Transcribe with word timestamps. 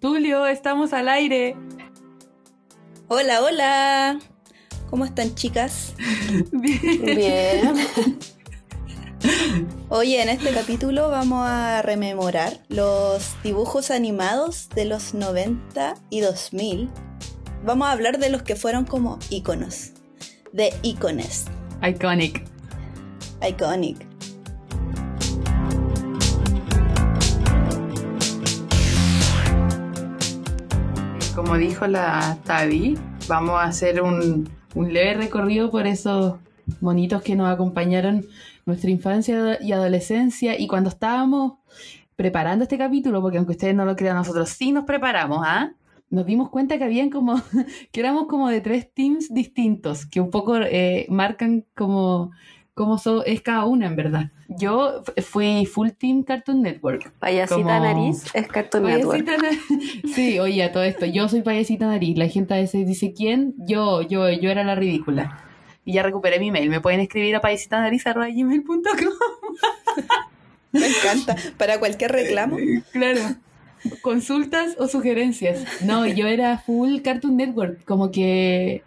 Tulio, 0.00 0.46
estamos 0.46 0.92
al 0.92 1.08
aire. 1.08 1.56
Hola, 3.08 3.42
hola. 3.42 4.18
¿Cómo 4.90 5.04
están, 5.04 5.34
chicas? 5.34 5.94
Bien. 6.52 7.02
Bien. 7.02 7.86
Oye, 9.88 10.22
en 10.22 10.28
este 10.28 10.52
capítulo 10.52 11.08
vamos 11.10 11.46
a 11.48 11.82
rememorar 11.82 12.60
los 12.68 13.34
dibujos 13.42 13.90
animados 13.90 14.68
de 14.74 14.84
los 14.84 15.14
90 15.14 15.94
y 16.10 16.20
2000. 16.20 16.90
Vamos 17.64 17.88
a 17.88 17.92
hablar 17.92 18.18
de 18.18 18.30
los 18.30 18.42
que 18.42 18.54
fueron 18.54 18.84
como 18.84 19.18
íconos, 19.30 19.92
de 20.52 20.72
ícones, 20.82 21.46
Iconic. 21.82 22.44
iconic. 23.48 24.06
Como 31.46 31.58
dijo 31.58 31.86
la 31.86 32.38
Tavi, 32.42 32.98
vamos 33.28 33.54
a 33.54 33.66
hacer 33.66 34.02
un, 34.02 34.48
leve 34.74 35.14
recorrido 35.14 35.70
por 35.70 35.86
esos 35.86 36.40
monitos 36.80 37.22
que 37.22 37.36
nos 37.36 37.48
acompañaron 37.48 38.26
nuestra 38.64 38.90
infancia 38.90 39.56
y 39.62 39.70
adolescencia 39.70 40.58
y 40.58 40.66
cuando 40.66 40.90
estábamos 40.90 41.52
preparando 42.16 42.64
este 42.64 42.76
capítulo, 42.76 43.22
porque 43.22 43.36
aunque 43.38 43.52
ustedes 43.52 43.76
no 43.76 43.84
lo 43.84 43.94
crean, 43.94 44.16
nosotros 44.16 44.48
sí 44.48 44.72
nos 44.72 44.86
preparamos, 44.86 45.38
¿ah? 45.46 45.70
Nos 46.10 46.26
dimos 46.26 46.50
cuenta 46.50 46.78
que 46.78 46.84
habían 46.84 47.10
como, 47.10 47.40
que 47.92 48.00
éramos 48.00 48.26
como 48.26 48.48
de 48.48 48.60
tres 48.60 48.92
teams 48.92 49.32
distintos, 49.32 50.04
que 50.04 50.20
un 50.20 50.32
poco 50.32 50.56
eh, 50.56 51.06
marcan 51.10 51.64
como, 51.76 52.32
como 52.76 52.98
so- 52.98 53.24
es 53.24 53.40
cada 53.40 53.64
una 53.64 53.86
en 53.86 53.96
verdad. 53.96 54.30
Yo 54.48 55.02
fui 55.22 55.64
full 55.66 55.88
team 55.90 56.22
Cartoon 56.22 56.60
Network. 56.62 57.10
Payasita 57.18 57.56
Como- 57.56 57.70
nariz 57.70 58.24
es 58.34 58.46
Cartoon 58.48 58.84
Network. 58.84 59.24
Na- 59.26 59.48
Sí, 60.14 60.38
oye, 60.38 60.62
a 60.62 60.70
todo 60.72 60.82
esto, 60.84 61.06
yo 61.06 61.26
soy 61.28 61.40
payasita 61.40 61.86
nariz. 61.86 62.16
La 62.18 62.28
gente 62.28 62.52
a 62.54 62.58
veces 62.58 62.86
dice, 62.86 63.14
¿quién? 63.14 63.54
Yo, 63.66 64.02
yo, 64.02 64.28
yo 64.30 64.50
era 64.50 64.62
la 64.62 64.74
ridícula. 64.74 65.42
Y 65.86 65.94
ya 65.94 66.02
recuperé 66.02 66.38
mi 66.38 66.50
mail. 66.50 66.68
Me 66.68 66.80
pueden 66.82 67.00
escribir 67.00 67.34
a 67.34 67.40
payasitanariz.gmail.com 67.40 68.84
Me 70.72 70.86
encanta. 70.86 71.34
Para 71.56 71.78
cualquier 71.78 72.12
reclamo. 72.12 72.58
Claro. 72.92 73.20
Consultas 74.02 74.74
o 74.78 74.86
sugerencias. 74.88 75.64
No, 75.82 76.06
yo 76.06 76.26
era 76.26 76.58
full 76.58 77.00
Cartoon 77.02 77.36
Network. 77.38 77.84
Como 77.84 78.10
que... 78.10 78.82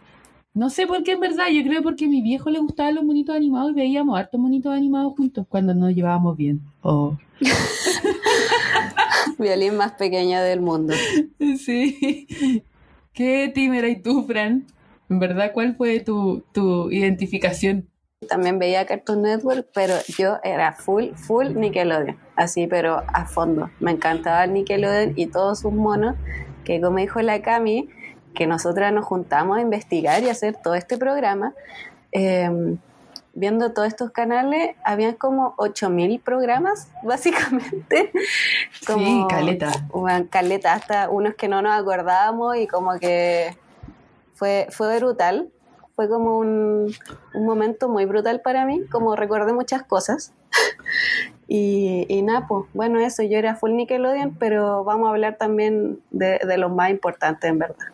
No 0.53 0.69
sé 0.69 0.88
por 0.88 1.03
qué 1.03 1.11
en 1.14 1.19
verdad. 1.19 1.47
Yo 1.52 1.64
creo 1.64 1.81
porque 1.81 2.05
a 2.05 2.08
mi 2.09 2.22
viejo 2.22 2.50
le 2.50 2.59
gustaban 2.59 2.95
los 2.95 3.03
monitos 3.03 3.36
animados 3.36 3.72
y 3.72 3.75
veíamos 3.75 4.17
hartos 4.17 4.39
monitos 4.39 4.73
animados 4.73 5.14
juntos 5.16 5.45
cuando 5.47 5.73
nos 5.73 5.94
llevábamos 5.94 6.36
bien. 6.36 6.61
Oh. 6.81 7.17
Violín 9.38 9.78
más 9.78 9.94
pequeño 9.94 10.41
del 10.41 10.61
mundo. 10.61 10.94
Sí. 11.58 12.28
¿Qué 13.14 13.52
team 13.53 13.73
eras 13.73 14.02
tú, 14.03 14.23
Fran? 14.23 14.66
En 15.09 15.19
verdad, 15.19 15.52
¿cuál 15.53 15.75
fue 15.75 16.00
tu, 16.00 16.44
tu 16.53 16.91
identificación? 16.91 17.88
También 18.28 18.59
veía 18.59 18.86
Cartoon 18.86 19.22
Network, 19.22 19.67
pero 19.73 19.95
yo 20.17 20.38
era 20.44 20.73
full, 20.73 21.13
full 21.16 21.56
Nickelodeon. 21.56 22.17
Así, 22.36 22.67
pero 22.67 23.03
a 23.08 23.25
fondo. 23.25 23.69
Me 23.80 23.91
encantaba 23.91 24.44
el 24.44 24.53
Nickelodeon 24.53 25.13
y 25.16 25.28
todos 25.28 25.59
sus 25.59 25.73
monos, 25.73 26.16
que 26.63 26.80
como 26.81 26.97
dijo 26.97 27.22
la 27.22 27.41
Cami, 27.41 27.89
que 28.33 28.47
nosotras 28.47 28.94
nos 28.94 29.05
juntamos 29.05 29.58
a 29.58 29.61
investigar 29.61 30.23
y 30.23 30.30
hacer 30.30 30.55
todo 30.61 30.75
este 30.75 30.97
programa. 30.97 31.53
eh, 32.11 32.77
viendo 33.33 33.72
todos 33.72 33.88
estos 33.88 34.11
canales, 34.11 34.75
habían 34.83 35.13
como 35.13 35.53
8000 35.58 36.19
programas, 36.19 36.89
básicamente. 37.03 38.11
Sí, 38.81 39.25
caleta. 39.30 39.72
Bueno, 39.89 40.27
caleta, 40.30 40.73
hasta 40.73 41.09
unos 41.09 41.35
que 41.35 41.47
no 41.47 41.61
nos 41.61 41.80
acordábamos 41.80 42.57
y 42.57 42.67
como 42.67 43.00
que 43.00 43.55
fue, 44.33 44.67
fue 44.72 44.97
brutal. 45.00 45.50
Fue 45.95 46.07
como 46.07 46.38
un, 46.38 46.94
un 47.33 47.45
momento 47.45 47.89
muy 47.89 48.06
brutal 48.06 48.39
para 48.41 48.66
mí, 48.66 48.85
como 48.89 49.18
recordé 49.18 49.51
muchas 49.51 49.84
cosas. 49.84 50.34
y, 51.47 52.06
y 52.07 52.22
nada, 52.22 52.47
pues 52.47 52.66
bueno, 52.73 53.00
eso, 53.00 53.22
yo 53.23 53.38
era 53.38 53.56
full 53.56 53.73
Nickelodeon, 53.73 54.35
pero 54.35 54.85
vamos 54.85 55.07
a 55.07 55.12
hablar 55.12 55.35
también 55.38 56.00
de, 56.12 56.39
de 56.39 56.57
los 56.57 56.72
más 56.72 56.89
importantes, 56.89 57.50
en 57.50 57.59
verdad. 57.59 57.85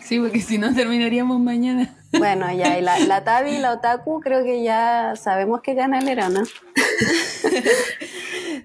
Sí, 0.00 0.18
porque 0.18 0.40
si 0.40 0.58
no 0.58 0.74
terminaríamos 0.74 1.40
mañana. 1.40 1.94
Bueno, 2.10 2.50
ya, 2.56 2.78
y 2.78 2.82
la, 2.82 2.98
la 3.00 3.22
Tabi 3.22 3.50
y 3.50 3.58
la 3.58 3.74
Otaku, 3.74 4.20
creo 4.20 4.42
que 4.42 4.62
ya 4.62 5.12
sabemos 5.14 5.60
qué 5.62 5.76
canal 5.76 6.08
era, 6.08 6.30
¿no? 6.30 6.42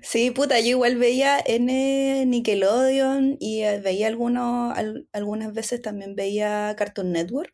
Sí, 0.02 0.32
puta, 0.32 0.60
yo 0.60 0.68
igual 0.70 0.98
veía 0.98 1.40
N 1.46 2.26
Nickelodeon 2.26 3.38
y 3.40 3.62
eh, 3.64 3.80
veía 3.82 4.08
algunos, 4.08 4.78
al- 4.78 5.08
algunas 5.14 5.54
veces 5.54 5.82
también 5.82 6.16
veía 6.16 6.76
Cartoon 6.78 7.12
Network, 7.12 7.54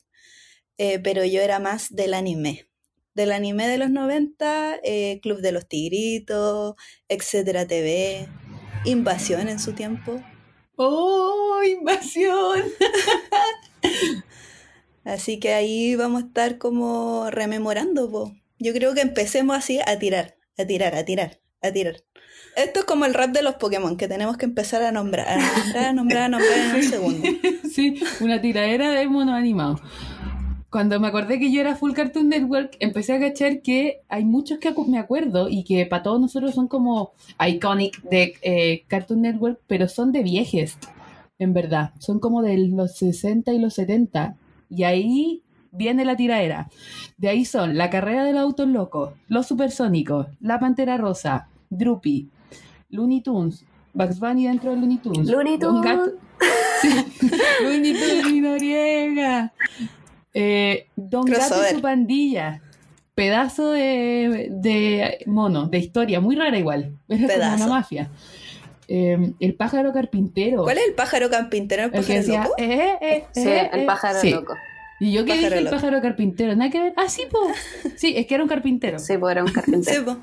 eh, 0.77 0.99
pero 0.99 1.23
yo 1.25 1.41
era 1.41 1.59
más 1.59 1.93
del 1.95 2.13
anime. 2.13 2.67
Del 3.13 3.31
anime 3.31 3.67
de 3.67 3.77
los 3.77 3.89
90, 3.89 4.77
eh, 4.83 5.19
Club 5.21 5.41
de 5.41 5.51
los 5.51 5.67
Tigritos, 5.67 6.75
Etcétera 7.07 7.67
TV, 7.67 8.27
Invasión 8.85 9.47
en 9.49 9.59
su 9.59 9.73
tiempo. 9.73 10.21
¡Oh, 10.75 11.61
invasión! 11.63 12.63
Así 15.03 15.39
que 15.39 15.53
ahí 15.53 15.95
vamos 15.95 16.23
a 16.23 16.25
estar 16.27 16.57
como 16.57 17.29
rememorando, 17.31 18.09
po. 18.11 18.35
Yo 18.59 18.73
creo 18.73 18.93
que 18.93 19.01
empecemos 19.01 19.57
así 19.57 19.79
a 19.85 19.97
tirar, 19.97 20.35
a 20.57 20.65
tirar, 20.65 20.95
a 20.95 21.05
tirar, 21.05 21.39
a 21.61 21.71
tirar. 21.71 22.03
Esto 22.55 22.81
es 22.81 22.85
como 22.85 23.05
el 23.05 23.13
rap 23.13 23.31
de 23.31 23.41
los 23.41 23.55
Pokémon, 23.55 23.95
que 23.95 24.07
tenemos 24.07 24.37
que 24.37 24.45
empezar 24.45 24.83
a 24.83 24.91
nombrar, 24.91 25.27
a 25.27 25.37
nombrar, 25.37 25.85
a 25.85 25.93
nombrar, 25.93 26.23
a 26.23 26.29
nombrar 26.29 26.57
en 26.59 26.75
un 26.75 26.83
segundo. 26.83 27.27
sí, 27.71 28.01
una 28.19 28.41
tiradera 28.41 28.91
de 28.91 29.07
monos 29.07 29.35
animados. 29.35 29.81
Cuando 30.69 30.99
me 30.99 31.07
acordé 31.07 31.39
que 31.39 31.51
yo 31.51 31.61
era 31.61 31.75
full 31.75 31.93
Cartoon 31.93 32.29
Network, 32.29 32.75
empecé 32.79 33.13
a 33.13 33.19
cachar 33.19 33.61
que 33.61 34.01
hay 34.07 34.23
muchos 34.23 34.59
que 34.59 34.71
me 34.87 34.99
acuerdo 34.99 35.49
y 35.49 35.63
que 35.63 35.85
para 35.87 36.03
todos 36.03 36.21
nosotros 36.21 36.53
son 36.53 36.67
como 36.67 37.13
iconic 37.39 38.01
de 38.03 38.35
eh, 38.43 38.83
Cartoon 38.87 39.21
Network, 39.21 39.59
pero 39.65 39.87
son 39.87 40.11
de 40.11 40.21
viejes, 40.21 40.77
en 41.39 41.53
verdad. 41.53 41.91
Son 41.99 42.19
como 42.19 42.41
de 42.41 42.57
los 42.57 42.95
60 42.97 43.51
y 43.53 43.59
los 43.59 43.73
70. 43.73 44.35
Y 44.69 44.83
ahí 44.83 45.41
viene 45.71 46.05
la 46.05 46.15
tiradera. 46.15 46.69
De 47.17 47.29
ahí 47.29 47.45
son 47.45 47.77
La 47.77 47.89
carrera 47.89 48.23
de 48.25 48.33
los 48.33 48.41
autos 48.41 48.67
locos, 48.67 49.13
Los 49.27 49.47
supersónicos, 49.47 50.27
La 50.41 50.59
pantera 50.59 50.97
rosa, 50.97 51.47
Droopy, 51.69 52.29
Looney 52.89 53.21
Tunes, 53.21 53.65
Bugs 53.93 54.19
Bunny 54.19 54.45
dentro 54.47 54.71
de 54.71 54.77
Looney 54.77 54.97
Tunes. 54.97 55.27
Looney 55.27 55.57
Don 55.57 55.81
Tunes. 55.81 55.97
Gato- 55.97 56.11
Sí. 56.81 56.89
Looney 57.63 57.93
Tunes 57.93 58.27
y 58.33 58.39
Noriega. 58.41 59.53
Eh, 60.33 60.87
Don 60.95 61.25
Gato 61.25 61.55
y 61.71 61.75
su 61.75 61.81
pandilla. 61.81 62.61
Pedazo 63.15 63.71
de, 63.71 64.47
de 64.49 65.23
mono, 65.25 65.67
de 65.67 65.77
historia, 65.79 66.21
muy 66.21 66.35
rara 66.37 66.57
igual. 66.57 66.93
Era 67.09 67.17
como 67.17 67.27
Pedazo. 67.27 67.55
una 67.65 67.67
mafia. 67.73 68.09
Eh, 68.91 69.33
el 69.39 69.55
pájaro 69.55 69.93
carpintero. 69.93 70.63
¿Cuál 70.63 70.79
es 70.79 70.87
el 70.87 70.95
pájaro 70.95 71.29
campintero? 71.29 71.83
¿El 71.83 71.87
El 71.87 71.91
que 71.93 71.99
pájaro 71.99 72.19
decía, 72.19 72.43
loco? 72.43 72.55
eh, 72.57 72.97
eh, 73.01 73.23
Sí, 73.33 73.47
eh, 73.47 73.69
el 73.71 73.79
eh. 73.81 73.85
pájaro 73.85 74.19
Sí. 74.19 74.31
loco. 74.31 74.55
Y 75.01 75.13
yo 75.13 75.23
que 75.23 75.29
Pájaro 75.29 75.45
dije 75.45 75.57
el 75.59 75.63
loco. 75.65 75.75
pájaro 75.77 76.01
carpintero, 76.01 76.55
nada 76.57 76.69
que 76.71 76.79
ver. 76.81 76.93
Ah, 76.97 77.07
sí, 77.07 77.21
po. 77.31 77.37
Sí, 77.95 78.15
es 78.17 78.25
que 78.27 78.33
era 78.35 78.43
un 78.43 78.49
carpintero. 78.49 78.99
Sí, 78.99 79.17
pues 79.17 79.31
era 79.31 79.43
un 79.43 79.47
Sí, 79.53 79.53
carpintero. 79.53 80.03
po. 80.05 80.17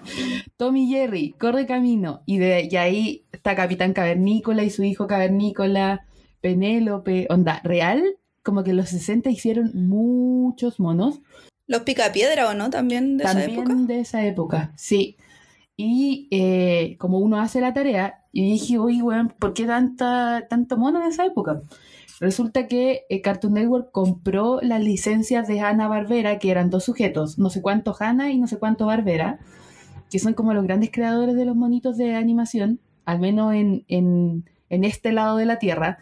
Tommy 0.58 0.88
Jerry, 0.88 1.32
corre 1.38 1.64
camino. 1.64 2.20
Y, 2.26 2.36
de, 2.38 2.68
y 2.70 2.76
ahí 2.76 3.24
está 3.32 3.54
Capitán 3.56 3.94
Cavernícola 3.94 4.64
y 4.64 4.70
su 4.70 4.82
hijo 4.82 5.06
Cavernícola, 5.06 6.04
Penélope. 6.42 7.26
Onda, 7.30 7.60
real, 7.64 8.02
como 8.42 8.64
que 8.64 8.70
en 8.70 8.76
los 8.76 8.90
60 8.90 9.30
hicieron 9.30 9.70
muchos 9.74 10.78
monos. 10.78 11.20
Los 11.66 11.80
picapiedra 11.82 12.48
o 12.48 12.54
no 12.54 12.68
también 12.70 13.16
de 13.16 13.24
también 13.24 13.50
esa 13.52 13.60
época. 13.62 13.74
de 13.86 14.00
esa 14.00 14.26
época, 14.26 14.72
sí. 14.76 15.16
Y 15.76 16.28
eh, 16.30 16.96
como 16.98 17.18
uno 17.18 17.40
hace 17.40 17.60
la 17.60 17.72
tarea, 17.74 18.24
y 18.36 18.42
dije, 18.42 18.76
oye, 18.76 19.02
weón, 19.02 19.32
¿por 19.38 19.54
qué 19.54 19.64
tanta, 19.64 20.46
tanto 20.50 20.76
mono 20.76 21.00
en 21.00 21.08
esa 21.08 21.24
época? 21.24 21.62
Resulta 22.20 22.66
que 22.68 23.06
eh, 23.08 23.22
Cartoon 23.22 23.54
Network 23.54 23.90
compró 23.92 24.60
las 24.60 24.82
licencias 24.82 25.48
de 25.48 25.60
Hanna 25.60 25.88
Barbera, 25.88 26.38
que 26.38 26.50
eran 26.50 26.68
dos 26.68 26.84
sujetos, 26.84 27.38
no 27.38 27.48
sé 27.48 27.62
cuánto 27.62 27.96
Hanna 27.98 28.30
y 28.30 28.36
no 28.36 28.46
sé 28.46 28.58
cuánto 28.58 28.84
Barbera, 28.84 29.38
que 30.10 30.18
son 30.18 30.34
como 30.34 30.52
los 30.52 30.64
grandes 30.64 30.90
creadores 30.92 31.34
de 31.34 31.46
los 31.46 31.56
monitos 31.56 31.96
de 31.96 32.14
animación, 32.14 32.78
al 33.06 33.20
menos 33.20 33.54
en, 33.54 33.86
en, 33.88 34.44
en 34.68 34.84
este 34.84 35.12
lado 35.12 35.38
de 35.38 35.46
la 35.46 35.58
Tierra. 35.58 35.96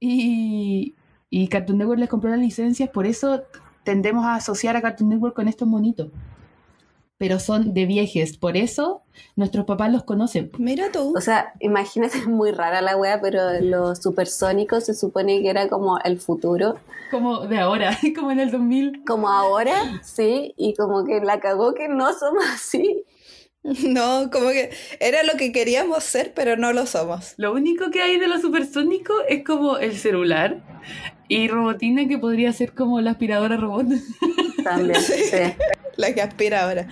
Y, 0.00 0.94
y 1.28 1.48
Cartoon 1.48 1.76
Network 1.76 2.00
les 2.00 2.08
compró 2.08 2.30
las 2.30 2.40
licencias, 2.40 2.88
por 2.88 3.04
eso 3.04 3.42
tendemos 3.82 4.24
a 4.24 4.36
asociar 4.36 4.74
a 4.74 4.80
Cartoon 4.80 5.10
Network 5.10 5.36
con 5.36 5.48
estos 5.48 5.68
monitos. 5.68 6.08
Pero 7.18 7.38
son 7.38 7.74
de 7.74 7.86
viejes, 7.86 8.36
por 8.36 8.56
eso 8.56 9.02
nuestros 9.36 9.64
papás 9.64 9.92
los 9.92 10.04
conocen. 10.04 10.50
Mira 10.58 10.90
tú. 10.90 11.14
O 11.16 11.20
sea, 11.20 11.54
imagínate, 11.60 12.18
es 12.18 12.26
muy 12.26 12.50
rara 12.50 12.80
la 12.80 12.96
wea, 12.96 13.20
pero 13.20 13.60
los 13.60 13.98
supersónicos 13.98 14.84
se 14.84 14.94
supone 14.94 15.42
que 15.42 15.50
era 15.50 15.68
como 15.68 15.98
el 16.00 16.18
futuro. 16.18 16.78
Como 17.10 17.46
de 17.46 17.58
ahora, 17.58 17.96
como 18.14 18.32
en 18.32 18.40
el 18.40 18.50
2000. 18.50 19.04
Como 19.06 19.28
ahora, 19.28 20.00
sí, 20.02 20.54
y 20.56 20.74
como 20.74 21.04
que 21.04 21.20
la 21.20 21.40
cagó 21.40 21.74
que 21.74 21.88
no 21.88 22.12
somos 22.12 22.44
así. 22.52 23.04
No, 23.88 24.30
como 24.30 24.50
que 24.50 24.70
era 25.00 25.22
lo 25.22 25.38
que 25.38 25.50
queríamos 25.50 26.04
ser, 26.04 26.34
pero 26.34 26.56
no 26.56 26.74
lo 26.74 26.84
somos. 26.84 27.32
Lo 27.38 27.52
único 27.52 27.90
que 27.90 28.02
hay 28.02 28.18
de 28.18 28.28
lo 28.28 28.38
supersónico 28.38 29.14
es 29.26 29.42
como 29.42 29.78
el 29.78 29.96
celular 29.96 30.62
y 31.28 31.48
Robotina 31.48 32.06
que 32.06 32.18
podría 32.18 32.52
ser 32.52 32.74
como 32.74 33.00
la 33.00 33.12
aspiradora 33.12 33.56
robot. 33.56 33.86
También, 34.62 35.00
sí. 35.00 35.54
La 35.96 36.14
que 36.14 36.22
aspira 36.22 36.64
ahora. 36.64 36.88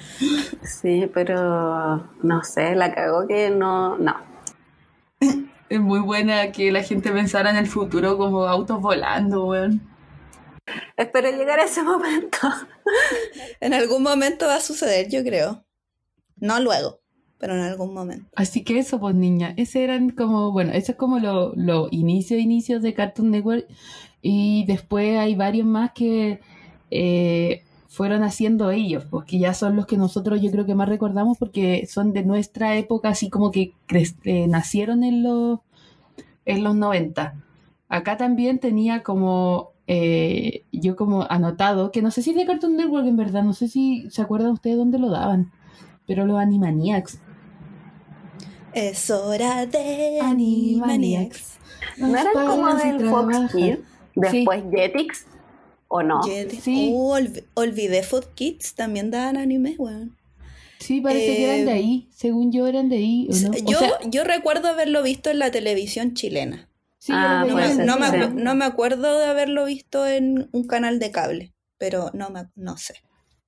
Sí, 0.63 1.11
pero 1.13 2.11
no 2.23 2.45
sé, 2.45 2.75
la 2.75 2.95
cagó 2.95 3.27
que 3.27 3.51
no, 3.51 3.99
no. 3.99 4.15
Es 5.69 5.81
muy 5.81 6.01
buena 6.01 6.53
que 6.53 6.71
la 6.71 6.83
gente 6.83 7.11
pensara 7.11 7.51
en 7.51 7.57
el 7.57 7.67
futuro 7.67 8.19
como 8.19 8.47
autos 8.47 8.81
volando, 8.81 9.47
weón. 9.47 9.81
Espero 10.97 11.31
llegar 11.31 11.61
a 11.61 11.65
ese 11.65 11.83
momento. 11.83 12.39
En 13.61 13.75
algún 13.75 14.03
momento 14.03 14.47
va 14.47 14.57
a 14.57 14.61
suceder, 14.61 15.09
yo 15.09 15.23
creo. 15.23 15.65
No 16.37 16.61
luego, 16.61 17.01
pero 17.39 17.55
en 17.55 17.61
algún 17.61 17.95
momento. 17.95 18.29
Así 18.35 18.65
que 18.65 18.79
eso, 18.79 18.99
pues 18.99 19.15
niña, 19.15 19.55
ese 19.57 19.85
eran 19.85 20.11
como, 20.11 20.51
bueno, 20.51 20.73
eso 20.73 20.93
es 20.93 20.99
como 20.99 21.21
los 21.21 21.57
lo 21.57 21.89
inicios, 21.93 22.41
inicios 22.41 22.83
de 22.83 22.95
Cartoon 22.95 23.31
Network 23.31 23.67
y 24.21 24.65
después 24.67 25.17
hay 25.17 25.37
varios 25.37 25.67
más 25.67 25.93
que 25.93 26.41
eh, 26.91 27.63
fueron 27.93 28.23
haciendo 28.23 28.71
ellos, 28.71 29.05
porque 29.05 29.39
ya 29.39 29.53
son 29.53 29.77
los 29.77 29.85
que 29.85 29.99
nosotros 29.99 30.41
yo 30.41 30.51
creo 30.51 30.65
que 30.65 30.75
más 30.75 30.89
recordamos 30.89 31.37
porque 31.37 31.87
son 31.87 32.15
de 32.15 32.25
nuestra 32.25 32.75
época, 32.77 33.11
así 33.11 33.29
como 33.29 33.51
que 33.51 33.75
eh, 34.25 34.47
nacieron 34.49 35.05
en 35.05 35.23
los, 35.23 35.61
en 36.47 36.65
los 36.65 36.75
90. 36.75 37.35
Acá 37.91 38.17
también 38.17 38.61
tenía 38.61 39.03
como 39.03 39.73
eh, 39.87 40.65
yo 40.73 40.97
como 40.97 41.27
anotado, 41.29 41.93
que 41.93 42.01
no 42.01 42.11
sé 42.11 42.23
si 42.23 42.31
es 42.31 42.37
de 42.37 42.47
Cartoon 42.47 42.79
Network 42.79 43.07
en 43.07 43.17
verdad, 43.17 43.43
no 43.43 43.53
sé 43.53 43.69
si 43.69 44.09
se 44.11 44.23
acuerdan 44.23 44.53
ustedes 44.53 44.79
dónde 44.79 44.99
lo 44.99 45.11
daban, 45.11 45.53
pero 46.07 46.25
los 46.25 46.41
Animaniacs. 46.41 47.21
Es 48.73 49.11
hora 49.11 49.67
de 49.67 50.19
Animaniacs. 50.23 51.59
¿No 51.99 52.17
eran 52.17 52.33
como 52.33 52.75
del 52.75 53.07
Fox 53.11 53.53
Kids? 53.53 53.81
Después 54.15 54.65
Jetix, 54.71 55.27
¿o 55.93 56.03
no? 56.03 56.23
Sí. 56.23 56.91
Oh, 56.95 57.19
olvidé 57.53 58.03
Fox 58.03 58.27
Kids, 58.35 58.75
también 58.75 59.11
daban 59.11 59.37
anime, 59.37 59.75
weón. 59.79 60.17
Sí, 60.79 61.03
parece 61.03 61.37
que 61.37 61.45
eran 61.45 61.67
de 61.67 61.71
eh, 61.71 61.75
ahí. 61.75 62.09
Según 62.11 62.51
yo, 62.51 62.67
eran 62.67 62.89
de 62.89 62.97
ahí. 62.97 63.29
Yo, 63.67 63.79
yo 64.09 64.25
recuerdo 64.25 64.69
haberlo 64.69 65.03
visto 65.03 65.29
en 65.29 65.39
la 65.39 65.51
televisión 65.51 66.15
chilena. 66.15 66.71
Ah, 67.11 67.45
no, 67.47 67.55
me, 67.99 68.29
no, 68.31 68.55
me, 68.55 68.65
acuerdo 68.65 69.19
de 69.19 69.27
haberlo 69.27 69.67
visto 69.67 70.07
en 70.07 70.49
un 70.53 70.65
canal 70.67 70.99
de 70.99 71.11
cable, 71.11 71.53
pero 71.77 72.11
no, 72.15 72.31
me, 72.31 72.47
no 72.55 72.79
sé. 72.79 72.95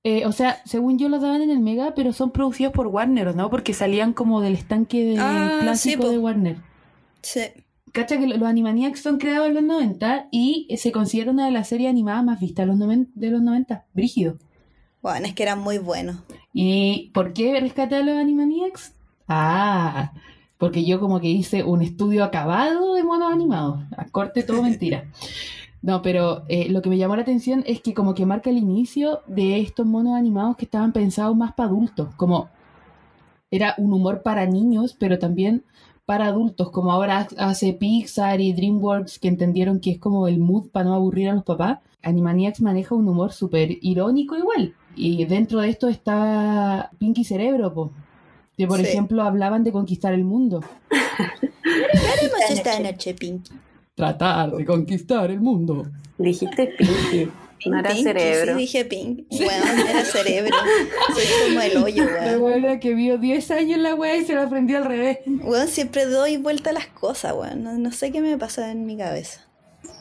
Eh, 0.03 0.27
o 0.27 0.31
sea, 0.31 0.61
según 0.65 0.99
yo 0.99 1.09
lo 1.09 1.19
daban 1.19 1.41
en 1.41 1.49
el 1.49 1.61
Mega, 1.61 1.95
pero 1.95 2.13
son 2.13 2.31
producidos 2.31 2.73
por 2.73 2.87
Warner, 2.87 3.35
¿no? 3.35 3.49
Porque 3.49 3.73
salían 3.73 4.13
como 4.13 4.41
del 4.41 4.53
estanque 4.53 5.03
de 5.03 5.17
ah, 5.19 5.57
clásico 5.61 6.09
de 6.11 6.19
Warner. 6.19 6.57
Sí. 7.23 7.41
Cacha 7.95 8.19
que 8.19 8.27
los 8.27 8.41
Animaniacs 8.41 8.99
son 8.99 9.19
creados 9.19 9.47
en 9.47 9.53
los 9.53 9.63
90 9.63 10.27
y 10.29 10.67
se 10.75 10.91
considera 10.91 11.31
una 11.31 11.45
de 11.45 11.51
las 11.51 11.69
series 11.69 11.89
animadas 11.89 12.25
más 12.25 12.41
vistas 12.41 12.67
de 12.67 13.29
los 13.31 13.41
90. 13.41 13.85
Brígido. 13.93 14.37
Bueno, 15.01 15.27
es 15.27 15.33
que 15.33 15.43
eran 15.43 15.59
muy 15.61 15.77
buenos. 15.77 16.17
¿Y 16.51 17.09
por 17.13 17.31
qué 17.31 17.57
rescaté 17.57 17.95
a 17.95 18.03
los 18.03 18.17
Animaniacs? 18.17 18.93
Ah, 19.29 20.11
porque 20.57 20.83
yo 20.83 20.99
como 20.99 21.21
que 21.21 21.29
hice 21.29 21.63
un 21.63 21.81
estudio 21.81 22.25
acabado 22.25 22.95
de 22.95 23.03
monos 23.05 23.31
animados. 23.31 23.85
A 23.95 24.03
corte 24.09 24.43
todo 24.43 24.61
mentira. 24.61 25.05
No, 25.81 26.01
pero 26.01 26.43
eh, 26.49 26.67
lo 26.69 26.81
que 26.81 26.89
me 26.89 26.97
llamó 26.97 27.15
la 27.15 27.21
atención 27.21 27.63
es 27.65 27.79
que 27.79 27.93
como 27.93 28.13
que 28.13 28.25
marca 28.25 28.49
el 28.49 28.57
inicio 28.57 29.21
de 29.25 29.61
estos 29.61 29.85
monos 29.85 30.15
animados 30.15 30.57
que 30.57 30.65
estaban 30.65 30.91
pensados 30.91 31.37
más 31.37 31.53
para 31.53 31.69
adultos, 31.69 32.13
como 32.15 32.49
era 33.51 33.73
un 33.77 33.93
humor 33.93 34.21
para 34.21 34.45
niños, 34.47 34.97
pero 34.99 35.17
también 35.17 35.63
para 36.05 36.27
adultos, 36.27 36.69
como 36.71 36.91
ahora 36.91 37.27
hace 37.37 37.73
Pixar 37.73 38.39
y 38.39 38.53
DreamWorks 38.53 39.19
que 39.19 39.27
entendieron 39.27 39.79
que 39.79 39.91
es 39.91 39.99
como 39.99 40.27
el 40.27 40.39
mood 40.39 40.69
para 40.69 40.85
no 40.85 40.95
aburrir 40.95 41.29
a 41.29 41.33
los 41.33 41.43
papás. 41.43 41.79
Animaniacs 42.03 42.61
maneja 42.61 42.93
un 42.93 43.07
humor 43.07 43.33
súper 43.33 43.77
irónico 43.81 44.37
igual. 44.37 44.75
Y 44.95 45.25
dentro 45.25 45.61
de 45.61 45.69
esto 45.69 45.87
está 45.87 46.91
Pinky 46.99 47.23
Cerebro, 47.23 47.73
po, 47.73 47.91
que 48.55 48.67
por 48.67 48.79
ejemplo 48.79 49.23
hablaban 49.23 49.63
de 49.63 49.71
conquistar 49.71 50.13
el 50.13 50.23
mundo. 50.23 50.63
haremos 50.91 52.39
esta 52.49 52.79
noche, 52.79 53.13
Pinky? 53.15 53.53
Tratar 53.95 54.51
de 54.51 54.65
conquistar 54.65 55.31
el 55.31 55.41
mundo. 55.41 55.87
Dijiste 56.17 56.67
Pinky. 56.77 57.31
No 57.65 57.79
era 57.79 57.95
cerebro. 57.95 58.53
Sí, 58.53 58.59
dije 58.59 58.85
Pink. 58.85 59.27
Bueno, 59.29 59.89
era 59.89 60.03
cerebro. 60.05 60.55
Soy 61.13 61.25
como 61.47 61.61
el 61.61 61.77
hoyo, 61.77 62.05
weón. 62.05 62.25
La 62.25 62.37
buena 62.37 62.79
que 62.79 62.93
vio 62.93 63.17
10 63.17 63.51
años 63.51 63.79
la 63.79 63.95
weá 63.95 64.17
y 64.17 64.25
se 64.25 64.33
la 64.33 64.43
aprendió 64.43 64.77
al 64.77 64.85
revés. 64.85 65.19
Weón, 65.25 65.67
siempre 65.67 66.05
doy 66.05 66.37
vuelta 66.37 66.71
a 66.71 66.73
las 66.73 66.87
cosas, 66.87 67.33
weón. 67.33 67.63
No, 67.63 67.73
no, 67.77 67.91
sé 67.91 68.11
qué 68.11 68.21
me 68.21 68.37
pasa 68.37 68.71
en 68.71 68.85
mi 68.85 68.97
cabeza. 68.97 69.47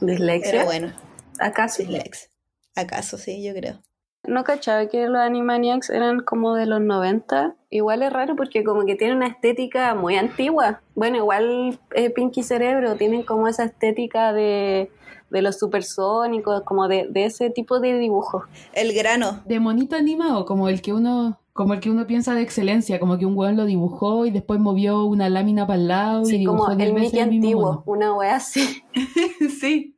¿Dislexia? 0.01 0.53
Pero 0.53 0.65
bueno. 0.65 0.93
¿Acaso? 1.39 1.83
Dislexia. 1.83 2.29
¿Acaso? 2.75 3.19
Sí, 3.19 3.43
yo 3.43 3.55
creo. 3.55 3.83
No 4.27 4.43
cachaba 4.43 4.87
que 4.87 5.07
los 5.07 5.21
Animaniacs 5.21 5.91
eran 5.91 6.21
como 6.21 6.55
de 6.55 6.67
los 6.67 6.81
90. 6.81 7.57
Igual 7.71 8.03
es 8.03 8.13
raro 8.13 8.37
porque 8.37 8.65
como 8.65 8.87
que 8.87 8.95
tienen 8.95 9.19
una 9.19 9.27
estética 9.27 9.95
muy 9.95 10.17
antigua. 10.17 10.81
Bueno, 10.95 11.19
igual 11.19 11.79
eh, 11.95 12.11
Pinky 12.11 12.43
Cerebro 12.43 12.97
tienen 12.97 13.23
como 13.23 13.49
esa 13.49 13.65
estética 13.65 14.33
de, 14.33 14.91
de 15.35 15.43
los 15.43 15.59
supersónicos, 15.59 16.63
como 16.63 16.87
de, 16.87 17.09
de 17.11 17.25
ese 17.25 17.51
tipo 17.51 17.81
de 17.81 17.99
dibujos. 17.99 18.45
El 18.73 18.95
grano. 18.95 19.43
De 19.45 19.59
monito 19.59 19.97
animado, 19.97 20.47
como 20.47 20.69
el 20.69 20.81
que 20.81 20.93
uno 20.93 21.41
como 21.53 21.73
el 21.73 21.79
que 21.79 21.89
uno 21.89 22.05
piensa 22.09 22.35
de 22.35 22.43
excelencia, 22.43 22.99
como 22.99 23.17
que 23.17 23.27
un 23.27 23.37
weón 23.37 23.57
lo 23.57 23.65
dibujó 23.65 24.27
y 24.27 24.33
después 24.33 24.59
movió 24.59 25.05
una 25.05 25.29
lámina 25.29 25.69
para 25.69 25.79
el 25.79 25.87
lado 25.87 26.29
y 26.29 26.39
dibujó 26.39 26.67
como 26.67 26.83
el 26.83 26.93
Mickey 26.93 27.21
antiguo, 27.21 27.85
una 27.87 28.13
wea 28.13 28.35
así. 28.35 28.83
sí, 29.61 29.97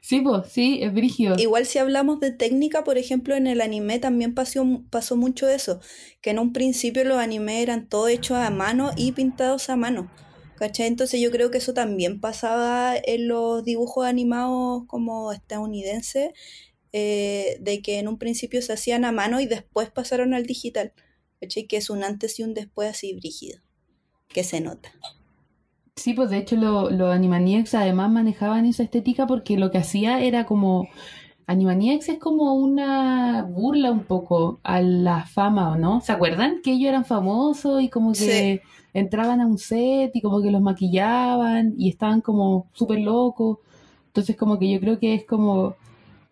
sí, 0.00 0.20
pues, 0.22 0.48
sí, 0.50 0.78
es 0.82 0.94
brígido. 0.94 1.36
Igual 1.38 1.66
si 1.66 1.78
hablamos 1.78 2.20
de 2.20 2.30
técnica, 2.30 2.84
por 2.84 2.96
ejemplo, 2.96 3.34
en 3.34 3.46
el 3.46 3.60
anime 3.60 3.98
también 3.98 4.34
pasó, 4.34 4.64
pasó 4.88 5.14
mucho 5.16 5.46
eso, 5.46 5.80
que 6.22 6.30
en 6.30 6.38
un 6.38 6.54
principio 6.54 7.04
los 7.04 7.18
animes 7.18 7.62
eran 7.62 7.86
todos 7.86 8.08
hechos 8.08 8.38
a 8.38 8.48
mano 8.48 8.90
y 8.96 9.12
pintados 9.12 9.68
a 9.68 9.76
mano. 9.76 10.08
¿Cachai? 10.58 10.88
Entonces 10.88 11.20
yo 11.20 11.30
creo 11.30 11.52
que 11.52 11.58
eso 11.58 11.72
también 11.72 12.20
pasaba 12.20 12.94
en 12.96 13.28
los 13.28 13.64
dibujos 13.64 14.04
animados 14.04 14.84
como 14.88 15.30
estadounidenses 15.32 16.32
eh, 16.92 17.58
de 17.60 17.80
que 17.80 18.00
en 18.00 18.08
un 18.08 18.18
principio 18.18 18.60
se 18.60 18.72
hacían 18.72 19.04
a 19.04 19.12
mano 19.12 19.38
y 19.38 19.46
después 19.46 19.90
pasaron 19.90 20.34
al 20.34 20.46
digital, 20.46 20.92
Que 21.40 21.76
es 21.76 21.90
un 21.90 22.02
antes 22.02 22.40
y 22.40 22.42
un 22.42 22.54
después 22.54 22.90
así 22.90 23.14
brígido, 23.14 23.60
que 24.28 24.42
se 24.42 24.60
nota. 24.60 24.92
Sí, 25.94 26.14
pues 26.14 26.30
de 26.30 26.38
hecho 26.38 26.56
los 26.56 27.14
Animaniacs 27.14 27.74
además 27.74 28.10
manejaban 28.10 28.66
esa 28.66 28.82
estética 28.82 29.28
porque 29.28 29.56
lo 29.56 29.70
que 29.70 29.78
hacía 29.78 30.20
era 30.20 30.44
como... 30.44 30.88
Animaniacs 31.48 32.10
es 32.10 32.18
como 32.18 32.52
una 32.52 33.42
burla 33.42 33.90
un 33.90 34.04
poco 34.04 34.60
a 34.62 34.82
la 34.82 35.24
fama, 35.24 35.72
¿o 35.72 35.76
no? 35.76 36.02
¿Se 36.02 36.12
acuerdan? 36.12 36.60
Que 36.62 36.72
ellos 36.72 36.90
eran 36.90 37.06
famosos 37.06 37.82
y 37.82 37.88
como 37.88 38.12
que 38.12 38.60
entraban 38.92 39.40
a 39.40 39.46
un 39.46 39.56
set 39.56 40.10
y 40.14 40.20
como 40.20 40.42
que 40.42 40.50
los 40.50 40.60
maquillaban 40.60 41.74
y 41.78 41.88
estaban 41.88 42.20
como 42.20 42.66
súper 42.74 42.98
locos. 43.00 43.60
Entonces 44.08 44.36
como 44.36 44.58
que 44.58 44.70
yo 44.70 44.78
creo 44.78 44.98
que 44.98 45.14
es 45.14 45.24
como 45.24 45.76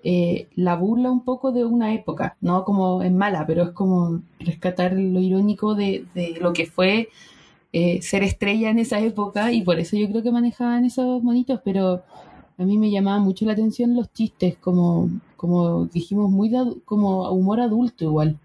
eh, 0.05 0.49
la 0.55 0.77
burla 0.77 1.11
un 1.11 1.25
poco 1.25 1.51
de 1.51 1.65
una 1.65 1.95
época, 1.95 2.37
no 2.43 2.65
como 2.65 3.03
en 3.03 3.17
mala, 3.17 3.47
pero 3.47 3.63
es 3.63 3.71
como 3.71 4.21
rescatar 4.39 4.93
lo 4.93 5.21
irónico 5.21 5.75
de, 5.75 6.05
lo 6.43 6.53
que 6.53 6.67
fue 6.67 7.09
eh, 7.73 8.03
ser 8.03 8.23
estrella 8.23 8.69
en 8.69 8.81
esa 8.81 9.01
época 9.01 9.51
y 9.53 9.63
por 9.63 9.79
eso 9.79 9.97
yo 9.97 10.11
creo 10.11 10.23
que 10.23 10.31
manejaban 10.31 10.85
esos 10.85 11.23
monitos, 11.23 11.63
pero 11.65 12.03
a 12.59 12.65
mí 12.65 12.79
me 12.79 12.91
llamaba 12.91 13.19
mucho 13.19 13.45
la 13.45 13.53
atención 13.53 13.97
los 13.97 14.13
chistes, 14.13 14.57
como, 14.59 15.11
como 15.37 15.87
dijimos, 15.87 16.31
muy 16.31 16.53
como 16.85 17.31
humor 17.31 17.61
adulto 17.61 18.05
igual. 18.05 18.39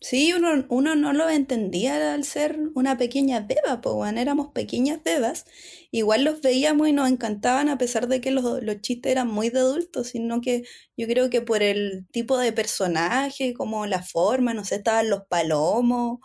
Sí, 0.00 0.32
uno, 0.34 0.64
uno 0.68 0.94
no 0.94 1.12
lo 1.12 1.28
entendía 1.30 2.14
al 2.14 2.24
ser 2.24 2.58
una 2.74 2.98
pequeña 2.98 3.40
beba, 3.40 3.80
pues 3.80 4.12
éramos 4.16 4.48
pequeñas 4.48 5.02
bebas. 5.02 5.46
Igual 5.90 6.22
los 6.22 6.42
veíamos 6.42 6.88
y 6.88 6.92
nos 6.92 7.08
encantaban 7.10 7.68
a 7.68 7.78
pesar 7.78 8.06
de 8.06 8.20
que 8.20 8.30
los, 8.30 8.62
los 8.62 8.80
chistes 8.82 9.10
eran 9.10 9.28
muy 9.28 9.48
de 9.48 9.60
adultos, 9.60 10.08
sino 10.08 10.40
que 10.40 10.64
yo 10.96 11.06
creo 11.06 11.30
que 11.30 11.40
por 11.40 11.62
el 11.62 12.06
tipo 12.12 12.36
de 12.36 12.52
personaje, 12.52 13.54
como 13.54 13.86
la 13.86 14.02
forma, 14.02 14.52
no 14.52 14.64
sé, 14.64 14.76
estaban 14.76 15.08
los 15.08 15.24
palomos, 15.28 16.18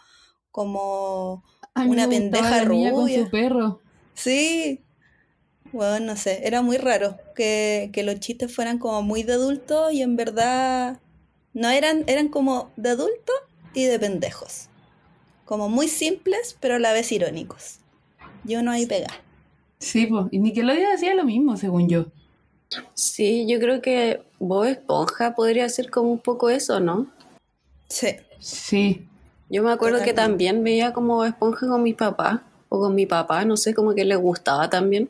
como 0.52 1.44
una 1.76 2.10
pendeja 2.10 2.66
rubia. 2.66 2.92
Con 2.92 3.10
su 3.10 3.30
perro. 3.30 3.82
Sí, 4.14 4.82
bueno, 5.72 6.06
no 6.06 6.16
sé, 6.16 6.42
era 6.44 6.62
muy 6.62 6.78
raro 6.78 7.18
que, 7.36 7.90
que 7.94 8.04
los 8.04 8.20
chistes 8.20 8.54
fueran 8.54 8.78
como 8.78 9.02
muy 9.02 9.24
de 9.24 9.34
adultos 9.34 9.94
y 9.94 10.02
en 10.02 10.16
verdad 10.16 11.00
no 11.54 11.70
eran, 11.70 12.04
eran 12.08 12.30
como 12.30 12.72
de 12.76 12.90
adultos 12.90 13.36
y 13.74 13.86
de 13.86 14.00
pendejos. 14.00 14.68
Como 15.46 15.70
muy 15.70 15.88
simples, 15.88 16.56
pero 16.60 16.76
a 16.76 16.80
la 16.80 16.94
vez 16.94 17.12
irónicos. 17.12 17.80
Yo 18.44 18.64
no 18.64 18.72
hay 18.72 18.86
pega. 18.86 19.10
Sí, 19.80 20.08
pues, 20.08 20.28
y 20.32 20.40
Nickelodeon 20.40 20.94
hacía 20.94 21.16
lo 21.16 21.26
mismo, 21.26 21.58
según 21.58 21.90
yo. 21.90 22.06
Sí, 22.94 23.46
yo 23.48 23.60
creo 23.60 23.82
que 23.82 24.22
Bob 24.40 24.66
Esponja 24.66 25.36
podría 25.36 25.68
ser 25.70 25.90
como 25.90 26.12
un 26.12 26.20
poco 26.20 26.50
eso, 26.50 26.80
¿no? 26.80 27.08
Sí. 27.90 28.16
Sí. 28.40 29.08
Yo 29.50 29.64
me 29.64 29.72
acuerdo 29.72 30.02
que 30.04 30.14
también 30.14 30.64
veía 30.64 30.94
como 30.94 31.26
esponja 31.26 31.68
con 31.68 31.84
mi 31.84 31.94
papá, 31.94 32.44
o 32.70 32.80
con 32.80 32.96
mi 32.96 33.06
papá, 33.06 33.44
no 33.44 33.58
sé, 33.58 33.74
como 33.74 33.94
que 33.94 34.06
le 34.06 34.16
gustaba 34.16 34.70
también. 34.70 35.10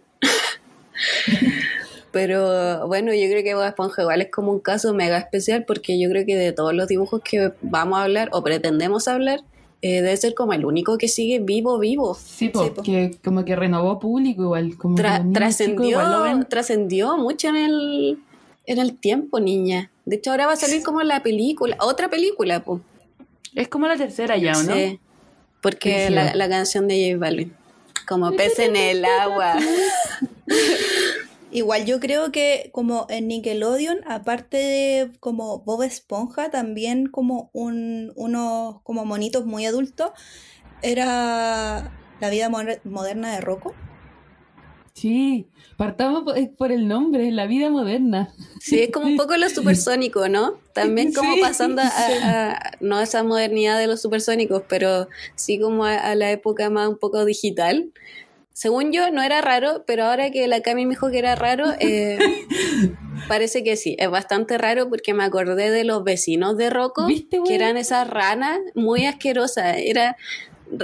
Pero 2.12 2.88
bueno, 2.88 3.14
yo 3.14 3.30
creo 3.30 3.44
que 3.44 3.56
Bob 3.56 3.66
Esponja 3.66 4.02
igual 4.02 4.22
es 4.22 4.30
como 4.30 4.52
un 4.52 4.60
caso 4.60 4.94
mega 4.94 5.18
especial 5.18 5.64
porque 5.66 6.00
yo 6.00 6.10
creo 6.10 6.26
que 6.26 6.36
de 6.36 6.52
todos 6.52 6.74
los 6.74 6.88
dibujos 6.88 7.22
que 7.24 7.54
vamos 7.62 8.00
a 8.00 8.04
hablar 8.04 8.30
o 8.34 8.44
pretendemos 8.44 9.08
hablar, 9.08 9.42
eh, 9.82 10.02
debe 10.02 10.16
ser 10.18 10.36
como 10.36 10.54
el 10.54 10.66
único 10.66 10.98
que 10.98 11.08
sigue 11.08 11.40
vivo, 11.40 11.80
vivo. 11.80 12.14
Sí, 12.16 12.50
porque 12.50 13.18
como 13.24 13.46
que 13.46 13.56
renovó 13.56 13.98
público 14.00 14.44
igual. 14.44 14.78
Como 14.78 14.96
trascendió, 14.96 16.00
trascendió 16.50 17.18
mucho 17.18 17.48
en 17.48 17.56
el, 17.56 18.20
en 18.66 18.78
el 18.78 18.98
tiempo, 18.98 19.40
niña. 19.40 19.90
De 20.06 20.18
hecho, 20.18 20.32
ahora 20.32 20.48
va 20.48 20.54
a 20.54 20.58
salir 20.58 20.84
como 20.84 21.02
la 21.02 21.24
película, 21.24 21.78
otra 21.80 22.10
película, 22.10 22.64
pues. 22.64 22.82
Es 23.56 23.70
como 23.70 23.88
la 23.88 23.98
tercera 23.98 24.38
ya, 24.38 24.54
¿o 24.58 24.64
no? 24.64 24.74
Sí, 24.76 25.00
porque 25.62 26.10
la, 26.10 26.36
la, 26.36 26.48
canción 26.48 26.88
de 26.88 27.12
J 27.12 27.20
Balvin, 27.20 27.54
como 28.08 28.32
pez 28.32 28.60
en 28.60 28.76
el 28.76 29.06
agua. 29.06 29.56
Igual 31.52 31.86
yo 31.86 32.00
creo 32.00 32.32
que 32.32 32.70
como 32.72 33.08
en 33.10 33.28
Nickelodeon, 33.28 34.00
aparte 34.08 34.58
de 34.58 35.12
como 35.20 35.60
Bob 35.60 35.84
Esponja, 35.84 36.50
también 36.50 37.08
como 37.08 37.50
un, 37.52 38.14
unos 38.16 38.82
como 38.84 39.04
monitos 39.04 39.46
muy 39.46 39.66
adultos, 39.66 40.12
era 40.82 41.92
la 42.22 42.30
vida 42.30 42.50
moderna 42.50 43.34
de 43.34 43.42
Rocco. 43.42 43.76
Sí, 44.94 45.48
partamos 45.78 46.24
por, 46.58 46.72
el 46.72 46.88
nombre, 46.88 47.32
la 47.32 47.48
vida 47.48 47.70
moderna. 47.70 48.34
Sí, 48.60 48.82
es 48.82 48.92
como 48.92 49.08
un 49.08 49.16
poco 49.16 49.38
lo 49.38 49.50
supersónico, 49.50 50.28
¿no? 50.30 50.60
También 50.74 51.14
como 51.14 51.40
pasando 51.40 51.82
a, 51.82 52.72
no 52.82 52.98
a 52.98 53.04
esa 53.04 53.24
modernidad 53.24 53.80
de 53.80 53.88
los 53.88 54.02
supersónicos, 54.02 54.64
pero 54.68 55.08
sí 55.36 55.60
como 55.60 55.86
a, 55.86 56.14
la 56.16 56.32
época 56.32 56.70
más 56.70 56.90
un 56.90 56.98
poco 56.98 57.26
digital. 57.26 57.92
Según 58.54 58.92
yo, 58.92 59.10
no 59.12 59.24
era 59.24 59.42
raro, 59.42 59.84
pero 59.88 60.06
ahora 60.06 60.30
que 60.30 60.46
la 60.48 60.62
Cami 60.62 60.86
me 60.86 60.92
dijo 60.92 61.10
que 61.10 61.20
era 61.20 61.36
raro, 61.36 61.66
eh, 61.80 62.20
parece 63.28 63.64
que 63.64 63.78
sí. 63.78 63.96
Es 63.98 64.10
bastante 64.10 64.58
raro 64.58 64.90
porque 64.90 65.14
me 65.14 65.24
acordé 65.24 65.72
de 65.72 65.86
los 65.86 66.04
vecinos 66.04 66.58
de 66.58 66.70
Rocco, 66.70 67.08
que 67.08 67.56
eran 67.56 67.78
esas 67.78 68.08
ranas 68.10 68.60
muy 68.76 69.06
asquerosas. 69.06 69.78
Era, 69.78 70.18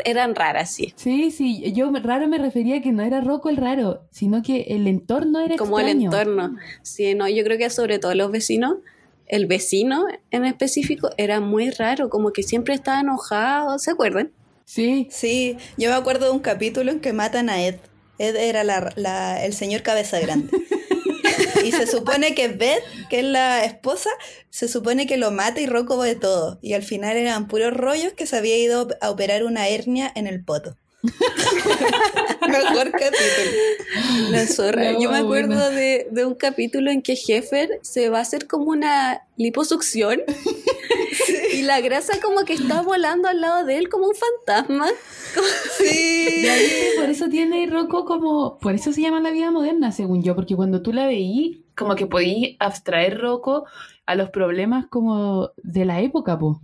eran 0.05 0.35
raras, 0.35 0.71
sí. 0.71 0.93
Sí, 0.95 1.31
sí. 1.31 1.71
Yo 1.73 1.91
raro 1.91 2.27
me 2.27 2.37
refería 2.37 2.77
a 2.77 2.81
que 2.81 2.91
no 2.91 3.03
era 3.03 3.21
Rocco 3.21 3.49
el 3.49 3.57
raro, 3.57 4.03
sino 4.11 4.41
que 4.41 4.61
el 4.69 4.87
entorno 4.87 5.39
era 5.39 5.55
Como 5.55 5.79
el 5.79 5.89
entorno. 5.89 6.55
Sí, 6.81 7.15
no, 7.15 7.27
yo 7.27 7.43
creo 7.43 7.57
que 7.57 7.69
sobre 7.69 7.99
todo 7.99 8.13
los 8.15 8.31
vecinos 8.31 8.77
el 9.27 9.45
vecino 9.45 10.05
en 10.31 10.45
específico 10.45 11.09
era 11.17 11.39
muy 11.39 11.69
raro, 11.69 12.09
como 12.09 12.31
que 12.31 12.43
siempre 12.43 12.73
estaba 12.73 13.01
enojado, 13.01 13.77
¿se 13.77 13.91
acuerdan? 13.91 14.31
Sí. 14.65 15.07
Sí, 15.11 15.57
yo 15.77 15.89
me 15.89 15.95
acuerdo 15.95 16.25
de 16.25 16.31
un 16.31 16.39
capítulo 16.39 16.91
en 16.91 16.99
que 16.99 17.13
matan 17.13 17.49
a 17.49 17.61
Ed. 17.61 17.75
Ed 18.19 18.35
era 18.35 18.63
la, 18.63 19.43
el 19.43 19.53
señor 19.53 19.81
cabeza 19.83 20.19
grande. 20.19 20.49
y 21.63 21.71
se 21.71 21.87
supone 21.87 22.35
que 22.35 22.47
Beth, 22.47 22.83
que 23.09 23.19
es 23.19 23.25
la 23.25 23.63
esposa, 23.63 24.09
se 24.49 24.67
supone 24.67 25.07
que 25.07 25.17
lo 25.17 25.31
mata 25.31 25.61
y 25.61 25.67
Rocco 25.67 26.01
de 26.01 26.15
todo. 26.15 26.59
Y 26.61 26.73
al 26.73 26.83
final 26.83 27.17
eran 27.17 27.47
puros 27.47 27.73
rollos 27.73 28.13
que 28.13 28.27
se 28.27 28.37
había 28.37 28.57
ido 28.57 28.87
a 29.01 29.09
operar 29.09 29.43
una 29.43 29.67
hernia 29.67 30.11
en 30.15 30.27
el 30.27 30.43
poto. 30.43 30.77
Mejor 32.47 32.91
capítulo. 32.91 34.31
La 34.31 34.47
zorra. 34.47 34.93
Yo 34.99 35.11
me 35.11 35.19
acuerdo 35.19 35.69
de, 35.69 36.07
de, 36.09 36.25
un 36.25 36.33
capítulo 36.33 36.89
en 36.89 37.01
que 37.01 37.13
Heffer 37.13 37.79
se 37.83 38.09
va 38.09 38.19
a 38.19 38.21
hacer 38.21 38.47
como 38.47 38.65
una 38.71 39.21
liposucción 39.37 40.21
y 41.53 41.61
la 41.61 41.81
grasa 41.81 42.19
como 42.19 42.45
que 42.45 42.53
está 42.53 42.81
volando 42.81 43.27
al 43.27 43.41
lado 43.41 43.65
de 43.65 43.77
él 43.77 43.89
como 43.89 44.07
un 44.07 44.15
fantasma. 44.15 44.87
Sí. 45.77 46.47
por 46.97 47.09
eso 47.09 47.29
tiene 47.29 47.67
Rocco 47.67 48.05
como... 48.05 48.57
Por 48.57 48.73
eso 48.73 48.91
se 48.91 49.01
llama 49.01 49.19
la 49.19 49.31
vida 49.31 49.51
moderna, 49.51 49.91
según 49.91 50.23
yo, 50.23 50.35
porque 50.35 50.55
cuando 50.55 50.81
tú 50.81 50.93
la 50.93 51.05
veí, 51.05 51.63
como 51.75 51.95
que 51.95 52.07
podías 52.07 52.55
abstraer 52.59 53.19
Rocco 53.19 53.65
a 54.07 54.15
los 54.15 54.31
problemas 54.31 54.87
como 54.87 55.51
de 55.57 55.85
la 55.85 56.01
época, 56.01 56.39
po. 56.39 56.59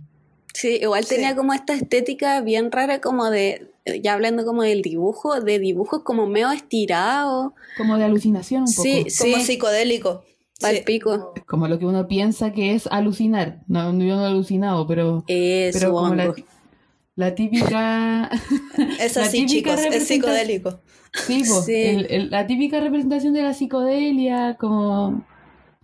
Sí, 0.54 0.78
igual 0.80 1.06
tenía 1.06 1.34
como 1.34 1.52
esta 1.52 1.74
estética 1.74 2.40
bien 2.40 2.70
rara 2.70 3.00
como 3.00 3.28
de, 3.30 3.73
ya 4.02 4.14
hablando 4.14 4.44
como 4.44 4.62
del 4.62 4.82
dibujo, 4.82 5.40
de 5.40 5.58
dibujos 5.58 6.02
como 6.02 6.26
medio 6.26 6.50
estirados. 6.50 7.52
Como 7.76 7.98
de 7.98 8.04
alucinación 8.04 8.62
un 8.62 8.74
poco. 8.74 8.82
Sí, 8.82 9.06
como 9.18 9.44
psicodélico. 9.44 10.24
pico. 10.86 11.34
Como 11.46 11.68
lo 11.68 11.78
que 11.78 11.86
uno 11.86 12.08
piensa 12.08 12.52
que 12.52 12.74
es 12.74 12.86
alucinar. 12.86 13.60
No, 13.68 13.92
yo 13.92 14.16
no 14.16 14.24
he 14.24 14.28
alucinado, 14.28 14.86
pero. 14.86 15.24
pero 15.26 15.92
como 15.92 16.14
la, 17.16 17.34
típica. 17.34 18.30
Es 19.00 19.16
así, 19.16 19.46
chicos, 19.46 19.78
es 19.80 20.06
psicodélico. 20.08 20.80
Sí, 21.12 21.44
la 22.30 22.46
típica 22.46 22.80
representación 22.80 23.34
de 23.34 23.42
la 23.42 23.54
psicodelia, 23.54 24.56
como 24.58 25.24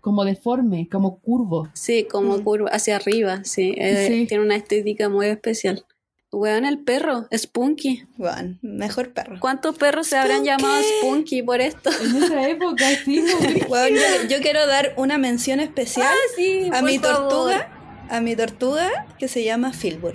como 0.01 0.25
deforme, 0.25 0.89
como 0.91 1.19
curvo. 1.21 1.69
Sí, 1.75 2.07
como 2.11 2.39
mm. 2.39 2.43
curvo, 2.43 2.67
hacia 2.71 2.97
arriba, 2.97 3.43
sí. 3.45 3.75
Eh, 3.77 4.27
tiene 4.29 4.45
una 4.45 4.57
estética 4.57 5.09
muy 5.09 5.27
especial. 5.27 5.85
Weón, 6.33 6.65
el 6.65 6.79
perro, 6.79 7.27
Spunky. 7.37 8.05
Weón, 8.17 8.61
mejor 8.63 9.13
perro. 9.13 9.39
¿Cuántos 9.41 9.77
perros 9.77 10.07
se 10.07 10.17
habrán 10.17 10.45
llamado 10.45 10.81
Spunky 11.01 11.43
por 11.43 11.61
esto? 11.61 11.91
En 12.01 12.23
esa 12.23 12.49
época, 12.49 12.85
sí. 13.05 13.25
Weón, 13.69 13.95
yo, 14.29 14.41
quiero 14.41 14.65
dar 14.67 14.95
una 14.97 15.19
mención 15.19 15.59
especial 15.59 16.07
ah, 16.07 16.79
a 16.79 16.83
mi 16.83 17.01
tortuga, 17.01 17.69
a 18.09 18.21
mi 18.21 18.37
tortuga 18.37 19.07
que 19.19 19.27
se 19.27 19.43
llama 19.43 19.73
Filbur. 19.73 20.13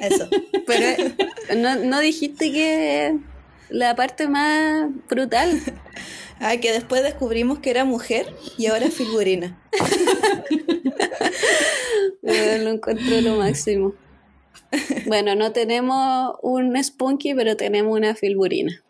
Eso. 0.00 0.28
Pero 0.66 1.14
no, 1.56 1.76
no 1.76 2.00
dijiste 2.00 2.52
que 2.52 3.16
la 3.70 3.96
parte 3.96 4.28
más 4.28 4.90
brutal. 5.08 5.60
Ah, 6.40 6.56
que 6.58 6.70
después 6.70 7.02
descubrimos 7.02 7.58
que 7.58 7.70
era 7.70 7.84
mujer 7.84 8.32
y 8.56 8.66
ahora 8.66 8.84
es 8.84 8.94
figurina. 8.94 9.60
lo 12.22 12.70
encuentro 12.70 13.20
lo 13.22 13.38
máximo. 13.38 13.92
Bueno, 15.06 15.34
no 15.34 15.52
tenemos 15.52 16.36
un 16.42 16.82
Spunky, 16.82 17.34
pero 17.34 17.56
tenemos 17.56 17.96
una 17.96 18.14
filburina. 18.14 18.82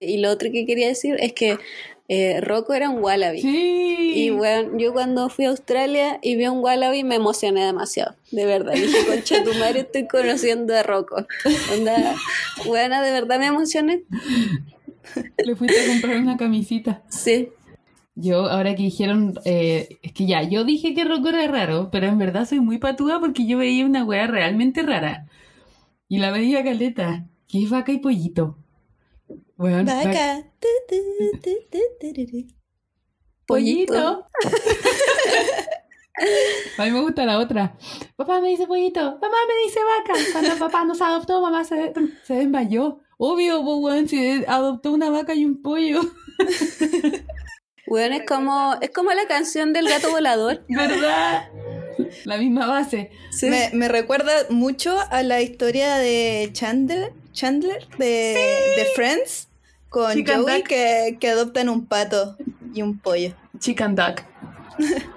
Y 0.00 0.18
lo 0.18 0.30
otro 0.30 0.50
que 0.50 0.66
quería 0.66 0.88
decir 0.88 1.16
es 1.20 1.32
que 1.32 1.58
eh, 2.08 2.40
Rocco 2.40 2.74
era 2.74 2.90
un 2.90 3.02
wallaby. 3.02 3.40
Sí. 3.40 4.12
Y 4.14 4.30
bueno, 4.30 4.76
yo 4.76 4.92
cuando 4.92 5.28
fui 5.28 5.44
a 5.44 5.50
Australia 5.50 6.18
y 6.22 6.36
vi 6.36 6.46
un 6.46 6.58
wallaby 6.58 7.04
me 7.04 7.14
emocioné 7.14 7.64
demasiado. 7.64 8.16
De 8.30 8.44
verdad. 8.44 8.74
Dije, 8.74 9.06
concha 9.06 9.42
tu 9.44 9.54
madre, 9.54 9.80
estoy 9.80 10.06
conociendo 10.06 10.76
a 10.76 10.82
Rocco. 10.82 11.24
Onda, 11.72 12.16
buena, 12.66 13.02
de 13.02 13.12
verdad 13.12 13.38
me 13.38 13.46
emocioné. 13.46 14.02
Le 15.44 15.56
fuiste 15.56 15.80
a 15.80 15.86
comprar 15.86 16.18
una 16.18 16.36
camisita. 16.36 17.02
Sí. 17.08 17.50
Yo, 18.14 18.46
ahora 18.46 18.74
que 18.74 18.82
dijeron, 18.82 19.34
eh, 19.44 19.98
es 20.02 20.12
que 20.12 20.26
ya, 20.26 20.42
yo 20.42 20.64
dije 20.64 20.94
que 20.94 21.04
Rocco 21.04 21.30
era 21.30 21.46
raro, 21.46 21.88
pero 21.90 22.06
en 22.06 22.18
verdad 22.18 22.46
soy 22.46 22.60
muy 22.60 22.78
patúa 22.78 23.20
porque 23.20 23.46
yo 23.46 23.56
veía 23.58 23.86
una 23.86 24.04
wea 24.04 24.26
realmente 24.26 24.82
rara. 24.82 25.28
Y 26.08 26.18
la 26.18 26.30
veía 26.30 26.62
caleta, 26.62 27.26
que 27.48 27.62
es 27.62 27.70
vaca 27.70 27.90
y 27.90 27.98
pollito. 27.98 28.58
vaca. 29.56 30.44
Pollito. 33.46 34.26
A 36.78 36.84
mí 36.84 36.90
me 36.90 37.00
gusta 37.00 37.24
la 37.24 37.38
otra. 37.38 37.76
Papá 38.16 38.40
me 38.40 38.48
dice 38.48 38.66
pollito, 38.66 39.00
mamá 39.00 39.36
me 39.48 39.64
dice 39.64 39.80
vaca. 39.82 40.20
Cuando 40.32 40.58
papá 40.58 40.84
nos 40.84 41.00
adoptó, 41.00 41.40
mamá 41.40 41.64
se, 41.64 41.92
se 42.24 42.34
desmayó. 42.34 43.00
Obvio, 43.16 43.64
pues, 43.64 44.10
si 44.10 44.44
adoptó 44.46 44.92
una 44.92 45.08
vaca 45.08 45.34
y 45.34 45.46
un 45.46 45.62
pollo. 45.62 46.00
Bueno, 47.92 48.16
es 48.16 48.22
como, 48.26 48.74
es 48.80 48.88
como 48.88 49.12
la 49.12 49.26
canción 49.28 49.74
del 49.74 49.86
gato 49.86 50.10
volador. 50.10 50.62
¿Verdad? 50.70 51.50
La 52.24 52.38
misma 52.38 52.66
base. 52.66 53.10
Me, 53.42 53.86
recuerda 53.86 54.32
mucho 54.48 54.96
a 55.10 55.22
la 55.22 55.42
historia 55.42 55.96
de 55.96 56.48
Chandler, 56.54 57.12
Chandler 57.34 57.86
de, 57.98 58.38
de 58.78 58.84
Friends 58.96 59.48
con 59.90 60.24
Joey 60.24 60.62
que, 60.62 61.18
que, 61.20 61.28
adoptan 61.28 61.68
un 61.68 61.84
pato 61.84 62.38
y 62.72 62.80
un 62.80 62.98
pollo. 62.98 63.34
Chicken 63.58 63.94
duck. 63.94 64.22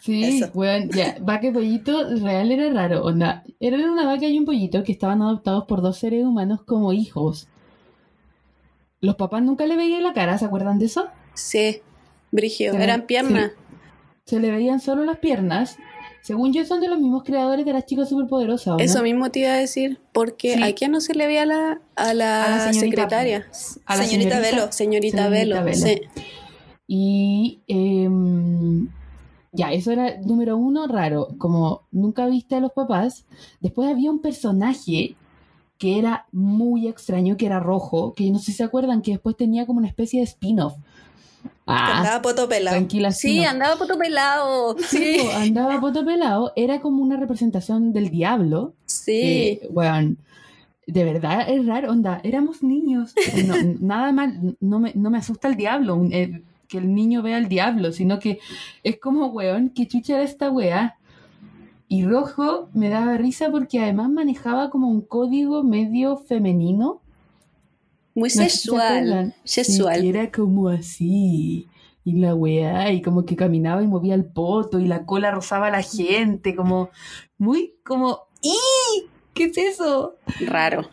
Sí, 0.00 0.44
bueno, 0.54 0.92
ya, 0.94 1.16
vaca 1.20 1.48
y 1.48 1.50
pollito 1.50 2.14
real 2.18 2.52
era 2.52 2.70
raro. 2.72 3.04
Onda, 3.04 3.42
era 3.58 3.78
una 3.78 4.06
vaca 4.06 4.26
y 4.26 4.38
un 4.38 4.44
pollito 4.44 4.84
que 4.84 4.92
estaban 4.92 5.22
adoptados 5.22 5.64
por 5.64 5.82
dos 5.82 5.98
seres 5.98 6.24
humanos 6.24 6.62
como 6.64 6.92
hijos. 6.92 7.48
Los 9.00 9.16
papás 9.16 9.42
nunca 9.42 9.66
le 9.66 9.76
veían 9.76 10.04
la 10.04 10.12
cara, 10.12 10.38
¿se 10.38 10.44
acuerdan 10.44 10.78
de 10.78 10.86
eso? 10.86 11.08
Sí. 11.34 11.82
Brigio, 12.30 12.72
eran 12.74 13.06
piernas. 13.06 13.52
Se 14.24 14.40
le 14.40 14.50
veían 14.50 14.80
solo 14.80 15.04
las 15.04 15.18
piernas. 15.18 15.76
Según 16.22 16.52
yo, 16.52 16.64
son 16.66 16.80
de 16.80 16.88
los 16.88 16.98
mismos 16.98 17.22
creadores 17.22 17.64
de 17.64 17.72
las 17.72 17.86
chicas 17.86 18.08
superpoderosas. 18.10 18.76
Eso 18.80 19.02
mismo 19.02 19.30
te 19.30 19.40
iba 19.40 19.52
a 19.52 19.56
decir, 19.56 19.98
porque 20.12 20.62
¿a 20.62 20.74
quién 20.74 20.92
no 20.92 21.00
se 21.00 21.14
le 21.14 21.26
veía 21.26 21.42
a 21.42 21.46
la, 21.46 21.80
a 21.96 22.12
la, 22.12 22.72
secretaria? 22.74 23.46
A 23.86 23.96
la 23.96 24.04
señorita, 24.04 24.40
Velo. 24.40 24.70
Señorita, 24.70 25.28
Velo, 25.30 25.56
sí. 25.72 26.02
Y 26.86 27.60
em, 27.68 28.88
Ya, 29.52 29.72
eso 29.72 29.92
era 29.92 30.18
número 30.20 30.56
uno 30.56 30.86
raro, 30.86 31.28
como 31.38 31.82
nunca 31.90 32.26
viste 32.26 32.56
a 32.56 32.60
los 32.60 32.72
papás. 32.72 33.24
Después 33.60 33.88
había 33.88 34.10
un 34.10 34.20
personaje 34.20 35.16
que 35.78 35.98
era 35.98 36.26
muy 36.32 36.88
extraño, 36.88 37.36
que 37.36 37.46
era 37.46 37.60
rojo, 37.60 38.12
que 38.12 38.30
no 38.30 38.38
sé 38.38 38.46
si 38.46 38.52
se 38.52 38.64
acuerdan, 38.64 39.00
que 39.00 39.12
después 39.12 39.36
tenía 39.36 39.64
como 39.64 39.78
una 39.78 39.88
especie 39.88 40.20
de 40.20 40.24
spin-off. 40.24 40.74
Ah, 41.66 41.98
andaba 41.98 42.22
poto 42.22 42.48
pelado. 42.48 42.76
tranquila. 42.76 43.12
Sí, 43.12 43.44
andaba 43.44 43.76
poto 43.76 43.98
pelado. 43.98 44.76
Sí, 44.78 45.20
andaba 45.34 45.80
poto 45.80 46.04
pelado, 46.04 46.52
era 46.56 46.80
como 46.80 47.02
una 47.02 47.16
representación 47.16 47.92
del 47.92 48.10
diablo. 48.10 48.72
Sí. 48.86 49.60
weón, 49.70 50.16
de 50.86 51.04
verdad 51.04 51.48
es 51.50 51.66
raro, 51.66 51.92
onda, 51.92 52.20
éramos 52.24 52.62
niños. 52.62 53.14
No, 53.46 53.54
nada 53.80 54.10
mal, 54.12 54.56
no 54.60 54.80
me, 54.80 54.92
no 54.94 55.10
me 55.10 55.18
asusta 55.18 55.48
el 55.48 55.56
diablo, 55.56 56.02
eh, 56.10 56.42
que 56.66 56.78
el 56.78 56.94
niño 56.94 57.22
vea 57.22 57.36
el 57.36 57.48
diablo, 57.48 57.92
sino 57.92 58.18
que 58.18 58.38
es 58.82 58.98
como, 58.98 59.26
weón, 59.26 59.68
que 59.70 59.86
chucha 59.86 60.14
era 60.14 60.22
esta 60.22 60.50
weá. 60.50 60.96
Y 61.88 62.04
rojo 62.04 62.68
me 62.74 62.88
daba 62.88 63.16
risa 63.16 63.50
porque 63.50 63.80
además 63.80 64.10
manejaba 64.10 64.70
como 64.70 64.88
un 64.88 65.02
código 65.02 65.62
medio 65.62 66.16
femenino. 66.16 67.00
Muy 68.18 68.30
sexual. 68.30 69.34
Sexual. 69.44 70.04
era 70.04 70.32
como 70.32 70.68
así. 70.68 71.68
Y 72.04 72.12
la 72.14 72.34
weá, 72.34 72.90
y 72.90 73.00
como 73.00 73.24
que 73.24 73.36
caminaba 73.36 73.82
y 73.82 73.86
movía 73.86 74.14
el 74.14 74.24
poto, 74.24 74.80
y 74.80 74.86
la 74.86 75.04
cola 75.04 75.30
rozaba 75.30 75.68
a 75.68 75.70
la 75.70 75.82
gente, 75.82 76.56
como 76.56 76.90
muy 77.36 77.74
como, 77.84 78.22
¡y! 78.42 78.56
¿Qué 79.34 79.44
es 79.44 79.58
eso? 79.58 80.16
Raro. 80.40 80.88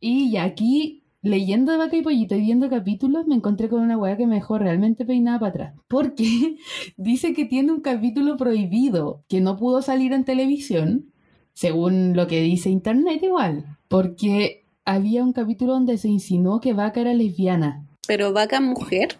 Y 0.00 0.36
aquí, 0.36 1.02
leyendo 1.22 1.72
de 1.72 1.78
Vaca 1.78 1.96
y 1.96 2.02
Pollito 2.02 2.36
y 2.36 2.42
viendo 2.42 2.68
capítulos, 2.68 3.26
me 3.26 3.34
encontré 3.34 3.68
con 3.68 3.80
una 3.80 3.96
weá 3.96 4.16
que 4.16 4.26
me 4.26 4.36
dejó 4.36 4.58
realmente 4.58 5.04
peinada 5.04 5.40
para 5.40 5.50
atrás. 5.50 5.74
Porque 5.88 6.56
dice 6.96 7.32
que 7.32 7.46
tiene 7.46 7.72
un 7.72 7.80
capítulo 7.80 8.36
prohibido, 8.36 9.24
que 9.28 9.40
no 9.40 9.56
pudo 9.56 9.82
salir 9.82 10.12
en 10.12 10.24
televisión, 10.24 11.10
según 11.52 12.14
lo 12.14 12.26
que 12.26 12.42
dice 12.42 12.68
internet 12.68 13.22
igual. 13.22 13.78
Porque 13.88 14.63
había 14.84 15.22
un 15.22 15.32
capítulo 15.32 15.72
donde 15.74 15.98
se 15.98 16.08
insinuó 16.08 16.60
que 16.60 16.72
Vaca 16.72 17.00
era 17.00 17.14
lesbiana. 17.14 17.84
Pero 18.06 18.32
vaca 18.32 18.60
mujer. 18.60 19.16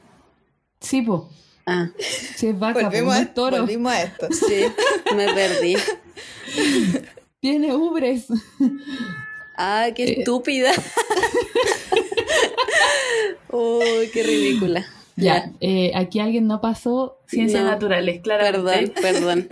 Sí, 0.80 1.02
po. 1.02 1.28
Ah, 1.66 1.88
es 1.98 2.58
vaca, 2.58 2.80
po, 2.80 2.86
Volvimos, 2.86 3.06
no 3.06 3.12
a, 3.12 3.20
es 3.22 3.34
toro. 3.34 3.58
volvimos 3.60 3.92
a 3.92 4.02
esto. 4.02 4.26
sí, 4.30 4.64
me 5.16 5.32
perdí. 5.32 5.76
Tiene 7.40 7.74
ubres. 7.74 8.26
Ah, 9.56 9.86
qué 9.94 10.04
Eh. 10.04 10.16
estúpida. 10.18 10.70
Uy, 13.50 14.10
qué 14.12 14.22
ridícula. 14.22 14.84
Ya, 15.16 15.52
eh, 15.60 15.92
aquí 15.94 16.18
alguien 16.18 16.48
no 16.48 16.60
pasó 16.60 17.18
ciencias 17.28 17.62
No. 17.62 17.70
naturales, 17.70 18.20
Perdón, 18.20 18.38
claramente. 18.52 19.00
perdón. 19.00 19.48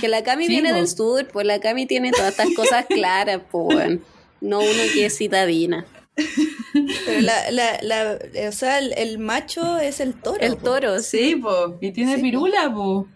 Que 0.00 0.08
la 0.08 0.22
Cami 0.22 0.44
Sí, 0.44 0.50
viene 0.50 0.68
po. 0.70 0.74
del 0.76 0.88
sur, 0.88 1.26
pues 1.32 1.46
la 1.46 1.60
Cami 1.60 1.86
tiene 1.86 2.10
todas 2.10 2.32
estas 2.32 2.54
cosas 2.54 2.84
claras, 2.86 3.40
pues. 3.50 3.98
No 4.46 4.60
uno 4.60 4.82
que 4.94 5.06
es 5.06 5.16
citadina. 5.16 5.86
Pero 7.06 7.20
la, 7.20 7.50
la, 7.50 7.78
la, 7.82 8.18
o 8.48 8.52
sea, 8.52 8.78
el, 8.78 8.92
el 8.96 9.18
macho 9.18 9.78
es 9.78 10.00
el 10.00 10.14
toro. 10.14 10.38
El 10.40 10.56
po. 10.56 10.64
toro, 10.64 11.00
Sí, 11.00 11.30
sí. 11.30 11.36
po. 11.36 11.76
Y 11.80 11.92
tiene 11.92 12.16
Sí, 12.16 12.22
pirula, 12.22 12.72
po. 12.72 13.06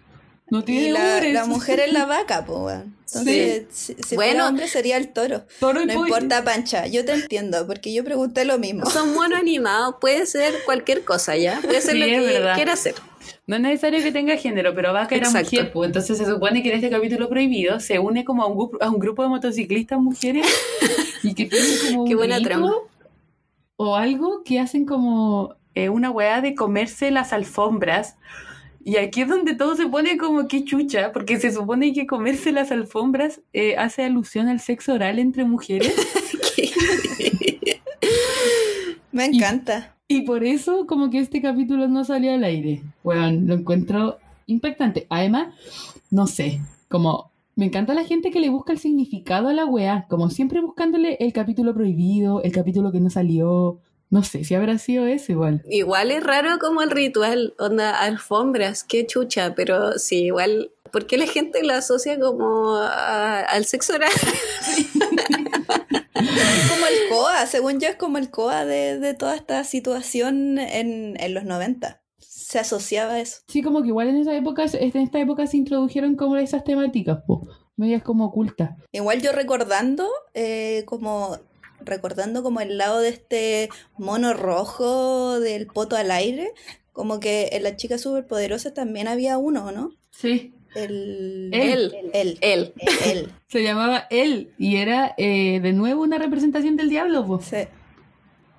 No 0.51 0.65
tiene 0.65 0.89
Y 0.89 1.33
la, 1.33 1.45
mujer 1.47 1.81
es 1.81 1.93
la 1.93 2.05
vaca, 2.07 2.45
po. 2.45 2.71
Entonces, 2.71 3.65
si, 3.71 3.95
si 3.95 4.15
Bueno. 4.17 4.33
fuera 4.33 4.49
hombre 4.49 4.69
sería 4.69 4.97
el 4.97 5.13
toro. 5.13 5.45
Toro 5.61 5.83
y 5.83 5.87
No 5.87 6.07
importa, 6.07 6.43
Pancha, 6.45 6.87
yo 6.87 7.05
te 7.05 7.13
entiendo, 7.13 7.67
porque 7.67 7.93
yo 7.93 8.05
pregunté 8.05 8.45
lo 8.45 8.59
mismo. 8.59 8.89
Son 8.91 9.15
monos 9.15 9.39
animados, 9.39 9.97
puede 10.01 10.27
ser 10.27 10.55
cualquier 10.65 11.05
cosa, 11.05 11.37
¿ya? 11.37 11.61
Puede 11.63 11.81
ser 11.81 11.93
Sí, 11.93 11.99
lo 11.99 12.07
que 12.07 12.53
quiera 12.57 12.73
hacer. 12.75 12.95
No 13.51 13.57
es 13.57 13.63
necesario 13.63 14.01
que 14.01 14.13
tenga 14.13 14.37
género, 14.37 14.73
pero 14.77 14.93
Vaca 14.93 15.17
era 15.17 15.27
Exacto. 15.27 15.51
mujer, 15.51 15.73
pues. 15.73 15.89
Entonces 15.89 16.19
se 16.19 16.25
supone 16.25 16.63
que 16.63 16.69
en 16.69 16.77
este 16.77 16.89
capítulo 16.89 17.29
prohibido 17.29 17.81
se 17.81 17.99
une 17.99 18.25
como 18.25 18.45
a 18.45 18.47
un, 18.47 18.57
grupo, 18.57 18.79
a 18.81 18.89
un 18.89 19.01
grupo 19.01 19.25
de 19.25 19.29
motociclistas 19.29 19.99
mujeres 19.99 20.47
y 21.25 21.35
que 21.35 21.47
tienen 21.47 21.69
como 21.91 22.05
Qué 22.05 22.13
un 22.13 22.19
buena 22.19 22.41
trama. 22.41 22.73
o 23.75 23.97
algo 23.97 24.45
que 24.45 24.61
hacen 24.61 24.87
como 24.87 25.57
eh, 25.75 25.89
una 25.89 26.13
weá 26.13 26.41
de 26.43 26.55
comerse 26.55 27.11
las 27.11 27.33
alfombras. 27.33 28.17
Y 28.85 28.99
aquí 28.99 29.23
es 29.23 29.29
donde 29.29 29.57
todo 29.57 29.75
se 29.75 29.89
pone 29.89 30.17
como 30.17 30.47
que 30.47 30.65
chucha, 30.65 31.11
porque 31.11 31.41
se 31.41 31.53
supone 31.53 31.93
que 31.93 32.07
comerse 32.07 32.53
las 32.53 32.71
alfombras 32.71 33.41
eh, 33.53 33.77
hace 33.77 34.05
alusión 34.05 34.47
al 34.47 34.61
sexo 34.61 34.93
oral 34.93 35.19
entre 35.19 35.45
mujeres. 35.45 35.93
Me 39.11 39.25
encanta. 39.25 39.97
Y 40.13 40.23
por 40.23 40.43
eso, 40.43 40.87
como 40.89 41.09
que 41.09 41.21
este 41.21 41.41
capítulo 41.41 41.87
no 41.87 42.05
salió 42.05 42.33
al 42.35 42.43
aire. 42.43 42.83
Bueno, 43.05 43.31
lo 43.47 43.55
encuentro 43.55 44.19
impactante. 44.47 45.07
Además, 45.09 45.55
no 46.11 46.27
sé, 46.27 46.61
como 46.89 47.31
me 47.55 47.67
encanta 47.67 47.95
la 47.95 48.03
gente 48.03 48.33
que 48.33 48.41
le 48.41 48.49
busca 48.49 48.73
el 48.73 48.81
significado 48.81 49.47
a 49.47 49.53
la 49.53 49.67
weá, 49.67 50.07
como 50.11 50.29
siempre 50.29 50.61
buscándole 50.61 51.17
el 51.21 51.33
capítulo 51.33 51.75
prohibido, 51.75 52.43
el 52.43 52.51
capítulo 52.51 52.91
que 52.91 52.99
no 52.99 53.09
salió. 53.09 53.79
No 54.11 54.25
sé 54.25 54.43
si 54.43 54.57
habrá 54.57 54.79
sido 54.79 55.07
eso 55.07 55.31
igual. 55.31 55.63
Igual 55.71 56.11
es 56.11 56.25
raro 56.25 56.59
como 56.59 56.83
el 56.83 56.91
ritual, 56.91 57.55
onda 57.61 57.97
alfombras, 58.01 58.83
qué 58.83 59.07
chucha, 59.07 59.55
pero 59.55 59.93
sí, 59.99 60.25
igual, 60.25 60.73
¿por 60.91 61.07
qué 61.07 61.19
la 61.19 61.29
gente 61.29 61.63
lo 61.63 61.75
asocia 61.75 62.19
como 62.19 62.75
a- 62.75 63.43
al 63.43 63.65
sexo 63.65 63.95
oral? 63.95 64.11
El 66.91 67.09
COA, 67.09 67.47
según 67.47 67.81
yo 67.81 67.89
es 67.89 67.97
como 67.97 68.19
el 68.19 68.31
COA 68.31 68.65
de, 68.65 68.99
de 68.99 69.15
toda 69.15 69.37
esta 69.37 69.65
situación 69.65 70.59
en, 70.59 71.17
en 71.19 71.35
los 71.35 71.45
90. 71.45 72.03
Se 72.19 72.59
asociaba 72.59 73.15
a 73.15 73.21
eso. 73.21 73.43
Sí, 73.49 73.63
como 73.63 73.83
que 73.83 73.89
igual 73.89 74.09
en 74.09 74.17
esa 74.17 74.35
época, 74.35 74.65
en 74.73 74.97
esta 74.97 75.21
época 75.21 75.47
se 75.47 75.57
introdujeron 75.57 76.17
como 76.17 76.37
esas 76.37 76.65
temáticas, 76.65 77.19
po, 77.27 77.47
medias 77.77 78.03
como 78.03 78.27
ocultas. 78.27 78.71
Igual 78.93 79.23
yo 79.23 79.33
recordando, 79.33 80.09
eh, 80.35 80.85
como 80.87 81.39
recordando 81.81 82.43
como 82.43 82.61
el 82.61 82.77
lado 82.77 83.01
de 83.01 83.09
este 83.09 83.69
mono 83.97 84.35
rojo 84.35 85.41
del 85.41 85.67
poto 85.67 85.97
al 85.97 86.11
aire, 86.11 86.53
como 86.93 87.21
que 87.21 87.51
en 87.53 87.63
las 87.63 87.77
chicas 87.77 88.03
superpoderosas 88.03 88.75
también 88.75 89.09
había 89.09 89.39
uno, 89.39 89.73
¿no? 89.73 89.93
Sí. 90.11 90.55
El... 90.75 91.51
Él. 91.53 91.95
Él. 92.13 92.39
Él. 92.41 92.75
Él. 93.05 93.33
Se 93.49 93.63
llamaba 93.63 94.07
él 94.11 94.53
y 94.59 94.77
era 94.77 95.15
eh, 95.19 95.61
de 95.61 95.73
nuevo 95.73 96.03
una 96.03 96.19
representación 96.19 96.77
del 96.77 96.89
diablo, 96.89 97.27
po. 97.27 97.41
Sí. 97.41 97.57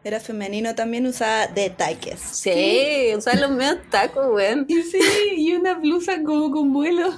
Era 0.04 0.19
femenino 0.19 0.74
también, 0.74 1.06
usaba 1.06 1.47
detalles. 1.47 2.19
Sí, 2.19 3.13
usan 3.15 3.39
los 3.39 3.52
medios 3.52 3.78
tacos, 3.91 4.34
weón. 4.34 4.65
Y 4.67 4.82
sí, 4.82 5.00
y 5.38 5.54
una 5.54 5.76
blusa 5.76 6.24
como 6.24 6.50
con 6.50 6.74
vuelo. 6.74 7.12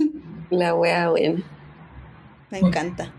La 0.50 0.74
wea, 0.74 1.12
weón. 1.12 1.44
Me 2.50 2.58
encanta. 2.58 3.12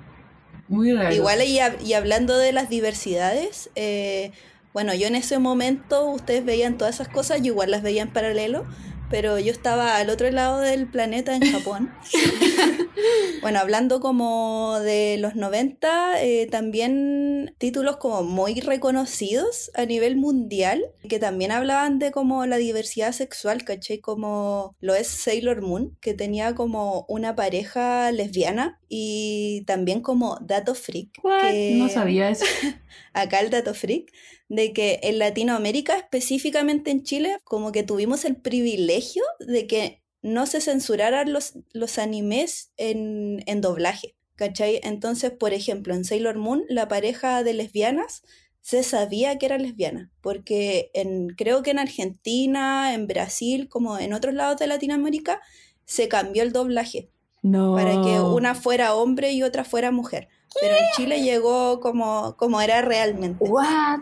Muy 0.68 0.94
raro. 0.94 1.14
Igual 1.14 1.40
y 1.44 1.94
hablando 1.94 2.38
de 2.38 2.52
las 2.52 2.70
diversidades, 2.70 3.70
eh, 3.76 4.32
bueno, 4.74 4.94
yo 4.94 5.08
en 5.08 5.16
ese 5.16 5.38
momento 5.38 6.06
ustedes 6.06 6.46
veían 6.46 6.78
todas 6.78 6.96
esas 6.96 7.10
cosas, 7.10 7.42
yo 7.42 7.48
igual 7.48 7.72
las 7.72 7.84
veía 7.84 8.02
en 8.02 8.12
paralelo, 8.12 8.66
pero 9.12 9.38
yo 9.38 9.52
estaba 9.52 9.98
al 9.98 10.10
otro 10.10 10.32
lado 10.32 10.60
del 10.60 10.88
planeta 10.88 11.36
en 11.36 11.52
Japón. 11.52 11.92
bueno, 13.42 13.60
hablando 13.60 14.00
como 14.00 14.80
de 14.80 15.18
los 15.20 15.36
90, 15.36 16.24
eh, 16.24 16.48
también 16.50 17.54
títulos 17.58 17.98
como 17.98 18.24
muy 18.24 18.62
reconocidos 18.62 19.70
a 19.76 19.86
nivel 19.86 20.16
mundial, 20.16 20.86
que 21.08 21.20
también 21.20 21.52
hablaban 21.52 22.00
de 22.00 22.12
como 22.12 22.46
la 22.46 22.56
diversidad 22.58 23.12
sexual, 23.12 23.66
¿cachai? 23.66 24.00
Como 24.00 24.76
lo 24.80 24.96
es 24.96 25.08
Sailor 25.08 25.62
Moon, 25.62 25.98
que 26.00 26.14
tenía 26.14 26.56
como 26.56 27.06
una 27.10 27.36
pareja 27.36 28.12
lesbiana 28.12 28.81
y 28.94 29.64
también 29.68 30.02
como 30.02 30.38
Dato 30.42 30.76
Freak. 30.76 31.12
Que- 31.50 31.76
No 31.78 31.88
sabía 31.88 32.30
eso. 32.30 32.44
acá 33.14 33.40
el 33.40 33.50
dato 33.50 33.74
freak, 33.74 34.12
de 34.50 34.74
que 34.74 35.00
en 35.04 35.18
Latinoamérica, 35.18 35.96
específicamente 35.96 36.92
en 36.92 37.04
Chile, 37.04 37.38
como 37.46 37.72
que 37.72 37.84
tuvimos 37.84 38.26
el 38.26 38.36
privilegio 38.36 39.24
de 39.40 39.66
que 39.66 40.02
no 40.22 40.46
se 40.46 40.60
censuraran 40.60 41.32
los, 41.32 41.54
los 41.72 41.98
animes 41.98 42.74
en, 42.76 43.44
en 43.48 43.62
doblaje, 43.62 44.18
¿cachai? 44.36 44.82
Entonces, 44.84 45.32
por 45.32 45.54
ejemplo, 45.54 45.94
en 45.96 46.04
Sailor 46.04 46.38
Moon, 46.38 46.66
la 46.68 46.90
pareja 46.90 47.44
de 47.46 47.54
lesbianas 47.54 48.24
se 48.60 48.84
sabía 48.84 49.38
que 49.38 49.46
era 49.46 49.58
lesbiana, 49.58 50.12
porque 50.20 50.92
en, 50.94 51.30
creo 51.30 51.64
que 51.64 51.72
en 51.72 51.80
Argentina, 51.80 52.94
en 52.94 53.08
Brasil, 53.08 53.70
como 53.70 53.98
en 53.98 54.12
otros 54.12 54.34
lados 54.34 54.60
de 54.60 54.68
Latinoamérica, 54.68 55.40
se 55.86 56.10
cambió 56.10 56.44
el 56.44 56.52
doblaje 56.52 57.10
No. 57.44 57.74
para 57.76 58.02
que 58.04 58.20
una 58.22 58.54
fuera 58.56 58.94
hombre 58.96 59.32
y 59.32 59.44
otra 59.44 59.64
fuera 59.64 59.92
mujer. 59.92 60.28
Pero 60.60 60.76
en 60.76 60.84
Chile 60.96 61.22
llegó 61.24 61.80
como, 61.80 62.36
como 62.38 62.62
era 62.62 62.82
realmente. 62.82 63.44
What? 63.46 64.02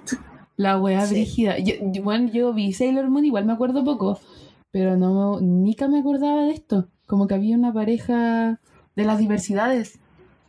La 0.58 0.78
wea 0.80 1.06
Sí. 1.06 1.14
brígida. 1.14 1.58
Yo, 1.60 1.76
yo- 1.92 2.04
bueno, 2.04 2.30
yo 2.32 2.54
vi 2.54 2.74
Sailor 2.74 3.10
Moon, 3.10 3.24
igual 3.26 3.46
me 3.46 3.54
acuerdo 3.54 3.84
poco, 3.86 4.20
pero 4.72 4.98
no, 4.98 5.40
nica 5.40 5.88
me 5.88 6.00
acordaba 6.00 6.44
de 6.44 6.52
esto. 6.52 6.88
Como 7.06 7.28
que 7.28 7.36
había 7.36 7.56
una 7.56 7.72
pareja 7.74 8.60
de 8.96 9.06
las 9.06 9.20
diversidades. 9.20 10.00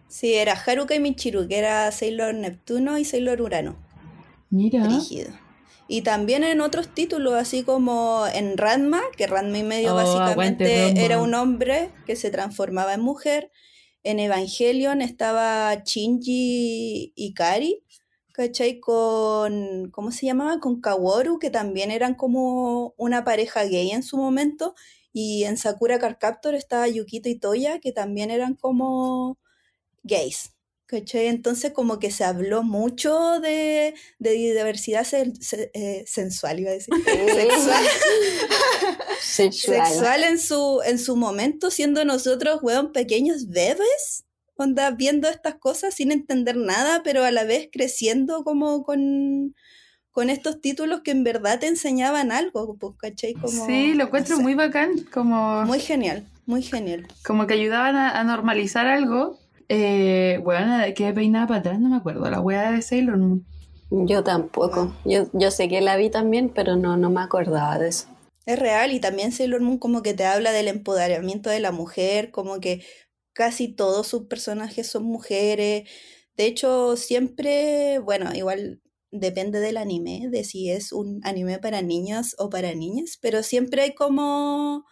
Sí, 0.09 0.35
era 0.35 0.55
Haruka 0.55 0.95
y 0.97 1.01
Michiru, 1.01 1.47
que 1.47 1.59
era 1.59 1.91
Sailor 1.93 2.35
Neptuno 2.35 2.99
y 2.99 3.05
Sailor 3.05 3.41
Urano. 3.41 3.77
Mira. 4.51 4.85
Brígido. 4.85 5.31
Y 5.93 6.03
también 6.03 6.45
en 6.45 6.61
otros 6.61 6.95
títulos, 6.95 7.35
así 7.35 7.65
como 7.65 8.25
en 8.33 8.57
Ranma, 8.57 9.03
que 9.17 9.27
Ranma 9.27 9.59
y 9.59 9.65
medio 9.65 9.91
Oh, 9.93 9.97
básicamente 9.97 11.05
era 11.05 11.21
un 11.21 11.35
hombre 11.35 11.91
que 12.07 12.15
se 12.15 12.31
transformaba 12.31 12.95
en 12.95 13.01
mujer. 13.01 13.51
En 14.05 14.21
Evangelion 14.21 15.03
estaba 15.03 15.75
Shinji 15.85 17.13
Ikari, 17.17 17.83
¿cachai? 18.33 18.79
Con, 18.79 19.91
¿cómo 19.91 20.13
se 20.13 20.27
llamaba? 20.27 20.61
Con 20.61 20.81
Kaworu, 20.81 21.41
que 21.41 21.51
también 21.51 21.91
eran 21.91 22.15
como 22.15 22.95
una 22.97 23.25
pareja 23.25 23.65
gay 23.65 23.91
en 23.91 24.05
su 24.05 24.17
momento. 24.17 24.77
Y 25.13 25.43
en 25.43 25.57
Sakura 25.57 25.99
Card 25.99 26.19
Captor 26.21 26.55
estaba 26.55 26.87
Yukito 26.87 27.29
y 27.29 27.35
Toya, 27.35 27.81
que 27.81 27.91
también 27.91 28.31
eran 28.31 28.55
como 28.55 29.39
gays. 30.05 30.53
¿Cachai? 30.91 31.27
Entonces 31.29 31.71
como 31.73 32.01
que 32.01 32.11
se 32.11 32.25
habló 32.25 32.65
mucho 32.65 33.39
de, 33.39 33.95
de 34.19 34.31
diversidad 34.33 35.05
se- 35.05 35.71
eh, 35.73 36.03
sensual, 36.05 36.59
iba 36.59 36.71
a 36.71 36.73
decir. 36.73 36.93
Sexual, 37.07 37.85
Sensual. 39.21 39.87
sexual 39.87 40.25
en 40.25 40.39
su, 40.41 40.81
en 40.85 40.99
su 40.99 41.15
momento, 41.17 41.71
siendo 41.71 42.05
nosotros, 42.05 42.59
weón, 42.63 42.93
pequeños 42.93 43.49
bebés, 43.49 44.25
onda, 44.57 44.91
viendo 44.91 45.29
estas 45.29 45.55
cosas 45.57 45.95
sin 45.95 46.11
entender 46.13 46.57
nada, 46.57 47.03
pero 47.05 47.25
a 47.25 47.31
la 47.31 47.45
vez 47.45 47.69
creciendo 47.73 48.43
como 48.45 48.83
con, 48.83 49.55
con 50.11 50.29
estos 50.29 50.61
títulos 50.61 51.03
que 51.03 51.13
en 51.13 51.23
verdad 51.25 51.61
te 51.61 51.67
enseñaban 51.69 52.33
algo, 52.33 52.77
pues, 52.79 52.95
¿cachai? 52.99 53.35
Como, 53.35 53.67
sí, 53.67 53.93
lo 53.93 53.99
no 53.99 54.05
encuentro 54.09 54.37
sé, 54.37 54.43
muy 54.43 54.55
bacán, 54.55 54.99
como, 55.13 55.63
muy 55.67 55.81
genial, 55.81 56.27
muy 56.47 56.63
genial. 56.63 57.07
como 57.25 57.47
que 57.47 57.55
ayudaban 57.55 57.95
a, 57.97 58.19
a 58.19 58.25
normalizar 58.25 58.87
algo. 58.87 59.39
Eh, 59.73 60.41
bueno, 60.43 60.83
que 60.97 61.13
peinaba 61.13 61.47
para 61.47 61.61
atrás, 61.61 61.79
no 61.79 61.91
me 61.91 61.97
acuerdo, 61.97 62.29
la 62.29 62.41
wea 62.41 62.73
de 62.73 62.83
Sailor 62.83 63.19
Moon. 63.19 63.47
Yo 63.89 64.25
tampoco. 64.25 64.93
Yo, 65.05 65.29
yo 65.33 65.53
sé 65.53 65.69
que 65.69 65.81
la 65.81 65.97
vi 65.97 66.11
también, 66.11 66.49
pero 66.49 66.75
no, 66.75 66.97
no 66.97 67.09
me 67.09 67.21
acordaba 67.21 67.79
de 67.79 67.91
eso. 67.91 68.09
Es 68.47 68.59
real 68.59 68.93
y 68.93 68.99
también 68.99 69.31
Sailor 69.31 69.61
Moon 69.61 69.79
como 69.79 70.03
que 70.03 70.13
te 70.13 70.25
habla 70.25 70.51
del 70.51 70.67
empoderamiento 70.67 71.51
de 71.51 71.61
la 71.61 71.71
mujer, 71.71 72.33
como 72.33 72.59
que 72.59 72.85
casi 73.33 73.69
todos 73.69 74.09
sus 74.09 74.25
personajes 74.25 74.89
son 74.89 75.05
mujeres. 75.05 75.89
De 76.37 76.47
hecho, 76.47 76.97
siempre, 76.97 78.01
bueno, 78.01 78.35
igual 78.35 78.83
depende 79.13 79.61
del 79.61 79.77
anime, 79.77 80.27
de 80.31 80.43
si 80.43 80.69
es 80.69 80.91
un 80.91 81.21
anime 81.23 81.61
para 81.61 81.81
niños 81.81 82.35
o 82.39 82.51
para 82.51 82.75
niñas, 82.75 83.19
pero 83.23 83.45
siempre 83.45 83.83
hay 83.83 83.95
como, 83.95 84.85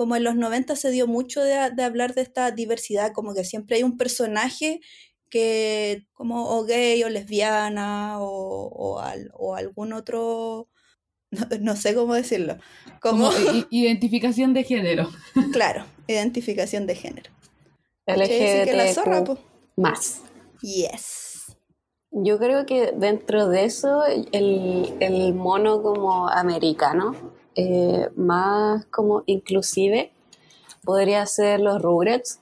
como 0.00 0.16
en 0.16 0.24
los 0.24 0.34
90 0.34 0.76
se 0.76 0.90
dio 0.90 1.06
mucho 1.06 1.42
de, 1.42 1.72
de 1.76 1.82
hablar 1.82 2.14
de 2.14 2.22
esta 2.22 2.50
diversidad, 2.52 3.12
como 3.12 3.34
que 3.34 3.44
siempre 3.44 3.76
hay 3.76 3.82
un 3.82 3.98
personaje 3.98 4.80
que 5.28 6.06
como 6.14 6.48
o 6.56 6.64
gay 6.64 7.04
o 7.04 7.10
lesbiana 7.10 8.18
o, 8.18 8.24
o, 8.68 8.98
al- 9.00 9.30
o 9.34 9.54
algún 9.56 9.92
otro, 9.92 10.70
no, 11.30 11.42
no 11.60 11.76
sé 11.76 11.94
cómo 11.94 12.14
decirlo, 12.14 12.56
como, 13.02 13.28
identificación 13.70 14.54
de 14.54 14.64
género. 14.64 15.10
claro, 15.52 15.84
identificación 16.06 16.86
de 16.86 16.94
género. 16.94 17.30
Así 18.06 18.26
que 18.26 18.72
la 18.74 18.94
zorra, 18.94 19.22
po. 19.22 19.36
más. 19.76 20.22
Yes. 20.62 21.58
Yo 22.10 22.38
creo 22.38 22.64
que 22.64 22.92
dentro 22.96 23.48
de 23.48 23.66
eso, 23.66 24.06
el, 24.32 24.94
el 25.00 25.34
mono 25.34 25.82
como 25.82 26.26
americano, 26.30 27.34
eh, 27.56 28.08
más 28.16 28.84
como 28.86 29.22
inclusive, 29.26 30.12
podría 30.84 31.24
ser 31.26 31.60
los 31.60 31.80
Rugrats 31.82 32.40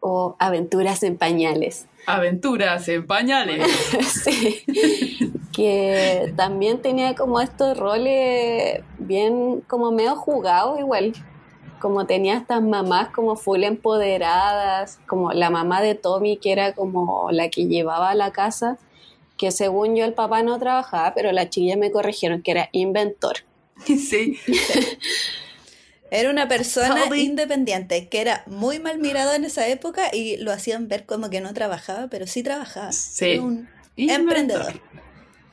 o 0.00 0.36
Aventuras 0.38 1.02
en 1.02 1.16
Pañales. 1.16 1.86
Aventuras 2.06 2.88
en 2.88 3.06
pañales. 3.06 3.64
Sí. 4.24 4.64
que 5.52 6.32
también 6.36 6.80
tenía 6.80 7.14
como 7.14 7.40
estos 7.40 7.76
roles 7.78 8.82
bien 8.98 9.60
como 9.68 9.92
medio 9.92 10.16
jugados 10.16 10.80
igual. 10.80 11.12
Como 11.80 12.06
tenía 12.06 12.36
estas 12.36 12.62
mamás 12.62 13.08
como 13.08 13.36
full 13.36 13.64
empoderadas, 13.64 15.00
como 15.06 15.32
la 15.32 15.50
mamá 15.50 15.80
de 15.82 15.94
Tommy 15.94 16.36
que 16.36 16.52
era 16.52 16.74
como 16.74 17.28
la 17.30 17.48
que 17.48 17.66
llevaba 17.66 18.10
a 18.10 18.14
la 18.14 18.32
casa, 18.32 18.78
que 19.36 19.50
según 19.50 19.96
yo 19.96 20.04
el 20.04 20.14
papá 20.14 20.42
no 20.42 20.58
trabajaba, 20.58 21.12
pero 21.14 21.32
las 21.32 21.50
chillas 21.50 21.76
me 21.76 21.90
corrigieron 21.90 22.42
que 22.42 22.52
era 22.52 22.68
inventor. 22.72 23.38
sí. 23.86 24.38
Era 26.10 26.30
una 26.30 26.46
persona 26.46 27.04
Toby. 27.04 27.20
independiente 27.22 28.08
que 28.08 28.20
era 28.20 28.42
muy 28.46 28.78
mal 28.78 28.98
mirado 28.98 29.32
en 29.34 29.44
esa 29.44 29.66
época 29.68 30.10
y 30.12 30.36
lo 30.36 30.52
hacían 30.52 30.86
ver 30.88 31.06
como 31.06 31.30
que 31.30 31.40
no 31.40 31.54
trabajaba, 31.54 32.08
pero 32.08 32.26
sí 32.26 32.42
trabajaba. 32.42 32.92
Sí. 32.92 33.30
Era 33.32 33.42
un 33.42 33.68
Inventor. 33.96 34.20
emprendedor. 34.20 34.80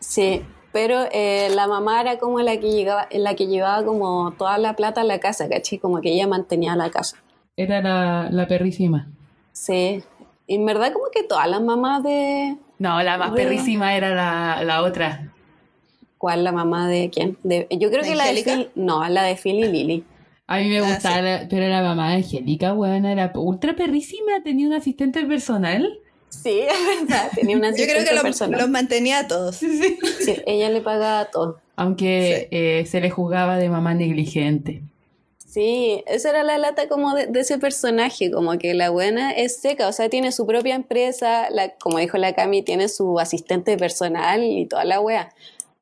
Sí, 0.02 0.42
pero 0.74 1.08
eh, 1.14 1.50
la 1.56 1.68
mamá 1.68 2.02
era 2.02 2.18
como 2.20 2.42
la 2.42 2.60
que 2.60 2.72
llegaba, 2.72 3.08
la 3.12 3.36
que 3.36 3.48
llevaba 3.48 3.86
como 3.86 4.34
toda 4.38 4.58
la 4.58 4.76
plata 4.76 5.02
a 5.02 5.04
la 5.06 5.20
casa, 5.20 5.48
¿cachai? 5.48 5.80
Como 5.80 6.02
que 6.02 6.12
ella 6.12 6.28
mantenía 6.28 6.76
la 6.76 6.90
casa. 6.92 7.16
Era 7.56 7.82
la, 7.82 8.28
la 8.30 8.48
perrísima. 8.48 9.08
Sí, 9.54 10.04
y 10.48 10.56
en 10.56 10.66
verdad 10.66 10.92
como 10.92 11.06
que 11.12 11.24
todas 11.24 11.48
las 11.50 11.62
mamás 11.62 12.04
de... 12.04 12.58
No, 12.80 13.02
la 13.02 13.18
más 13.18 13.32
Bueno. 13.32 13.44
perrísima 13.50 13.96
era 13.96 14.14
la, 14.14 14.64
la 14.64 14.84
otra. 14.84 15.32
¿Cuál 16.20 16.44
la 16.44 16.52
mamá 16.52 16.88
de 16.88 17.10
quién? 17.10 17.38
De, 17.44 17.66
yo 17.72 17.90
creo 17.90 18.04
¿De 18.04 18.10
que 18.10 18.16
la 18.16 18.26
de? 18.32 18.44
Phil, 18.44 18.70
no, 18.76 19.08
la 19.10 19.24
de 19.24 19.36
Phil 19.36 19.56
y 19.58 19.68
Lily. 19.72 20.04
A 20.46 20.58
mí 20.60 20.68
me 20.70 20.80
Ah, 20.80 20.94
gustaba, 20.94 21.16
sí. 21.18 21.22
la- 21.24 21.48
pero 21.50 21.68
la 21.68 21.82
mamá 21.82 22.10
de 22.12 22.18
Angélica, 22.18 22.74
weón, 22.74 23.06
era 23.06 23.32
ultra 23.36 23.76
perrísima, 23.76 24.44
tenía 24.44 24.68
un 24.68 24.74
asistente 24.74 25.26
personal. 25.26 25.98
Sí, 26.30 26.60
es 26.70 27.08
verdad, 27.08 27.32
tenía 27.34 27.56
una 27.58 27.70
Yo 27.70 27.76
creo 27.86 27.88
que 27.88 27.94
asistente 27.94 28.16
lo- 28.16 28.22
personal. 28.22 28.60
los 28.62 28.70
mantenía 28.70 29.20
a 29.20 29.28
todos. 29.28 29.56
Sí, 29.58 30.36
ella 30.46 30.70
le 30.70 30.82
pagaba 30.82 31.26
todo. 31.32 31.60
Aunque 31.78 32.50
eh, 32.52 32.86
se 32.86 33.00
le 33.00 33.10
juzgaba 33.10 33.58
de 33.58 33.70
mamá 33.70 33.94
negligente. 33.94 34.82
Sí, 35.38 36.04
esa 36.06 36.30
era 36.30 36.44
la 36.44 36.58
lata 36.60 36.88
como 36.88 37.16
de, 37.16 37.26
de 37.26 37.40
ese 37.40 37.58
personaje, 37.58 38.30
como 38.30 38.58
que 38.60 38.76
la 38.76 38.92
buena 38.92 39.32
es 39.32 39.56
seca, 39.60 39.88
o 39.88 39.92
sea, 39.94 40.08
tiene 40.10 40.32
su 40.32 40.46
propia 40.46 40.76
empresa, 40.76 41.50
la, 41.50 41.70
como 41.76 41.98
dijo 41.98 42.18
la 42.18 42.34
Cami, 42.34 42.62
tiene 42.62 42.88
su 42.88 43.20
asistente 43.20 43.76
personal 43.78 44.44
y 44.44 44.68
toda 44.68 44.84
la 44.86 45.00
wea. 45.02 45.34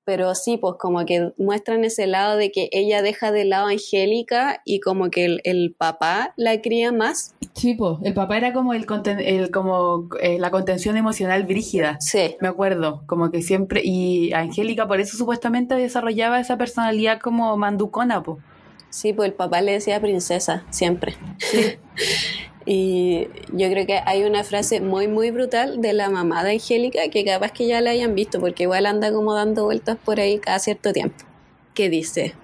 Pero 0.07 0.33
sí, 0.35 0.55
pues 0.55 0.75
como 0.79 1.05
que 1.05 1.33
muestran 1.37 1.83
ese 1.83 2.07
lado 2.07 2.37
de 2.37 2.49
que 2.49 2.69
ella 2.71 3.01
deja 3.01 3.33
de 3.33 3.43
lado 3.43 3.67
a 3.67 3.71
Angélica 3.71 4.61
y 4.63 4.79
como 4.79 5.09
que 5.09 5.25
el, 5.25 5.41
el 5.43 5.75
papá 5.77 6.33
la 6.37 6.61
cría 6.61 6.93
más. 6.93 7.35
Sí, 7.55 7.73
po, 7.73 7.99
el 8.05 8.13
papá 8.13 8.37
era 8.37 8.53
como 8.53 8.73
el, 8.73 8.85
conten- 8.87 9.21
el 9.21 9.51
como 9.51 10.07
eh, 10.21 10.39
la 10.39 10.49
contención 10.49 10.95
emocional 10.95 11.43
brígida. 11.43 11.97
Sí, 11.99 12.37
Me 12.39 12.47
acuerdo, 12.47 13.03
como 13.05 13.31
que 13.31 13.41
siempre, 13.41 13.81
y 13.83 14.31
Angélica 14.31 14.87
por 14.87 15.01
eso 15.01 15.17
supuestamente 15.17 15.75
desarrollaba 15.75 16.39
esa 16.39 16.57
personalidad 16.57 17.19
como 17.19 17.57
manducona, 17.57 18.23
po. 18.23 18.39
sí, 18.89 19.11
pues 19.11 19.27
el 19.27 19.33
papá 19.35 19.59
le 19.59 19.73
decía 19.73 19.99
princesa, 19.99 20.63
siempre. 20.69 21.15
Y 22.69 23.29
yo 23.53 23.69
creo 23.69 23.85
que 23.85 24.01
hay 24.05 24.25
una 24.25 24.43
frase 24.43 24.81
muy, 24.81 25.07
muy 25.07 25.31
brutal 25.31 25.81
de 25.81 25.93
la 25.93 26.09
mamá 26.09 26.43
de 26.43 26.51
Angélica 26.51 27.07
que 27.09 27.23
capaz 27.23 27.53
que 27.53 27.65
ya 27.65 27.79
la 27.79 27.91
hayan 27.91 28.13
visto 28.13 28.41
porque 28.41 28.63
igual 28.63 28.85
anda 28.85 29.09
como 29.13 29.33
dando 29.33 29.63
vueltas 29.63 29.97
por 30.03 30.19
ahí 30.19 30.37
cada 30.37 30.59
cierto 30.59 30.91
tiempo. 30.91 31.23
Que 31.73 31.89
dice, 31.89 32.35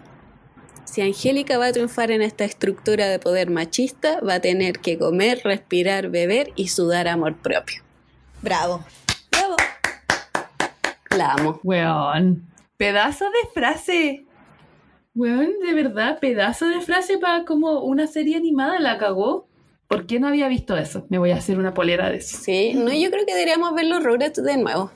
si 0.85 1.01
Angélica 1.01 1.57
va 1.57 1.65
a 1.65 1.71
triunfar 1.73 2.09
en 2.09 2.21
esta 2.21 2.45
estructura 2.45 3.09
de 3.09 3.19
poder 3.19 3.49
machista, 3.49 4.21
va 4.21 4.35
a 4.35 4.39
tener 4.39 4.79
que 4.79 4.97
comer, 4.97 5.41
respirar, 5.43 6.07
beber 6.07 6.53
y 6.55 6.69
sudar 6.69 7.09
amor 7.09 7.35
propio. 7.35 7.83
Bravo. 8.41 8.81
Bravo. 9.29 9.57
La 11.17 11.33
amo. 11.33 11.59
Weón, 11.63 12.47
pedazo 12.77 13.25
de 13.25 13.49
frase. 13.53 14.25
Weón, 15.15 15.59
de 15.65 15.73
verdad, 15.73 16.19
pedazo 16.21 16.67
de 16.67 16.79
frase 16.79 17.17
para 17.17 17.43
como 17.43 17.81
una 17.81 18.07
serie 18.07 18.37
animada 18.37 18.79
la 18.79 18.97
cagó. 18.97 19.47
¿Por 19.87 20.05
qué 20.07 20.19
no 20.19 20.27
había 20.27 20.47
visto 20.47 20.75
eso? 20.77 21.05
Me 21.09 21.17
voy 21.19 21.31
a 21.31 21.35
hacer 21.37 21.59
una 21.59 21.73
polera 21.73 22.09
de 22.09 22.17
eso. 22.17 22.37
Sí, 22.41 22.73
no, 22.73 22.91
yo 22.91 23.09
creo 23.11 23.25
que 23.25 23.33
deberíamos 23.33 23.73
ver 23.75 23.85
los 23.85 24.03
Rugrats 24.03 24.41
de 24.41 24.57
nuevo. 24.57 24.91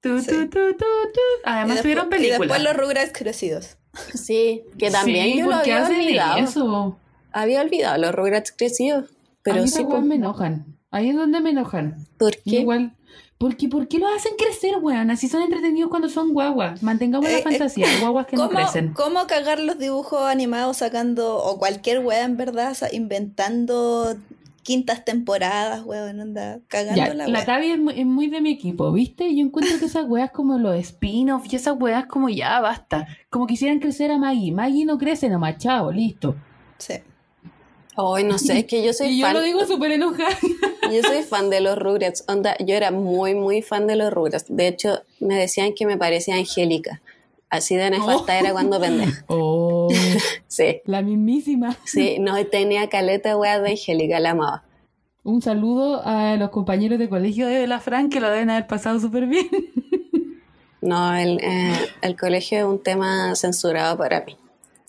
Tu, 0.00 0.20
Sí. 0.20 0.30
tu, 0.30 0.48
tu, 0.48 0.72
tu, 0.72 0.78
tu. 0.78 1.20
Además 1.44 1.78
y, 1.78 1.82
tuvieron 1.82 2.08
después, 2.08 2.20
y 2.20 2.24
películas. 2.30 2.58
después 2.58 2.62
los 2.62 2.76
Rugrats 2.86 3.12
crecidos. 3.12 3.76
Sí, 4.14 4.62
que 4.78 4.90
también 4.90 5.32
sí, 5.32 5.38
yo 5.40 5.46
lo 5.46 5.52
¿por 5.56 5.62
qué 5.62 5.72
había 5.74 5.98
olvidado. 5.98 6.38
eso? 6.38 6.98
Había 7.32 7.60
olvidado 7.60 7.98
los 7.98 8.14
Rugrats 8.14 8.52
crecidos. 8.56 9.10
Pero 9.42 9.58
a 9.58 9.62
mí 9.62 9.68
sí, 9.68 9.84
pues, 9.88 10.02
me 10.02 10.14
enojan. 10.16 10.76
Ahí 10.90 11.10
es 11.10 11.16
donde 11.16 11.40
me 11.40 11.50
enojan. 11.50 12.06
¿por 12.18 12.36
qué? 12.36 12.60
Igual, 12.60 12.94
porque 13.40 13.68
¿por 13.70 13.88
qué 13.88 13.98
los 13.98 14.14
hacen 14.14 14.32
crecer, 14.36 14.74
weón? 14.82 15.10
Así 15.10 15.26
son 15.26 15.40
entretenidos 15.40 15.88
cuando 15.88 16.10
son 16.10 16.34
guaguas. 16.34 16.82
Mantengamos 16.82 17.26
Eh, 17.26 17.32
la 17.32 17.38
eh, 17.38 17.42
fantasía, 17.42 17.86
guaguas 18.00 18.26
que 18.26 18.36
no 18.36 18.48
¿Cómo, 18.48 18.58
crecen. 18.58 18.92
cómo 18.92 19.26
cagar 19.26 19.58
los 19.60 19.78
dibujos 19.78 20.20
animados 20.20 20.76
sacando, 20.76 21.38
o 21.38 21.58
cualquier 21.58 22.00
wea 22.00 22.24
en 22.26 22.36
verdad, 22.36 22.76
inventando 22.92 24.14
quintas 24.62 25.06
temporadas, 25.06 25.82
weón, 25.86 26.20
anda, 26.20 26.60
cagando 26.68 26.96
Ya, 27.02 27.14
la 27.14 27.26
la 27.28 27.38
wea. 27.38 27.46
Tavi 27.46 27.70
es 27.70 27.78
muy, 27.78 27.98
es 27.98 28.04
muy 28.04 28.26
de 28.28 28.42
mi 28.42 28.50
equipo, 28.50 28.92
¿viste? 28.92 29.34
Yo 29.34 29.40
encuentro 29.42 29.78
que 29.78 29.86
esas 29.86 30.04
weas 30.06 30.30
como 30.32 30.58
los 30.58 30.76
spin-off 30.76 31.50
y 31.50 31.56
esas 31.56 31.76
weas 31.80 32.04
como 32.04 32.28
ya 32.28 32.60
basta. 32.60 33.08
Como 33.30 33.46
quisieran 33.46 33.78
crecer 33.80 34.10
a 34.10 34.18
Maggie. 34.18 34.52
Maggie 34.52 34.84
no 34.84 34.98
crece 34.98 35.30
nomás, 35.30 35.56
chao, 35.56 35.90
listo. 35.90 36.36
Sí. 36.76 36.92
Ay, 37.96 38.24
no 38.24 38.36
sé, 38.36 38.58
es 38.58 38.64
que 38.66 38.84
yo 38.84 38.92
soy 38.92 39.08
y 39.12 39.18
yo 39.20 39.32
lo 39.32 39.40
digo 39.40 39.64
súper 39.64 39.92
enojada. 39.92 40.36
Yo 40.90 41.02
soy 41.02 41.22
fan 41.22 41.50
de 41.50 41.60
los 41.60 41.78
Rugrats. 41.78 42.24
Onda, 42.28 42.56
yo 42.58 42.74
era 42.74 42.90
muy, 42.90 43.34
muy 43.34 43.62
fan 43.62 43.86
de 43.86 43.96
los 43.96 44.12
Rugrats. 44.12 44.46
De 44.48 44.68
hecho, 44.68 45.02
me 45.20 45.36
decían 45.36 45.72
que 45.74 45.86
me 45.86 45.96
parecía 45.96 46.34
Angélica. 46.36 47.00
Así 47.48 47.74
de 47.76 47.90
nefasta 47.90 48.38
era 48.38 48.52
cuando 48.52 48.80
pendeja. 48.80 49.24
Oh, 49.28 49.88
Sí, 50.46 50.80
la 50.84 51.02
mismísima. 51.02 51.76
sí, 51.84 52.18
no 52.20 52.44
tenía 52.46 52.88
caleta 52.88 53.36
wea 53.36 53.60
de 53.60 53.70
Angélica, 53.70 54.20
la 54.20 54.30
amaba. 54.30 54.64
Un 55.22 55.42
saludo 55.42 56.00
a 56.04 56.36
los 56.36 56.50
compañeros 56.50 56.98
de 56.98 57.08
colegio 57.08 57.46
de 57.46 57.66
la 57.66 57.78
Fran 57.80 58.08
que 58.08 58.20
lo 58.20 58.30
deben 58.30 58.50
haber 58.50 58.66
pasado 58.66 58.98
súper 59.00 59.26
bien. 59.26 59.48
No, 60.82 61.14
el, 61.14 61.38
eh, 61.42 61.74
el 62.00 62.16
colegio 62.18 62.58
es 62.58 62.64
un 62.64 62.82
tema 62.82 63.34
censurado 63.34 63.98
para 63.98 64.24
mí. 64.24 64.34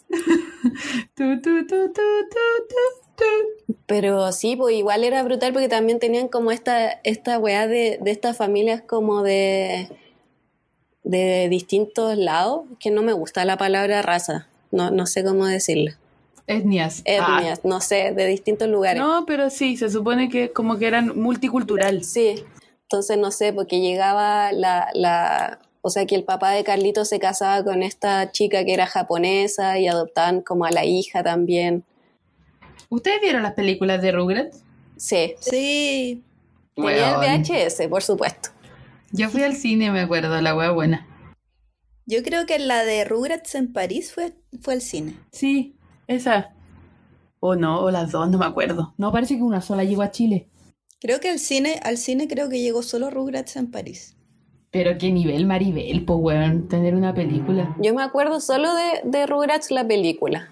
Tu, 0.10 1.42
tu, 1.42 1.42
tu, 1.42 1.66
tu, 1.68 1.88
tu, 1.92 2.02
tu, 2.30 2.68
tu. 2.70 3.11
Pero 3.86 4.32
sí, 4.32 4.56
pues 4.56 4.76
igual 4.76 5.04
era 5.04 5.22
brutal 5.24 5.54
porque 5.54 5.68
también 5.70 6.00
tenían 6.00 6.28
como 6.28 6.52
esta, 6.52 7.00
esta 7.04 7.38
weá 7.40 7.68
de, 7.68 8.00
de 8.02 8.12
estas 8.12 8.38
familias 8.38 8.82
como 8.82 9.22
de, 9.24 9.90
de 11.04 11.48
distintos 11.50 12.18
lados, 12.18 12.62
que 12.80 12.92
no 12.92 13.02
me 13.02 13.14
gusta 13.14 13.44
la 13.46 13.58
palabra 13.58 14.02
raza, 14.02 14.48
no, 14.72 14.92
no 14.92 15.06
sé 15.08 15.24
cómo 15.24 15.46
decirlo. 15.46 15.92
Etnias. 16.48 17.02
Etnias, 17.06 17.64
no 17.64 17.80
sé, 17.82 18.14
de 18.14 18.26
distintos 18.28 18.68
Ah, 18.68 18.72
lugares. 18.72 19.02
no, 19.02 19.26
pero 19.26 19.50
sí, 19.50 19.78
se 19.78 19.90
supone 19.90 20.30
que 20.30 20.52
como 20.52 20.78
que 20.78 20.88
eran 20.88 21.18
multicultural. 21.20 22.04
Sí, 22.04 22.44
entonces 22.84 23.18
no 23.18 23.32
sé, 23.32 23.54
porque 23.54 23.80
llegaba 23.80 24.52
la, 24.52 24.90
la, 24.94 25.60
o 25.82 25.90
sea 25.90 26.06
que 26.06 26.16
el 26.16 26.24
papá 26.24 26.52
de 26.52 26.64
Carlito 26.64 27.06
se 27.06 27.20
casaba 27.20 27.64
con 27.64 27.84
esta 27.84 28.32
chica 28.32 28.66
que 28.66 28.74
era 28.74 28.86
japonesa 28.86 29.80
y 29.80 29.88
adoptaban 29.88 30.42
como 30.42 30.66
a 30.66 30.72
la 30.72 30.84
hija 30.86 31.24
también. 31.24 31.84
¿Ustedes 32.92 33.22
vieron 33.22 33.42
las 33.42 33.54
películas 33.54 34.02
de 34.02 34.12
Rugrats? 34.12 34.64
Sí, 34.98 35.34
Sí. 35.40 36.22
tenía 36.76 37.12
el 37.16 37.42
VHS, 37.42 37.88
por 37.88 38.04
supuesto. 38.04 38.50
Yo 39.14 39.30
fui 39.30 39.44
al 39.44 39.56
cine, 39.56 39.92
me 39.92 40.02
acuerdo, 40.02 40.42
la 40.42 40.54
wea 40.56 40.72
buena. 40.72 41.08
Yo 42.06 42.22
creo 42.22 42.46
que 42.46 42.60
la 42.60 42.84
de 42.84 43.06
Rugrats 43.06 43.56
en 43.56 43.72
París 43.72 44.12
fue, 44.14 44.34
fue 44.62 44.74
al 44.74 44.82
cine. 44.82 45.16
Sí, 45.32 45.76
esa. 46.08 46.54
O 47.40 47.56
no, 47.56 47.80
o 47.80 47.92
las 47.92 48.12
dos, 48.12 48.30
no 48.30 48.38
me 48.38 48.46
acuerdo. 48.46 48.94
No, 48.98 49.14
parece 49.14 49.38
que 49.38 49.42
una 49.44 49.62
sola 49.62 49.86
llegó 49.86 50.02
a 50.02 50.12
Chile. 50.12 50.50
Creo 51.00 51.22
que 51.22 51.30
al 51.30 51.40
cine, 51.40 51.80
al 51.84 51.98
cine 51.98 52.28
creo 52.28 52.50
que 52.50 52.60
llegó 52.62 52.84
solo 52.84 53.10
Rugrats 53.10 53.56
en 53.56 53.72
París. 53.72 54.18
Pero 54.70 54.98
qué 54.98 55.12
nivel 55.12 55.46
Maribel, 55.46 56.04
pues 56.04 56.20
weón, 56.22 56.68
tener 56.68 56.94
una 56.96 57.14
película. 57.14 57.74
Yo 57.82 57.94
me 57.94 58.04
acuerdo 58.04 58.42
solo 58.42 58.74
de, 58.76 59.02
de 59.06 59.26
Rugrats 59.28 59.72
la 59.72 59.88
película, 59.88 60.50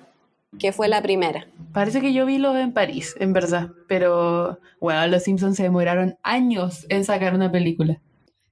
que 0.57 0.71
fue 0.71 0.87
la 0.87 1.01
primera. 1.01 1.47
Parece 1.73 2.01
que 2.01 2.13
yo 2.13 2.25
vi 2.25 2.37
los 2.37 2.55
en 2.55 2.73
París, 2.73 3.15
en 3.19 3.33
verdad. 3.33 3.69
Pero, 3.87 4.59
bueno, 4.79 5.05
los 5.07 5.23
Simpsons 5.23 5.57
se 5.57 5.63
demoraron 5.63 6.17
años 6.23 6.85
en 6.89 7.05
sacar 7.05 7.33
una 7.35 7.51
película. 7.51 8.01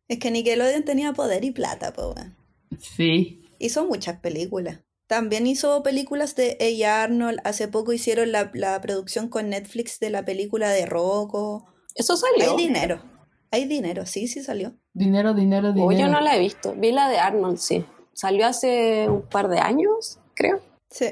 Es 0.07 0.19
que 0.19 0.31
Nickelodeon 0.31 0.83
tenía 0.83 1.13
poder 1.13 1.43
y 1.43 1.51
plata, 1.51 1.93
po, 1.93 2.13
weón. 2.13 2.35
Sí. 2.79 3.43
Hizo 3.59 3.85
muchas 3.85 4.19
películas. 4.19 4.79
También 5.07 5.47
hizo 5.47 5.81
películas 5.83 6.35
de 6.35 6.57
A. 6.85 7.03
Arnold. 7.03 7.39
Hace 7.43 7.67
poco 7.67 7.93
hicieron 7.93 8.31
la, 8.31 8.51
la 8.53 8.79
producción 8.81 9.29
con 9.29 9.49
Netflix 9.49 9.99
de 9.99 10.09
la 10.09 10.23
película 10.25 10.69
de 10.69 10.85
Rocco. 10.85 11.65
Eso 11.95 12.15
salió. 12.17 12.51
Hay 12.51 12.57
dinero. 12.57 13.01
Hay 13.49 13.65
dinero, 13.65 14.05
sí, 14.05 14.27
sí 14.27 14.43
salió. 14.43 14.75
Dinero, 14.93 15.33
dinero, 15.33 15.71
dinero. 15.71 15.87
O 15.87 15.91
yo 15.93 16.09
no 16.09 16.19
la 16.19 16.35
he 16.35 16.39
visto. 16.39 16.73
Vi 16.75 16.91
la 16.91 17.09
de 17.09 17.17
Arnold, 17.17 17.57
sí. 17.57 17.85
Salió 18.13 18.45
hace 18.45 19.07
un 19.09 19.21
par 19.21 19.47
de 19.47 19.59
años, 19.59 20.19
creo. 20.33 20.59
Sí, 20.89 21.07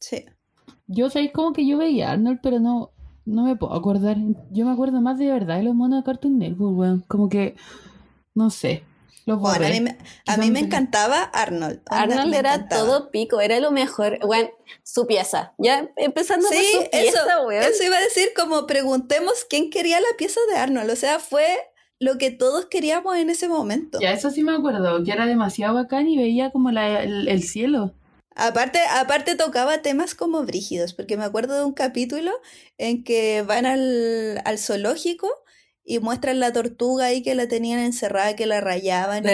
sí. 0.00 0.24
Yo 0.86 1.08
sé 1.10 1.30
como 1.32 1.52
que 1.52 1.66
yo 1.66 1.78
veía 1.78 2.10
Arnold, 2.10 2.40
pero 2.42 2.58
no, 2.58 2.90
no 3.24 3.44
me 3.44 3.54
puedo 3.56 3.74
acordar. 3.74 4.16
Yo 4.50 4.66
me 4.66 4.72
acuerdo 4.72 5.00
más 5.00 5.18
de 5.18 5.30
verdad 5.30 5.58
de 5.58 5.62
los 5.62 5.74
monos 5.74 6.00
de 6.00 6.04
Cartoon 6.04 6.38
Network, 6.38 6.76
weón. 6.76 7.04
Como 7.06 7.28
que, 7.28 7.54
no 8.34 8.50
sé. 8.50 8.82
Los 9.26 9.38
Bueno, 9.38 9.66
a 9.66 9.68
mí 9.68 9.80
me, 9.80 9.98
a 10.26 10.36
mí 10.38 10.50
me 10.50 10.60
encantaba 10.60 11.22
Arnold. 11.22 11.82
Arnold 11.86 12.34
era 12.34 12.54
encantaba. 12.54 12.82
todo 12.82 13.10
pico, 13.12 13.40
era 13.40 13.60
lo 13.60 13.70
mejor. 13.70 14.18
Bueno, 14.26 14.48
su 14.82 15.06
pieza. 15.06 15.52
Ya 15.58 15.88
empezando 15.96 16.48
Sí, 16.48 16.56
por 16.56 16.82
su 16.82 16.88
eso, 16.90 16.90
pieza, 16.90 17.46
weón. 17.46 17.62
eso 17.62 17.84
iba 17.84 17.96
a 17.96 18.00
decir 18.00 18.30
como 18.34 18.66
preguntemos 18.66 19.44
quién 19.48 19.70
quería 19.70 20.00
la 20.00 20.16
pieza 20.18 20.40
de 20.50 20.58
Arnold. 20.58 20.90
O 20.90 20.96
sea, 20.96 21.20
fue 21.20 21.46
lo 22.00 22.18
que 22.18 22.30
todos 22.32 22.66
queríamos 22.66 23.16
en 23.16 23.30
ese 23.30 23.46
momento. 23.46 24.00
Ya, 24.00 24.10
eso 24.12 24.30
sí 24.30 24.42
me 24.42 24.52
acuerdo, 24.52 25.04
que 25.04 25.12
era 25.12 25.26
demasiado 25.26 25.74
bacán 25.74 26.08
y 26.08 26.16
veía 26.16 26.50
como 26.50 26.72
la, 26.72 27.02
el, 27.02 27.28
el 27.28 27.42
cielo. 27.44 27.94
Aparte, 28.40 28.78
aparte 28.90 29.36
tocaba 29.36 29.82
temas 29.82 30.14
como 30.14 30.44
brígidos, 30.44 30.94
porque 30.94 31.18
me 31.18 31.24
acuerdo 31.24 31.58
de 31.58 31.64
un 31.64 31.74
capítulo 31.74 32.32
en 32.78 33.04
que 33.04 33.42
van 33.42 33.66
al, 33.66 34.40
al 34.46 34.58
zoológico 34.58 35.28
y 35.84 35.98
muestran 35.98 36.40
la 36.40 36.50
tortuga 36.50 37.06
ahí 37.06 37.22
que 37.22 37.34
la 37.34 37.48
tenían 37.48 37.80
encerrada, 37.80 38.36
que 38.36 38.46
la 38.46 38.62
rayaban 38.62 39.24
y 39.26 39.28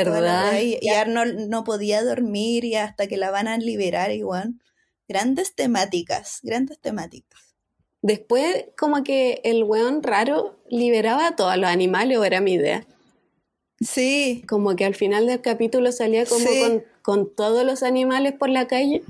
y, 0.60 0.78
y 0.80 0.88
Arnold 0.88 1.48
no 1.48 1.62
podía 1.62 2.02
dormir 2.02 2.64
y 2.64 2.74
hasta 2.74 3.06
que 3.06 3.16
la 3.16 3.30
van 3.30 3.46
a 3.46 3.58
liberar 3.58 4.10
igual. 4.10 4.54
Grandes 5.06 5.54
temáticas, 5.54 6.40
grandes 6.42 6.80
temáticas. 6.80 7.54
Después, 8.02 8.66
como 8.76 9.04
que 9.04 9.40
el 9.44 9.62
weón 9.62 10.02
raro 10.02 10.58
liberaba 10.68 11.28
a 11.28 11.36
todos 11.36 11.56
los 11.56 11.70
animales, 11.70 12.18
o 12.18 12.24
era 12.24 12.40
mi 12.40 12.54
idea. 12.54 12.84
Sí, 13.80 14.42
Como 14.48 14.74
que 14.74 14.84
al 14.84 14.94
final 14.94 15.26
del 15.26 15.42
capítulo 15.42 15.92
salía 15.92 16.24
como 16.24 16.46
Sí. 16.46 16.60
con, 16.60 16.84
con 17.06 17.32
todos 17.32 17.64
los 17.64 17.84
animales 17.84 18.32
por 18.32 18.48
la 18.48 18.66
calle. 18.66 19.04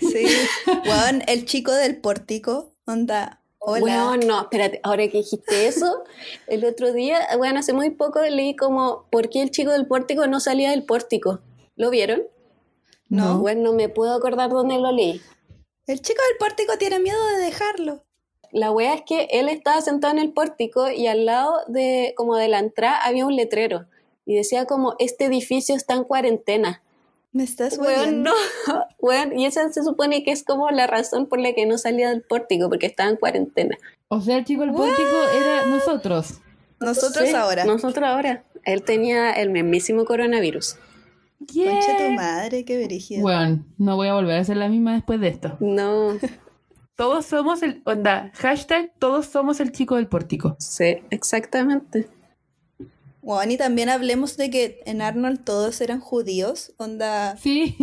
sí. 0.00 0.24
Weón, 0.86 1.22
el 1.26 1.44
chico 1.44 1.72
del 1.72 1.98
pórtico, 1.98 2.72
onda, 2.86 3.42
hola. 3.58 3.84
Weón, 3.84 4.20
no, 4.20 4.40
espérate, 4.40 4.80
ahora 4.82 5.06
que 5.08 5.18
dijiste 5.18 5.66
eso, 5.66 6.04
el 6.46 6.64
otro 6.64 6.94
día, 6.94 7.18
bueno, 7.36 7.60
hace 7.60 7.74
muy 7.74 7.90
poco 7.90 8.22
leí 8.22 8.56
como, 8.56 9.04
¿por 9.10 9.28
qué 9.28 9.42
el 9.42 9.50
chico 9.50 9.72
del 9.72 9.86
pórtico 9.86 10.26
no 10.26 10.40
salía 10.40 10.70
del 10.70 10.84
pórtico? 10.84 11.40
¿Lo 11.76 11.90
vieron? 11.90 12.22
No. 13.10 13.40
Bueno, 13.40 13.60
no 13.60 13.72
me 13.74 13.90
puedo 13.90 14.14
acordar 14.14 14.48
dónde 14.48 14.78
lo 14.78 14.90
leí. 14.90 15.20
El 15.86 16.00
chico 16.00 16.22
del 16.30 16.38
pórtico 16.38 16.78
tiene 16.78 16.98
miedo 16.98 17.22
de 17.26 17.44
dejarlo. 17.44 18.04
La 18.52 18.70
wea 18.70 18.94
es 18.94 19.02
que 19.02 19.28
él 19.32 19.50
estaba 19.50 19.82
sentado 19.82 20.14
en 20.14 20.20
el 20.20 20.32
pórtico 20.32 20.88
y 20.88 21.08
al 21.08 21.26
lado 21.26 21.60
de, 21.66 22.14
como 22.16 22.36
de 22.36 22.48
la 22.48 22.58
entrada, 22.58 23.04
había 23.04 23.26
un 23.26 23.36
letrero. 23.36 23.84
Y 24.24 24.34
decía 24.34 24.64
como, 24.64 24.94
este 24.98 25.26
edificio 25.26 25.76
está 25.76 25.92
en 25.92 26.04
cuarentena. 26.04 26.82
Me 27.32 27.44
estás 27.44 27.78
Weón, 27.78 28.22
no. 28.22 28.32
Weón, 28.98 29.38
y 29.38 29.46
esa 29.46 29.70
se 29.72 29.82
supone 29.82 30.24
que 30.24 30.32
es 30.32 30.42
como 30.44 30.70
la 30.70 30.86
razón 30.86 31.26
por 31.26 31.40
la 31.40 31.52
que 31.52 31.66
no 31.66 31.76
salía 31.78 32.08
del 32.08 32.22
pórtico, 32.22 32.68
porque 32.68 32.86
estaba 32.86 33.10
en 33.10 33.16
cuarentena. 33.16 33.76
O 34.08 34.20
sea, 34.20 34.38
el 34.38 34.44
chico 34.44 34.62
del 34.62 34.72
pórtico 34.72 35.16
era 35.36 35.66
nosotros. 35.66 36.40
Nosotros 36.80 37.28
Sí, 37.28 37.34
ahora. 37.34 37.64
Nosotros 37.64 38.08
ahora. 38.08 38.44
Él 38.64 38.82
tenía 38.82 39.32
el 39.32 39.50
mismísimo 39.50 40.04
coronavirus. 40.04 40.76
Conche 41.38 41.92
tu 41.92 41.98
¿Qué? 41.98 42.10
madre, 42.16 42.64
qué 42.64 42.84
brígido. 42.84 43.22
Bueno, 43.22 43.64
no 43.78 43.96
voy 43.96 44.08
a 44.08 44.14
volver 44.14 44.38
a 44.40 44.44
ser 44.44 44.56
la 44.56 44.68
misma 44.68 44.94
después 44.94 45.20
de 45.20 45.28
esto. 45.28 45.56
No, 45.60 46.16
Todos 46.96 47.26
somos 47.26 47.62
el, 47.62 47.82
onda, 47.84 48.32
hashtag, 48.34 48.92
todos 48.98 49.26
somos 49.26 49.60
el 49.60 49.70
chico 49.70 49.94
del 49.96 50.08
pórtico. 50.08 50.56
sí, 50.58 50.96
exactamente. 51.10 52.08
Bueno, 53.28 53.52
y 53.52 53.58
también 53.58 53.90
hablemos 53.90 54.38
de 54.38 54.48
que 54.48 54.80
en 54.86 55.02
Arnold 55.02 55.44
todos 55.44 55.82
eran 55.82 56.00
judíos, 56.00 56.72
onda, 56.78 57.36
Sí. 57.36 57.76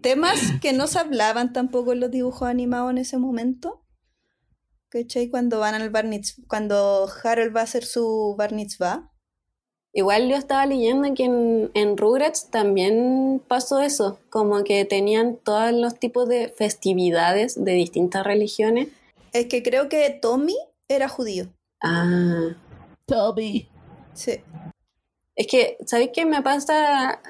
temas 0.00 0.40
que 0.62 0.72
no 0.72 0.86
se 0.86 0.98
hablaban 0.98 1.52
tampoco 1.52 1.92
en 1.92 2.00
los 2.00 2.10
dibujos 2.10 2.48
animados 2.48 2.92
en 2.92 2.96
ese 2.96 3.18
momento. 3.18 3.84
¿Cachai? 4.88 5.28
Cuando 5.28 5.58
van 5.58 5.74
al 5.74 5.90
bar 5.90 6.06
cuando 6.48 7.10
Harold 7.22 7.54
va 7.54 7.60
a 7.60 7.64
hacer 7.64 7.84
su 7.84 8.36
bar 8.38 8.54
mitzvah. 8.54 9.12
Igual 9.92 10.30
yo 10.30 10.36
estaba 10.36 10.64
leyendo 10.64 11.12
que 11.12 11.24
en, 11.24 11.70
en 11.74 11.98
Rugrats 11.98 12.48
también 12.50 13.42
pasó 13.46 13.80
eso, 13.80 14.18
como 14.30 14.64
que 14.64 14.86
tenían 14.86 15.36
todos 15.36 15.72
los 15.72 15.98
tipos 15.98 16.26
de 16.26 16.48
festividades 16.48 17.62
de 17.62 17.72
distintas 17.72 18.24
religiones. 18.24 18.88
Es 19.34 19.44
que 19.44 19.62
creo 19.62 19.90
que 19.90 20.08
Tommy 20.08 20.56
era 20.88 21.06
judío. 21.10 21.48
Ah, 21.82 22.56
Toby. 23.04 23.68
Sí. 24.14 24.40
Es 25.36 25.46
que, 25.46 25.76
¿sabéis 25.86 26.10
qué 26.12 26.24
me 26.26 26.42
pasa? 26.42 27.20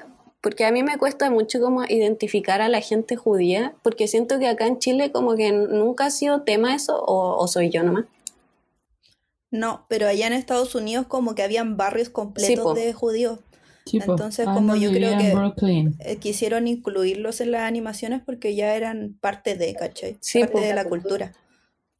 Porque 0.41 0.65
a 0.65 0.71
mí 0.71 0.81
me 0.83 0.97
cuesta 0.97 1.29
mucho 1.29 1.59
como 1.59 1.83
identificar 1.85 2.61
a 2.61 2.69
la 2.69 2.79
gente 2.81 3.15
judía, 3.15 3.73
porque 3.83 4.07
siento 4.07 4.39
que 4.39 4.47
acá 4.47 4.65
en 4.65 4.79
Chile 4.79 5.11
como 5.11 5.35
que 5.35 5.51
nunca 5.51 6.05
ha 6.05 6.11
sido 6.11 6.41
tema 6.43 6.73
eso, 6.73 6.97
o, 7.03 7.37
o 7.37 7.47
soy 7.47 7.69
yo 7.69 7.83
nomás. 7.83 8.05
No, 9.49 9.85
pero 9.87 10.07
allá 10.07 10.27
en 10.27 10.33
Estados 10.33 10.75
Unidos 10.75 11.05
como 11.07 11.33
que 11.35 11.43
habían 11.43 11.77
barrios 11.77 12.09
completos 12.09 12.75
de 12.75 12.93
judíos. 12.93 13.39
Sí. 13.85 13.99
Entonces, 14.05 14.45
Ah, 14.47 14.53
como 14.53 14.75
yo 14.75 14.91
creo 14.91 15.17
que- 15.17 15.33
Brooklyn. 15.33 15.95
Eh, 15.99 16.17
quisieron 16.17 16.67
incluirlos 16.67 17.39
en 17.39 17.51
las 17.51 17.61
animaciones 17.61 18.21
porque 18.25 18.53
ya 18.55 18.75
eran 18.75 19.17
parte 19.21 19.55
de, 19.55 19.73
¿cachai? 19.75 20.17
Sí, 20.19 20.39
parte 20.41 20.53
po. 20.53 20.59
de 20.59 20.73
la 20.73 20.83
cultura. 20.85 21.33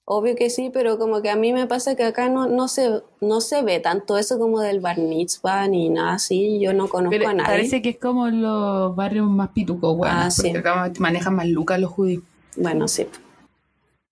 Obvio 0.10 0.38
que 0.38 0.50
sí, 0.50 0.70
pero 0.74 0.98
como 0.98 1.22
que 1.22 1.30
a 1.30 1.36
mí 1.36 1.52
me 1.52 1.68
pasa 1.68 1.98
que 1.98 2.04
acá 2.06 2.30
no, 2.30 2.48
no, 2.48 2.70
se, 2.70 3.04
no 3.20 3.42
se 3.42 3.62
ve 3.62 3.82
tanto 3.82 4.18
eso 4.18 4.40
como 4.40 4.62
del 4.62 4.80
bar 4.80 5.00
mitzvah 5.00 5.68
ni 5.68 5.90
nada 5.90 6.14
así. 6.14 6.62
Yo 6.62 6.72
no 6.72 6.88
conozco 6.88 7.10
Pero 7.10 7.28
a 7.28 7.34
nadie. 7.34 7.50
parece 7.50 7.82
que 7.82 7.90
es 7.90 7.98
como 7.98 8.30
los 8.30 8.96
barrios 8.96 9.28
más 9.28 9.50
pitucos, 9.50 9.98
weón. 9.98 10.16
Ah, 10.16 10.32
sí. 10.32 10.56
Acá 10.56 10.90
manejan 11.00 11.36
más 11.36 11.48
lucas 11.48 11.78
los 11.82 11.92
judíos. 11.92 12.24
Bueno, 12.56 12.88
sí. 12.88 13.06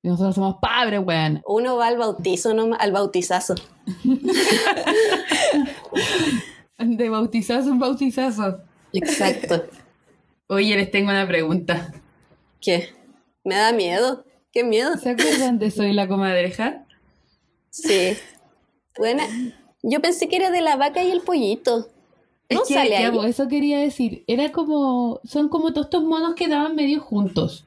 Y 0.03 0.09
nosotros 0.09 0.35
somos 0.35 0.57
padres, 0.61 0.99
weón. 1.01 1.41
Uno 1.47 1.77
va 1.77 1.87
al 1.87 1.97
bautizo, 1.97 2.53
no, 2.53 2.75
al 2.77 2.91
bautizazo. 2.91 3.55
De 6.77 7.09
bautizazo 7.09 7.69
en 7.69 7.79
bautizazo. 7.79 8.57
Exacto. 8.91 9.63
Oye, 10.47 10.75
les 10.75 10.91
tengo 10.91 11.09
una 11.09 11.25
pregunta. 11.25 11.93
¿Qué? 12.59 12.89
Me 13.45 13.55
da 13.55 13.71
miedo. 13.71 14.24
¿Qué 14.55 14.63
miedo? 14.63 14.95
¿Se 14.97 15.09
acuerdan 15.09 15.59
de 15.59 15.69
Soy 15.69 15.91
la 15.91 16.07
comadreja? 16.07 16.85
Sí. 17.69 18.13
Bueno, 18.97 19.21
yo 19.83 20.01
pensé 20.01 20.29
que 20.29 20.37
era 20.37 20.49
de 20.49 20.61
la 20.61 20.77
vaca 20.77 21.03
y 21.03 21.11
el 21.11 21.19
pollito. 21.21 21.89
Es 22.47 22.57
¿No 22.59 22.63
que, 22.65 22.73
sale 22.73 22.95
ahí? 22.95 23.11
pues, 23.11 23.31
eso 23.31 23.49
quería 23.49 23.79
decir. 23.79 24.23
Era 24.27 24.53
como. 24.53 25.19
Son 25.25 25.49
como 25.49 25.73
todos 25.73 25.87
estos 25.87 26.05
monos 26.05 26.35
que 26.35 26.47
daban 26.47 26.73
medio 26.75 27.01
juntos. 27.01 27.65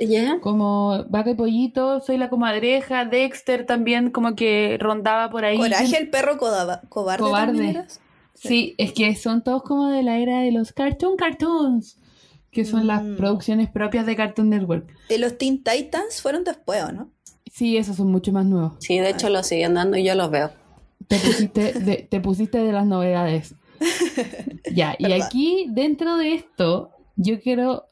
¿Ya? 0.00 0.38
Como 0.40 1.06
Vaca 1.08 1.30
y 1.30 1.34
Pollito, 1.34 2.00
Soy 2.02 2.18
la 2.18 2.28
comadreja, 2.30 3.04
Dexter 3.06 3.66
también, 3.66 4.10
como 4.10 4.36
que 4.36 4.76
rondaba 4.78 5.30
por 5.30 5.44
ahí. 5.44 5.56
Coraje, 5.56 5.96
el 5.98 6.08
perro 6.10 6.38
codaba- 6.38 6.82
cobarde. 6.88 7.24
Cobarde. 7.24 7.70
eras. 7.70 8.00
Sí, 8.34 8.74
es 8.78 8.92
que 8.92 9.16
son 9.16 9.42
todos 9.42 9.62
como 9.64 9.88
de 9.88 10.04
la 10.04 10.18
era 10.18 10.40
de 10.42 10.52
los 10.52 10.72
Cartoon 10.72 11.16
Cartoons, 11.16 11.96
que 12.50 12.64
son 12.64 12.86
las 12.86 13.02
Mm. 13.02 13.16
producciones 13.16 13.68
propias 13.70 14.06
de 14.06 14.16
Cartoon 14.16 14.50
Network. 14.50 14.88
Y 15.08 15.18
los 15.18 15.36
Teen 15.38 15.62
Titans 15.62 16.20
fueron 16.22 16.44
después, 16.44 16.82
¿o 16.84 16.92
no? 16.92 17.10
Sí, 17.52 17.76
esos 17.76 17.96
son 17.96 18.10
mucho 18.10 18.32
más 18.32 18.44
nuevos. 18.46 18.74
Sí, 18.80 18.98
de 18.98 19.10
hecho 19.10 19.28
lo 19.30 19.42
siguen 19.42 19.74
dando 19.74 19.96
y 19.96 20.04
yo 20.04 20.14
los 20.14 20.30
veo. 20.30 20.50
Te 21.08 21.18
pusiste 21.18 21.72
de, 21.80 21.96
te 22.10 22.20
pusiste 22.20 22.58
de 22.58 22.72
las 22.72 22.86
novedades. 22.86 23.54
Ya, 24.74 24.94
y 24.98 25.04
Verdad. 25.04 25.26
aquí 25.26 25.66
dentro 25.70 26.16
de 26.18 26.34
esto, 26.34 26.90
yo 27.16 27.40
quiero 27.40 27.86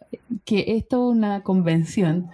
que 0.45 0.65
esto 0.77 1.11
es 1.11 1.17
una 1.17 1.43
convención. 1.43 2.29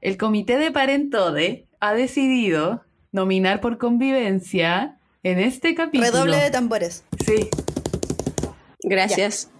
El 0.00 0.16
comité 0.16 0.56
de 0.58 0.70
Parentode 0.70 1.66
ha 1.80 1.94
decidido 1.94 2.82
nominar 3.12 3.60
por 3.60 3.78
convivencia 3.78 4.98
en 5.24 5.38
este 5.40 5.74
capítulo. 5.74 6.10
Redoble 6.12 6.36
de 6.36 6.50
tambores. 6.50 7.04
Sí, 7.26 7.48
Gracias. 8.82 9.50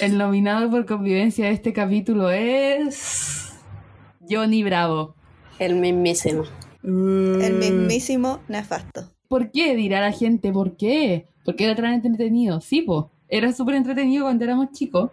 El 0.00 0.18
nominado 0.18 0.70
por 0.70 0.86
convivencia 0.86 1.46
de 1.46 1.52
este 1.52 1.72
capítulo 1.72 2.30
es 2.30 3.52
Johnny 4.28 4.62
Bravo. 4.62 5.14
El 5.58 5.76
mismísimo. 5.76 6.44
El 6.82 7.54
Mm. 7.54 7.58
mismísimo 7.58 8.40
nefasto. 8.48 9.12
¿Por 9.28 9.50
qué? 9.50 9.74
Dirá 9.74 10.00
la 10.00 10.12
gente, 10.12 10.52
¿por 10.52 10.76
qué? 10.76 11.28
Porque 11.44 11.64
era 11.64 11.74
tan 11.74 11.92
entretenido. 11.94 12.60
Sí, 12.60 12.82
po, 12.82 13.10
era 13.28 13.52
súper 13.52 13.74
entretenido 13.76 14.24
cuando 14.24 14.44
éramos 14.44 14.70
chicos. 14.72 15.10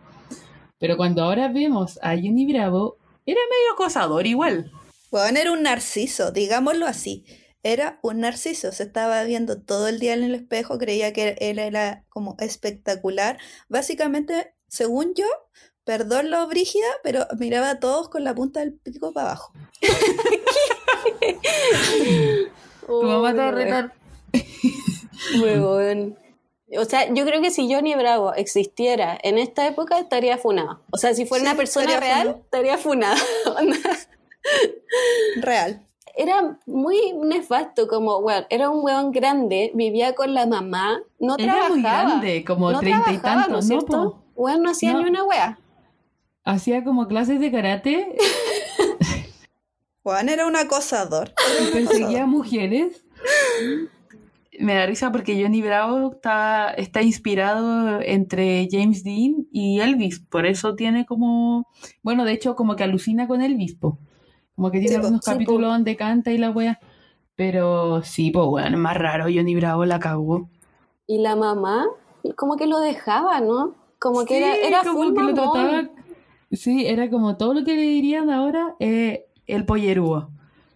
Pero 0.79 0.97
cuando 0.97 1.23
ahora 1.23 1.47
vemos 1.47 1.97
a 2.01 2.09
Johnny 2.15 2.45
Bravo, 2.51 2.97
era 3.25 3.39
medio 3.49 3.73
acosador 3.73 4.27
igual. 4.27 4.71
Bueno, 5.11 5.39
era 5.39 5.51
un 5.51 5.63
narciso, 5.63 6.31
digámoslo 6.31 6.85
así. 6.85 7.23
Era 7.63 7.99
un 8.03 8.19
narciso, 8.19 8.71
se 8.73 8.83
estaba 8.83 9.23
viendo 9.23 9.61
todo 9.61 9.87
el 9.87 9.99
día 9.99 10.13
en 10.13 10.23
el 10.23 10.35
espejo, 10.35 10.77
creía 10.77 11.13
que 11.13 11.37
él 11.39 11.59
era 11.59 12.03
como 12.09 12.35
espectacular. 12.39 13.37
Básicamente, 13.69 14.53
según 14.73 15.13
yo, 15.13 15.27
perdón 15.83 16.31
lo 16.31 16.47
brígida, 16.47 16.87
pero 17.03 17.27
miraba 17.37 17.69
a 17.69 17.79
todos 17.79 18.09
con 18.09 18.23
la 18.23 18.33
punta 18.33 18.61
del 18.61 18.73
pico 18.73 19.13
para 19.13 19.27
abajo. 19.27 19.53
Tu 22.87 23.03
mamá 23.03 23.31
te 23.31 23.37
va 23.37 23.47
a 23.47 23.51
retar. 23.51 23.93
huevón. 25.41 26.17
O 26.77 26.85
sea, 26.85 27.13
yo 27.13 27.25
creo 27.25 27.41
que 27.41 27.51
si 27.51 27.71
Johnny 27.71 27.93
Bravo 27.95 28.33
existiera 28.33 29.17
en 29.21 29.37
esta 29.37 29.67
época, 29.67 29.99
estaría 29.99 30.37
funado. 30.37 30.81
O 30.91 30.97
sea, 30.97 31.13
si 31.13 31.25
fuera 31.25 31.43
Sí, 31.43 31.47
una 31.49 31.57
persona 31.57 31.85
estaría 31.85 31.99
real, 32.15 32.21
funado. 32.23 32.41
estaría 32.43 32.77
funado. 32.77 33.21
Real. 35.41 35.87
era 36.15 36.59
muy 36.65 37.13
nefasto, 37.13 37.87
como, 37.87 38.17
weón, 38.17 38.45
era 38.49 38.69
un 38.69 38.83
weón 38.83 39.11
grande, 39.11 39.71
vivía 39.75 40.15
con 40.15 40.33
la 40.33 40.45
mamá, 40.45 41.01
no 41.19 41.35
Era 41.37 41.53
trabajaba. 41.53 41.69
muy 41.73 41.81
grande, 41.81 42.45
como 42.45 42.71
no 42.71 42.79
treinta 42.79 43.11
y 43.13 43.17
trabajaba, 43.19 43.47
¿no 43.53 43.59
tantos, 43.59 43.69
es 43.69 43.89
¿no? 43.89 44.22
No 44.61 44.69
hacía 44.71 44.93
No. 44.93 45.01
ni 45.03 45.09
una 45.09 45.23
wea. 45.23 45.59
Hacía 46.45 46.83
como 46.83 47.07
clases 47.07 47.39
de 47.39 47.51
karate 47.51 48.15
Juan 50.03 50.27
era 50.29 50.45
un 50.45 50.55
acosador. 50.55 51.31
y 51.61 51.71
perseguía 51.71 52.23
a 52.23 52.27
mujeres. 52.27 53.05
Me 54.59 54.75
da 54.75 54.85
risa 54.85 55.11
porque 55.11 55.41
Johnny 55.41 55.61
Bravo 55.61 56.11
está, 56.11 56.71
está 56.71 57.01
inspirado 57.01 58.01
entre 58.01 58.67
James 58.69 59.03
Dean 59.03 59.47
y 59.51 59.79
Elvis. 59.79 60.19
Por 60.19 60.45
eso 60.45 60.75
tiene 60.75 61.05
como. 61.05 61.67
Bueno, 62.03 62.25
de 62.25 62.33
hecho, 62.33 62.55
como 62.55 62.75
que 62.75 62.83
alucina 62.83 63.27
con 63.27 63.41
Elvis, 63.41 63.75
po. 63.75 63.97
Como 64.55 64.69
que 64.69 64.79
tiene 64.79 64.89
Sí, 64.89 64.95
algunos 64.95 65.21
sí, 65.23 65.31
po. 65.31 65.33
capítulos 65.33 65.71
donde 65.71 65.95
canta 65.95 66.31
y 66.31 66.37
la 66.37 66.51
wea. 66.51 66.79
Pero 67.35 68.03
sí, 68.03 68.29
pues 68.29 68.45
bueno, 68.45 68.75
es 68.75 68.81
más 68.83 68.97
raro. 68.97 69.23
Johnny 69.33 69.55
Bravo 69.55 69.85
la 69.85 69.99
cagó. 69.99 70.49
Y 71.07 71.19
la 71.19 71.35
mamá, 71.35 71.85
como 72.35 72.57
que 72.57 72.67
lo 72.67 72.79
dejaba, 72.79 73.39
¿no? 73.39 73.73
Como 74.03 74.25
que 74.25 74.37
Sí, 74.37 74.43
era, 74.43 74.55
era 74.55 74.83
como 74.83 74.93
full 74.95 75.13
que 75.15 75.23
lo 75.23 75.31
mamón. 75.33 75.53
trataba. 75.53 75.89
Sí, 76.51 76.85
era 76.85 77.09
como 77.09 77.37
todo 77.37 77.53
lo 77.53 77.63
que 77.63 77.73
le 77.73 77.83
dirían 77.83 78.29
ahora, 78.29 78.75
eh, 78.81 79.27
el 79.47 79.65
pollerúo. 79.65 80.29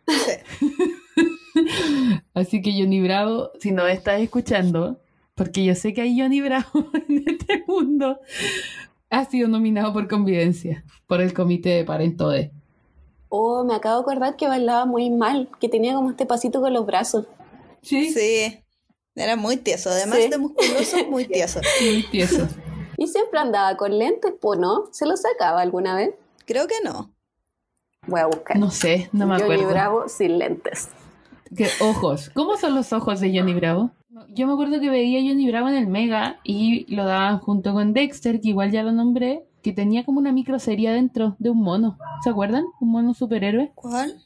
Sí. 0.08 0.32
Así 2.34 2.62
que 2.62 2.72
Johnny 2.72 3.02
Bravo, 3.02 3.52
si 3.60 3.72
no 3.72 3.86
estás 3.86 4.22
escuchando, 4.22 5.02
porque 5.36 5.66
yo 5.66 5.76
sé 5.76 5.94
que 5.94 6.02
hay 6.02 6.18
Johnny 6.18 6.40
Bravo 6.40 6.90
en 7.10 7.24
este 7.28 7.64
mundo, 7.68 8.20
ha 9.10 9.26
sido 9.26 9.50
nominado 9.50 9.92
por 9.92 10.08
convivencia 10.08 10.86
por 11.06 11.22
el 11.22 11.34
comité 11.34 11.70
de 11.70 11.84
Parentode. 11.84 12.52
Oh, 13.30 13.66
me 13.66 13.76
acabo 13.76 13.98
de 13.98 14.02
acordar 14.04 14.38
que 14.38 14.48
bailaba 14.48 14.86
muy 14.86 15.10
mal, 15.10 15.50
que 15.60 15.68
tenía 15.68 15.94
como 15.96 16.12
este 16.12 16.26
pasito 16.26 16.62
con 16.62 16.72
los 16.74 16.86
brazos. 16.86 17.26
Sí, 17.82 18.10
Sí. 18.12 18.60
Era 19.16 19.36
muy 19.36 19.58
tieso. 19.58 19.90
Además 19.90 20.20
Sí. 20.20 20.30
de 20.30 20.38
musculoso, 20.38 20.98
muy 21.10 21.26
tieso. 21.26 21.60
muy 21.82 22.04
tieso. 22.04 22.48
Y 22.98 23.08
siempre 23.08 23.40
andaba 23.40 23.78
con 23.78 23.98
lentes, 23.98 24.34
pues 24.42 24.60
no, 24.60 24.88
¿se 24.92 25.06
los 25.06 25.22
sacaba 25.22 25.62
alguna 25.62 25.96
vez? 25.96 26.16
Creo 26.46 26.68
que 26.68 26.76
no. 26.84 27.12
Voy 28.08 28.22
a 28.22 28.26
buscar. 28.26 28.58
No 28.58 28.72
sé, 28.72 29.10
no 29.12 29.28
me 29.28 29.36
Johnny 29.36 29.54
acuerdo. 29.54 29.70
Bravo 29.70 30.10
sin 30.10 30.40
lentes. 30.40 30.90
¿Qué 31.56 31.70
ojos? 31.80 32.32
¿Cómo 32.34 32.58
son 32.58 32.76
los 32.76 32.92
ojos 32.94 33.20
de 33.20 33.38
Johnny 33.38 33.54
Bravo? 33.54 33.92
Yo 34.30 34.48
me 34.48 34.54
acuerdo 34.54 34.80
que 34.80 34.90
veía 34.90 35.20
a 35.20 35.30
Johnny 35.30 35.48
Bravo 35.48 35.70
en 35.70 35.76
el 35.76 35.88
Mega 35.88 36.40
y 36.44 36.94
lo 36.94 37.06
daban 37.06 37.40
junto 37.40 37.74
con 37.74 37.94
Dexter, 37.94 38.42
que 38.42 38.50
igual 38.50 38.72
ya 38.72 38.82
lo 38.82 38.92
nombré, 38.92 39.46
que 39.62 39.74
tenía 39.74 40.04
como 40.04 40.20
una 40.20 40.32
microserie 40.32 40.92
dentro 40.92 41.36
de 41.38 41.52
un 41.52 41.62
mono. 41.62 41.98
¿Se 42.24 42.30
acuerdan? 42.30 42.66
Un 42.80 42.92
mono 42.92 43.14
superhéroe. 43.14 43.72
¿Cuál? 43.76 44.24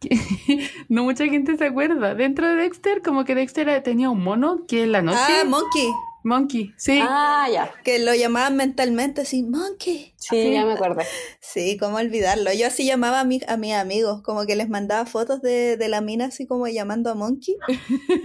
No 0.88 1.04
mucha 1.04 1.24
gente 1.26 1.56
se 1.56 1.64
acuerda. 1.64 2.14
Dentro 2.14 2.46
de 2.46 2.56
Dexter, 2.56 3.02
como 3.02 3.24
que 3.24 3.34
Dexter 3.34 3.82
tenía 3.82 4.10
un 4.10 4.22
mono 4.22 4.64
que 4.66 4.84
en 4.84 4.92
la 4.92 5.02
noche. 5.02 5.18
Ah, 5.18 5.44
Monkey. 5.46 5.88
Monkey, 6.24 6.72
sí. 6.78 6.98
Ah, 7.02 7.46
ya. 7.52 7.70
Que 7.84 7.98
lo 7.98 8.14
llamaban 8.14 8.56
mentalmente 8.56 9.20
así, 9.20 9.42
Monkey. 9.42 10.14
Sí, 10.16 10.52
ya 10.52 10.64
me 10.64 10.72
acordé. 10.72 11.04
Sí, 11.40 11.76
cómo 11.78 11.98
olvidarlo. 11.98 12.50
Yo 12.52 12.66
así 12.66 12.86
llamaba 12.86 13.20
a, 13.20 13.24
mi- 13.24 13.42
a 13.46 13.56
mis 13.58 13.74
amigos, 13.74 14.22
como 14.22 14.46
que 14.46 14.56
les 14.56 14.70
mandaba 14.70 15.04
fotos 15.04 15.42
de, 15.42 15.76
de 15.76 15.88
la 15.88 16.00
mina 16.00 16.24
así 16.26 16.46
como 16.46 16.66
llamando 16.66 17.10
a 17.10 17.14
Monkey. 17.14 17.56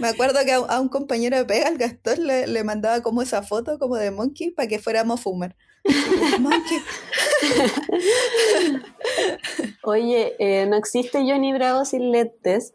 Me 0.00 0.08
acuerdo 0.08 0.38
que 0.46 0.52
a, 0.52 0.56
a 0.56 0.80
un 0.80 0.88
compañero 0.88 1.36
de 1.36 1.44
pega, 1.44 1.68
al 1.68 1.76
Gastón, 1.76 2.26
le, 2.26 2.46
le 2.46 2.64
mandaba 2.64 3.02
como 3.02 3.20
esa 3.20 3.42
foto 3.42 3.78
como 3.78 3.96
de 3.96 4.10
Monkey 4.10 4.50
para 4.50 4.66
que 4.66 4.78
fuéramos 4.78 5.20
fumar. 5.20 5.54
Monkey. 6.38 6.78
Oye, 9.82 10.36
eh, 10.38 10.66
no 10.66 10.76
existe 10.76 11.18
Johnny 11.26 11.52
Bravo 11.52 11.84
sin 11.84 12.10
lentes, 12.12 12.74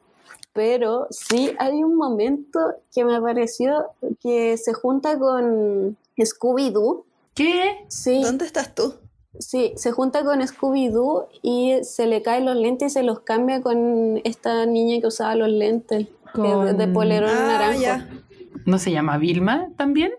pero 0.55 1.05
sí 1.11 1.51
hay 1.59 1.83
un 1.83 1.95
momento 1.97 2.59
que 2.93 3.03
me 3.03 3.21
pareció 3.21 3.87
que 4.21 4.55
se 4.57 4.73
junta 4.73 5.19
con 5.19 5.97
Scooby-Doo. 6.17 7.03
¿Qué? 7.35 7.85
Sí, 7.89 8.23
¿Dónde 8.23 8.45
estás 8.45 8.73
tú? 8.73 8.93
sí, 9.37 9.73
se 9.75 9.91
junta 9.91 10.23
con 10.23 10.39
Scooby-Doo 10.39 11.27
y 11.41 11.83
se 11.83 12.07
le 12.07 12.21
caen 12.21 12.45
los 12.45 12.55
lentes 12.55 12.93
y 12.93 12.95
se 12.95 13.03
los 13.03 13.19
cambia 13.19 13.61
con 13.61 14.21
esta 14.23 14.65
niña 14.65 15.01
que 15.01 15.07
usaba 15.07 15.35
los 15.35 15.49
lentes 15.49 16.07
de, 16.33 16.87
polerón 16.87 17.29
Ah, 17.29 17.47
naranjo. 17.49 17.81
ya. 17.81 18.09
¿No 18.65 18.79
se 18.79 18.91
llama 18.93 19.17
Vilma 19.17 19.69
también? 19.75 20.13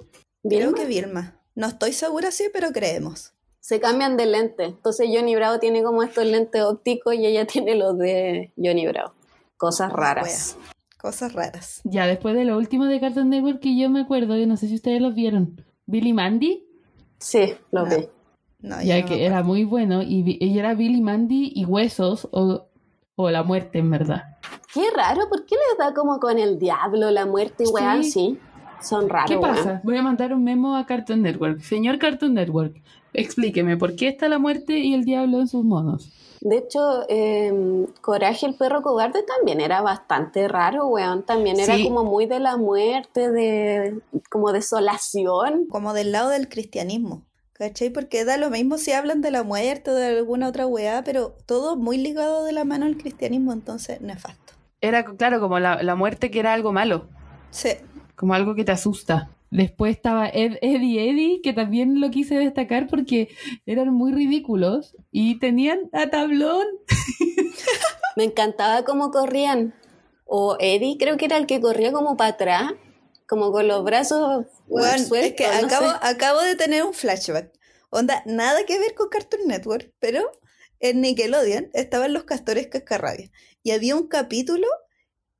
Creo 0.46 0.68
¿Vilma? 0.72 0.74
que 0.74 0.84
Vilma. 0.84 1.40
No 1.54 1.66
estoy 1.66 1.94
segura, 1.94 2.30
sí, 2.30 2.44
pero 2.52 2.72
creemos. 2.72 3.32
Se 3.60 3.80
cambian 3.80 4.18
de 4.18 4.26
lente. 4.26 4.64
Entonces 4.64 5.08
Johnny 5.10 5.34
Bravo 5.34 5.58
tiene 5.60 5.82
como 5.82 6.02
estos 6.02 6.26
lentes 6.26 6.62
ópticos 6.62 7.14
y 7.14 7.24
ella 7.24 7.46
tiene 7.52 7.74
los 7.74 7.96
de 7.96 8.52
Johnny 8.56 8.86
Bravo. 8.86 9.12
Cosas 9.56 9.92
raras. 9.92 10.58
Cosas 11.00 11.32
raras. 11.32 11.80
Ya 11.84 12.06
después 12.06 12.34
de 12.34 12.44
lo 12.44 12.56
último 12.56 12.86
de 12.86 13.00
Cartoon 13.00 13.28
Network 13.30 13.60
que 13.60 13.78
yo 13.78 13.88
me 13.90 14.00
acuerdo, 14.00 14.36
yo 14.36 14.46
no 14.46 14.56
sé 14.56 14.68
si 14.68 14.74
ustedes 14.74 15.00
los 15.00 15.14
vieron. 15.14 15.62
Billy 15.86 16.12
Mandy, 16.12 16.62
Sí, 17.18 17.54
los 17.70 17.88
No. 17.88 17.96
vi. 17.96 18.08
No, 18.60 18.82
ya 18.82 19.00
no 19.00 19.06
que 19.06 19.24
era 19.24 19.42
muy 19.42 19.64
bueno, 19.64 20.02
y 20.02 20.38
ella 20.40 20.60
era 20.60 20.74
Billy 20.74 21.00
Mandy 21.00 21.52
y 21.54 21.64
Huesos 21.64 22.26
o, 22.32 22.66
o 23.14 23.30
la 23.30 23.42
muerte 23.42 23.78
en 23.78 23.90
verdad. 23.90 24.24
Qué 24.74 24.82
raro, 24.94 25.28
¿por 25.28 25.44
qué 25.46 25.54
les 25.54 25.78
da 25.78 25.94
como 25.94 26.18
con 26.18 26.38
el 26.38 26.58
diablo, 26.58 27.10
la 27.10 27.24
muerte 27.26 27.64
y 27.64 27.66
weá 27.72 28.02
Sí. 28.02 28.08
así? 28.08 28.38
Son 28.82 29.08
raros. 29.08 29.30
¿Qué 29.30 29.38
pasa? 29.38 29.80
Voy 29.84 29.96
a 29.96 30.02
mandar 30.02 30.34
un 30.34 30.42
memo 30.44 30.76
a 30.76 30.84
Cartoon 30.84 31.22
Network. 31.22 31.60
Señor 31.60 31.98
Cartoon 31.98 32.34
Network, 32.34 32.82
explíqueme, 33.14 33.76
¿por 33.76 33.94
qué 33.96 34.08
está 34.08 34.28
la 34.28 34.38
muerte 34.38 34.78
y 34.78 34.92
el 34.94 35.04
diablo 35.04 35.40
en 35.40 35.48
sus 35.48 35.64
monos? 35.64 36.12
De 36.48 36.58
hecho, 36.58 37.02
eh, 37.08 37.52
Coraje 38.02 38.46
el 38.46 38.54
perro 38.54 38.80
cobarde 38.80 39.24
también 39.24 39.60
era 39.60 39.82
bastante 39.82 40.46
raro, 40.46 40.86
weón. 40.86 41.24
También 41.24 41.58
era 41.58 41.74
Sí. 41.74 41.82
como 41.82 42.04
muy 42.04 42.26
de 42.26 42.38
la 42.38 42.56
muerte, 42.56 43.32
de 43.32 43.98
como 44.30 44.52
desolación. 44.52 45.66
Como 45.68 45.92
del 45.92 46.12
lado 46.12 46.28
del 46.28 46.48
cristianismo. 46.48 47.22
¿Cachai? 47.52 47.90
Porque 47.90 48.24
da 48.24 48.36
lo 48.36 48.48
mismo 48.50 48.78
si 48.78 48.92
hablan 48.92 49.22
de 49.22 49.32
la 49.32 49.42
muerte 49.42 49.90
o 49.90 49.94
de 49.94 50.18
alguna 50.18 50.46
otra 50.48 50.68
weá, 50.68 51.02
pero 51.02 51.34
todo 51.46 51.74
muy 51.74 51.98
ligado 51.98 52.44
de 52.44 52.52
la 52.52 52.64
mano 52.64 52.86
al 52.86 52.96
cristianismo, 52.96 53.52
entonces 53.52 54.00
nefasto. 54.00 54.52
Era, 54.80 55.04
claro, 55.04 55.40
como 55.40 55.58
la, 55.58 55.82
la 55.82 55.96
muerte 55.96 56.30
que 56.30 56.38
era 56.38 56.52
algo 56.52 56.72
malo, 56.72 57.06
Sí, 57.50 57.70
como 58.14 58.34
algo 58.34 58.54
que 58.54 58.64
te 58.64 58.70
asusta. 58.72 59.30
Después 59.50 59.96
estaba 59.96 60.28
Ed, 60.28 60.56
Eddie 60.60 61.10
Eddie, 61.10 61.40
que 61.42 61.52
también 61.52 62.00
lo 62.00 62.10
quise 62.10 62.34
destacar 62.36 62.88
porque 62.88 63.28
eran 63.64 63.92
muy 63.92 64.12
ridículos 64.12 64.96
y 65.10 65.38
tenían 65.38 65.88
a 65.92 66.10
tablón. 66.10 66.66
Me 68.16 68.24
encantaba 68.24 68.84
cómo 68.84 69.10
corrían. 69.10 69.74
O 70.24 70.56
Eddie, 70.58 70.98
creo 70.98 71.16
que 71.16 71.26
era 71.26 71.36
el 71.36 71.46
que 71.46 71.60
corría 71.60 71.92
como 71.92 72.16
para 72.16 72.30
atrás, 72.30 72.72
como 73.28 73.52
con 73.52 73.68
los 73.68 73.84
brazos 73.84 74.46
Weón, 74.66 74.96
es 75.14 75.34
que 75.34 75.46
no 75.46 75.66
acabo, 75.66 75.90
sé. 75.90 75.96
acabo 76.02 76.40
de 76.42 76.56
tener 76.56 76.82
un 76.82 76.94
flashback. 76.94 77.52
Onda, 77.90 78.22
nada 78.26 78.64
que 78.66 78.78
ver 78.78 78.94
con 78.94 79.08
Cartoon 79.08 79.46
Network, 79.46 79.92
pero 80.00 80.32
en 80.80 81.00
Nickelodeon 81.00 81.70
estaban 81.72 82.12
los 82.12 82.24
castores 82.24 82.66
cascarrabias. 82.66 83.30
Y 83.62 83.70
había 83.70 83.94
un 83.94 84.08
capítulo 84.08 84.66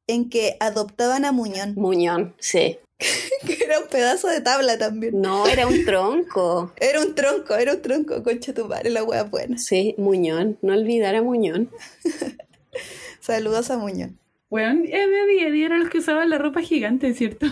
en 0.06 0.28
que 0.30 0.56
adoptaban 0.60 1.24
a 1.24 1.32
Muñón, 1.32 1.74
Muñón, 1.76 2.36
sí. 2.38 2.78
que 3.46 3.64
era 3.64 3.80
un 3.80 3.88
pedazo 3.88 4.28
de 4.28 4.40
tabla 4.40 4.78
también. 4.78 5.20
No, 5.20 5.46
era 5.46 5.66
un 5.66 5.84
tronco. 5.84 6.72
Era 6.80 7.00
un 7.00 7.14
tronco, 7.14 7.54
era 7.54 7.74
un 7.74 7.82
tronco, 7.82 8.22
concha 8.22 8.54
tu 8.54 8.66
madre, 8.66 8.90
la 8.90 9.04
wea 9.04 9.24
buena. 9.24 9.58
Sí, 9.58 9.94
Muñón. 9.98 10.58
No 10.62 10.72
olvidar 10.72 11.14
a 11.14 11.22
Muñón. 11.22 11.70
Saludos 13.20 13.70
a 13.70 13.76
Muñón. 13.76 14.18
Bueno, 14.48 14.84
Eddie 14.84 15.48
Eddie 15.48 15.66
eran 15.66 15.80
los 15.80 15.90
que 15.90 15.98
usaban 15.98 16.30
la 16.30 16.38
ropa 16.38 16.60
gigante, 16.60 17.12
¿cierto? 17.14 17.46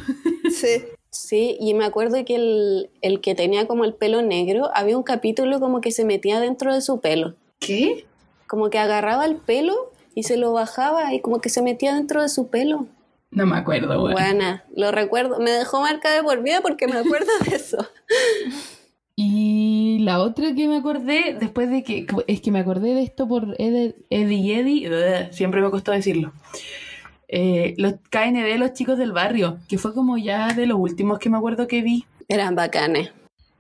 Sí, 0.51 0.85
Sí, 1.15 1.57
y 1.61 1.75
me 1.75 1.85
acuerdo 1.85 2.25
que 2.25 2.35
el, 2.35 2.91
el 3.01 3.21
que 3.21 3.37
tenía 3.37 3.69
como 3.69 3.85
el 3.85 3.95
pelo 3.95 4.21
negro, 4.21 4.71
había 4.75 4.97
un 4.97 5.05
capítulo 5.05 5.61
como 5.61 5.81
que 5.81 5.93
se 5.93 6.05
metía 6.05 6.41
dentro 6.41 6.75
de 6.75 6.81
su 6.81 7.01
pelo. 7.01 7.37
¿Qué? 7.61 8.05
Como 8.49 8.69
que 8.69 8.81
agarraba 8.81 9.25
el 9.25 9.37
pelo 9.37 9.93
y 10.17 10.25
se 10.25 10.37
lo 10.37 10.53
bajaba 10.53 11.15
y 11.15 11.21
como 11.21 11.41
que 11.41 11.51
se 11.51 11.63
metía 11.63 11.95
dentro 11.95 12.21
de 12.21 12.29
su 12.29 12.49
pelo. 12.49 12.89
No 13.35 13.47
me 13.47 13.57
acuerdo, 13.57 14.01
bueno. 14.01 14.13
Buena, 14.17 14.65
lo 14.77 14.91
recuerdo. 14.93 15.39
Me 15.41 15.51
dejó 15.51 15.81
marca 15.81 16.11
de 16.13 16.23
por 16.23 16.43
vida 16.43 16.61
porque 16.63 16.87
me 16.87 16.97
acuerdo 16.99 17.31
de 17.49 17.57
eso. 17.57 17.79
Y 19.17 20.01
la 20.01 20.19
otra 20.21 20.55
que 20.57 20.67
me 20.67 20.79
acordé, 20.79 21.37
después 21.39 21.71
de 21.71 21.85
que, 21.85 22.05
es 22.27 22.41
que 22.41 22.51
me 22.51 22.59
acordé 22.59 22.95
de 22.95 23.03
esto 23.03 23.29
por 23.29 23.55
Ed- 23.61 23.95
Eddie 24.11 24.59
Eddie, 24.59 24.89
ugh, 24.91 25.33
siempre 25.33 25.61
me 25.61 25.71
costó 25.71 25.93
decirlo. 25.93 26.33
Eh, 27.29 27.75
los 27.79 27.95
KND, 28.11 28.59
los 28.59 28.73
chicos 28.73 28.99
del 28.99 29.13
barrio, 29.13 29.59
que 29.69 29.79
fue 29.79 29.95
como 29.95 30.19
ya 30.19 30.53
de 30.53 30.67
los 30.67 30.79
últimos 30.81 31.21
que 31.21 31.31
me 31.31 31.37
acuerdo 31.37 31.69
que 31.69 31.81
vi. 31.83 32.05
Eran 32.29 32.57
bacanes. 32.57 33.13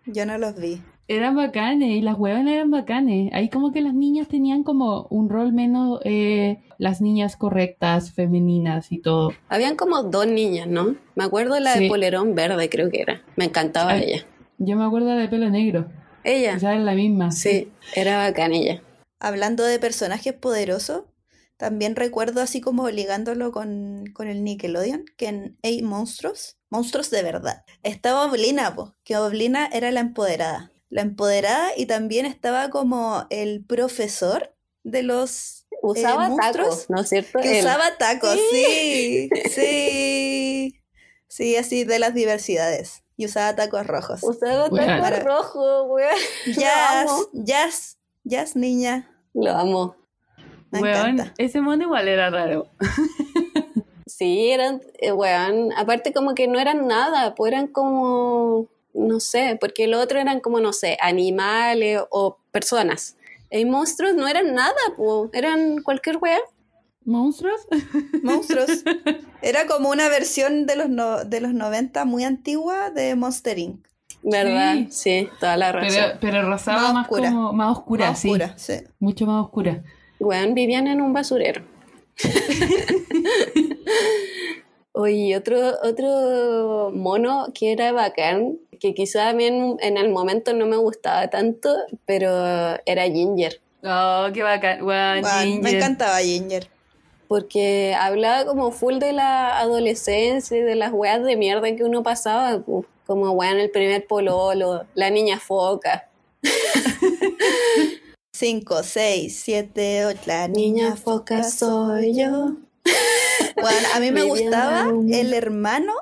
yo 0.06 0.26
no 0.26 0.38
los 0.38 0.56
vi. 0.58 0.82
Eran 1.06 1.36
bacanes 1.36 1.90
y 1.90 2.00
las 2.00 2.18
huevas 2.18 2.46
eran 2.46 2.70
bacanes. 2.70 3.30
Ahí 3.34 3.50
como 3.50 3.72
que 3.72 3.82
las 3.82 3.92
niñas 3.92 4.26
tenían 4.28 4.62
como 4.62 5.06
un 5.10 5.28
rol 5.28 5.52
menos, 5.52 6.00
eh, 6.04 6.62
las 6.78 7.02
niñas 7.02 7.36
correctas, 7.36 8.12
femeninas 8.12 8.90
y 8.90 8.98
todo. 9.02 9.32
Habían 9.48 9.76
como 9.76 10.02
dos 10.04 10.26
niñas, 10.26 10.66
¿no? 10.66 10.96
Me 11.14 11.24
acuerdo 11.24 11.60
la 11.60 11.74
Sí. 11.74 11.84
de 11.84 11.88
polerón 11.88 12.34
verde, 12.34 12.70
creo 12.70 12.90
que 12.90 13.02
era. 13.02 13.22
Me 13.36 13.44
encantaba 13.44 13.92
Ay. 13.92 14.04
ella. 14.04 14.26
Yo 14.58 14.76
me 14.76 14.84
acuerdo 14.84 15.08
de 15.08 15.14
la 15.16 15.20
de 15.22 15.28
pelo 15.28 15.50
negro, 15.50 15.90
Ella, 16.22 16.54
esa 16.54 16.72
era 16.72 16.82
la 16.82 16.94
misma. 16.94 17.30
sí, 17.32 17.70
era 17.94 18.16
bacán 18.18 18.52
ella. 18.52 18.80
Hablando 19.20 19.64
de 19.64 19.78
personajes 19.78 20.32
poderosos, 20.32 21.02
también 21.58 21.96
recuerdo 21.96 22.40
así 22.40 22.60
como 22.60 22.88
ligándolo 22.88 23.52
con, 23.52 24.04
con 24.14 24.28
el 24.28 24.42
Nickelodeon, 24.42 25.04
que 25.18 25.26
en 25.28 25.58
Hey 25.62 25.82
Monstruos, 25.82 26.56
monstruos 26.70 27.10
de 27.10 27.22
verdad, 27.22 27.64
estaba 27.82 28.24
Oblina, 28.24 28.74
po, 28.74 28.94
que 29.04 29.16
Oblina 29.18 29.68
era 29.72 29.90
la 29.90 30.00
empoderada. 30.00 30.70
La 30.90 31.02
empoderada 31.02 31.70
y 31.76 31.86
también 31.86 32.26
estaba 32.26 32.70
como 32.70 33.26
el 33.30 33.64
profesor 33.64 34.54
de 34.84 35.02
los 35.02 35.66
Usaba 35.82 36.28
monstruos 36.28 36.68
tacos, 36.68 36.90
¿no 36.90 37.00
es 37.02 37.08
cierto? 37.08 37.40
que 37.40 37.60
usaba 37.60 37.96
tacos, 37.98 38.38
sí, 38.52 39.28
sí, 39.50 40.80
sí, 41.28 41.56
así 41.56 41.84
de 41.84 41.98
las 41.98 42.14
diversidades. 42.14 43.02
Y 43.16 43.26
usaba 43.26 43.54
tacos 43.54 43.86
rojos. 43.86 44.22
Usaba 44.22 44.68
tacos 44.70 45.22
rojos, 45.24 45.86
weón. 45.88 46.16
Jazz, 46.56 47.10
jazz, 47.32 47.98
jazz, 48.24 48.56
niña. 48.56 49.10
Lo 49.34 49.50
amo. 49.52 49.96
Me 50.70 50.80
Weón, 50.80 51.10
encanta. 51.10 51.34
ese 51.38 51.60
mono 51.60 51.84
igual 51.84 52.08
era 52.08 52.30
raro. 52.30 52.66
Sí, 54.06 54.50
eran, 54.50 54.80
eh, 54.98 55.12
weón, 55.12 55.72
aparte 55.76 56.12
como 56.12 56.34
que 56.34 56.48
no 56.48 56.58
eran 56.58 56.86
nada, 56.88 57.34
pues 57.34 57.52
eran 57.52 57.68
como, 57.68 58.68
no 58.94 59.20
sé, 59.20 59.56
porque 59.60 59.86
los 59.86 60.02
otros 60.02 60.20
eran 60.22 60.40
como, 60.40 60.60
no 60.60 60.72
sé, 60.72 60.96
animales 61.00 62.00
o 62.10 62.38
personas. 62.52 63.16
Y 63.50 63.64
monstruos 63.66 64.14
no 64.14 64.26
eran 64.26 64.54
nada, 64.54 64.74
pues, 64.96 65.30
eran 65.32 65.82
cualquier 65.82 66.16
weá. 66.16 66.38
¿Monstruos? 67.04 67.60
Monstruos. 68.22 68.82
Era 69.42 69.66
como 69.66 69.90
una 69.90 70.08
versión 70.08 70.64
de 70.64 70.74
los, 70.76 70.88
no- 70.88 71.22
de 71.24 71.40
los 71.42 71.52
90 71.52 72.04
muy 72.06 72.24
antigua 72.24 72.88
de 72.90 73.14
Monster 73.14 73.58
Inc. 73.58 73.86
¿Verdad? 74.22 74.76
Sí, 74.88 75.28
toda 75.38 75.58
la 75.58 75.70
razón. 75.72 75.90
Pero, 75.94 76.18
pero 76.20 76.48
rosada 76.48 76.80
Más 76.80 76.94
más, 76.94 77.02
oscura. 77.04 77.28
como, 77.28 77.52
más 77.52 77.76
oscura, 77.76 78.08
Más 78.08 78.18
sí. 78.20 78.28
oscura, 78.30 78.54
sí. 78.56 78.74
Mucho 78.98 79.26
más 79.26 79.44
oscura. 79.44 79.82
Weón, 80.18 80.54
vivían 80.54 80.86
en 80.86 81.02
un 81.02 81.12
basurero. 81.12 81.62
Oye, 84.92 85.36
otro, 85.36 85.58
otro 85.82 86.92
mono 86.94 87.48
que 87.52 87.72
era 87.72 87.90
bacán, 87.92 88.58
que 88.84 88.92
quizá 88.92 89.30
a 89.30 89.32
mí 89.32 89.46
en, 89.46 89.78
en 89.80 89.96
el 89.96 90.10
momento 90.10 90.52
no 90.52 90.66
me 90.66 90.76
gustaba 90.76 91.28
tanto, 91.28 91.74
pero 92.04 92.28
era 92.84 93.04
Ginger. 93.04 93.58
Oh, 93.82 94.26
qué 94.34 94.42
bacán. 94.42 94.80
Guau, 94.80 95.22
me 95.62 95.70
encantaba 95.70 96.18
Ginger. 96.18 96.68
Porque 97.26 97.96
hablaba 97.98 98.44
como 98.44 98.72
full 98.72 98.98
de 98.98 99.14
la 99.14 99.58
adolescencia 99.58 100.58
y 100.58 100.60
de 100.60 100.74
las 100.74 100.92
weas 100.92 101.24
de 101.24 101.34
mierda 101.34 101.74
que 101.74 101.82
uno 101.82 102.02
pasaba, 102.02 102.62
como 103.06 103.30
weón 103.30 103.56
el 103.58 103.70
primer 103.70 104.06
pololo, 104.06 104.84
la 104.94 105.08
niña 105.08 105.40
foca. 105.40 106.10
5, 108.34 108.82
6, 108.82 109.40
7, 109.44 110.06
8. 110.08 110.20
La 110.26 110.48
Niña 110.48 110.94
foca 110.94 111.42
soy 111.42 112.14
yo. 112.18 112.56
Bueno, 113.54 113.88
a 113.94 114.00
mí 114.00 114.10
me 114.12 114.24
Viviana 114.24 114.90
gustaba 114.90 114.90
el 115.10 115.32
hermano. 115.32 115.94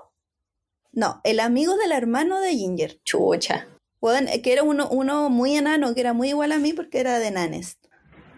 No, 0.92 1.20
el 1.24 1.40
amigo 1.40 1.76
del 1.76 1.92
hermano 1.92 2.40
de 2.40 2.52
Ginger. 2.52 3.00
Chucha. 3.02 3.66
Bueno, 4.00 4.30
que 4.42 4.52
era 4.52 4.62
uno, 4.62 4.88
uno 4.90 5.30
muy 5.30 5.56
enano, 5.56 5.94
que 5.94 6.00
era 6.00 6.12
muy 6.12 6.28
igual 6.30 6.52
a 6.52 6.58
mí 6.58 6.72
porque 6.72 7.00
era 7.00 7.18
de 7.18 7.30
nanes. 7.30 7.78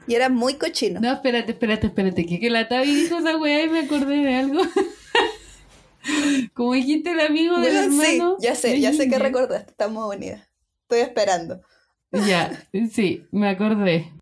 Y 0.07 0.15
era 0.15 0.29
muy 0.29 0.55
cochino. 0.55 1.01
No, 1.01 1.13
espérate, 1.13 1.53
espérate, 1.53 1.87
espérate. 1.89 2.27
Que, 2.27 2.39
que 2.39 2.51
la 2.51 2.69
Tavi 2.69 2.95
dijo 2.95 3.19
esa 3.19 3.37
weá 3.39 3.65
y 3.65 3.71
me 3.71 3.81
acordé 3.81 4.17
de 4.17 4.35
algo. 4.35 4.61
Como 6.55 6.75
dijiste 6.75 7.13
el 7.13 7.21
amigo 7.21 7.59
del 7.61 7.73
sí, 7.73 7.79
hermano. 7.79 8.37
ya 8.39 8.55
sé, 8.55 8.79
ya 8.81 8.93
sé 8.93 9.09
que 9.09 9.19
recordaste. 9.19 9.71
Estamos 9.71 10.15
unidas. 10.15 10.47
Estoy 10.83 11.01
esperando. 11.01 11.63
Ya, 12.13 12.67
sí, 12.93 13.27
me 13.33 13.49
acordé. 13.49 14.13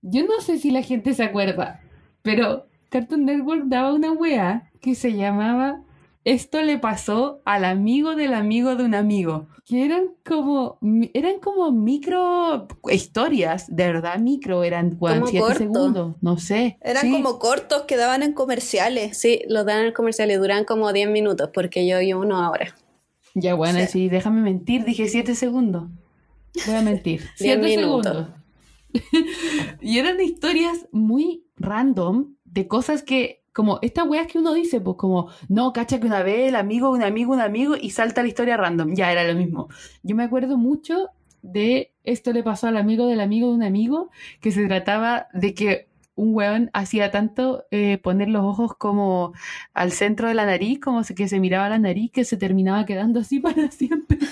Yo 0.00 0.24
no 0.24 0.40
sé 0.40 0.58
si 0.58 0.70
la 0.70 0.82
gente 0.82 1.14
se 1.14 1.22
acuerda, 1.22 1.80
pero 2.22 2.66
Cartoon 2.88 3.24
Network 3.24 3.64
daba 3.66 3.92
una 3.92 4.12
weá 4.12 4.72
que 4.80 4.94
se 4.94 5.12
llamaba 5.12 5.84
Esto 6.24 6.62
le 6.62 6.78
pasó 6.78 7.42
al 7.44 7.64
amigo 7.64 8.14
del 8.14 8.32
amigo 8.34 8.76
de 8.76 8.84
un 8.84 8.94
amigo. 8.94 9.48
Que 9.64 9.84
eran 9.84 10.14
como, 10.24 10.78
eran 11.14 11.38
como 11.40 11.72
micro 11.72 12.68
historias, 12.90 13.66
de 13.74 13.86
verdad 13.86 14.18
micro, 14.18 14.62
eran 14.64 14.96
weón, 15.00 15.18
Como 15.20 15.30
siete 15.30 15.44
corto. 15.46 15.58
segundos, 15.58 16.16
no 16.20 16.38
sé. 16.38 16.78
Eran 16.80 17.02
Sí. 17.06 17.12
como 17.12 17.38
cortos 17.38 17.82
que 17.82 17.96
daban 17.96 18.22
en 18.22 18.32
comerciales. 18.34 19.18
Sí, 19.18 19.42
los 19.48 19.64
dan 19.66 19.80
en 19.80 19.86
el 19.86 19.92
comercial 19.92 20.30
y 20.30 20.34
duran 20.34 20.64
como 20.64 20.92
10 20.92 21.08
minutos, 21.10 21.50
porque 21.52 21.86
yo 21.86 21.98
vi 22.00 22.12
uno 22.12 22.36
ahora. 22.38 22.74
Ya, 23.34 23.54
bueno, 23.54 23.78
Sí. 23.80 23.86
sí, 23.86 24.08
déjame 24.08 24.42
mentir, 24.42 24.84
dije 24.84 25.08
siete 25.08 25.34
segundos. 25.34 25.84
Voy 26.66 26.74
a 26.76 26.82
mentir. 26.82 27.20
Diez 27.38 27.58
siete 27.58 27.62
minutos. 27.62 28.04
segundos. 28.04 28.28
y 29.80 29.98
eran 29.98 30.20
historias 30.20 30.86
muy 30.92 31.46
random 31.56 32.34
de 32.44 32.68
cosas 32.68 33.02
que, 33.02 33.41
como 33.52 33.78
estas 33.82 34.06
weas 34.06 34.26
que 34.26 34.38
uno 34.38 34.54
dice, 34.54 34.80
pues 34.80 34.96
como, 34.96 35.28
no, 35.48 35.72
cacha 35.72 36.00
que 36.00 36.06
una 36.06 36.22
vez 36.22 36.48
el 36.48 36.56
amigo, 36.56 36.90
un 36.90 37.02
amigo, 37.02 37.32
un 37.32 37.40
amigo, 37.40 37.74
y 37.80 37.90
salta 37.90 38.22
la 38.22 38.28
historia 38.28 38.56
random. 38.56 38.94
Ya 38.94 39.12
era 39.12 39.24
lo 39.24 39.34
mismo. 39.34 39.68
Yo 40.02 40.16
me 40.16 40.24
acuerdo 40.24 40.56
mucho 40.56 41.08
de 41.42 41.92
esto 42.04 42.32
le 42.32 42.42
pasó 42.42 42.68
al 42.68 42.76
amigo 42.76 43.06
del 43.06 43.20
amigo 43.20 43.48
de 43.48 43.54
un 43.54 43.62
amigo, 43.62 44.10
que 44.40 44.52
se 44.52 44.66
trataba 44.66 45.28
de 45.32 45.54
que 45.54 45.88
un 46.14 46.34
weón 46.34 46.70
hacía 46.72 47.10
tanto 47.10 47.64
eh, 47.70 47.98
poner 47.98 48.28
los 48.28 48.44
ojos 48.44 48.76
como 48.76 49.32
al 49.72 49.92
centro 49.92 50.28
de 50.28 50.34
la 50.34 50.46
nariz, 50.46 50.78
como 50.80 51.02
que 51.02 51.28
se 51.28 51.40
miraba 51.40 51.68
la 51.68 51.78
nariz, 51.78 52.10
que 52.12 52.24
se 52.24 52.36
terminaba 52.36 52.84
quedando 52.84 53.20
así 53.20 53.40
para 53.40 53.70
siempre. 53.70 54.18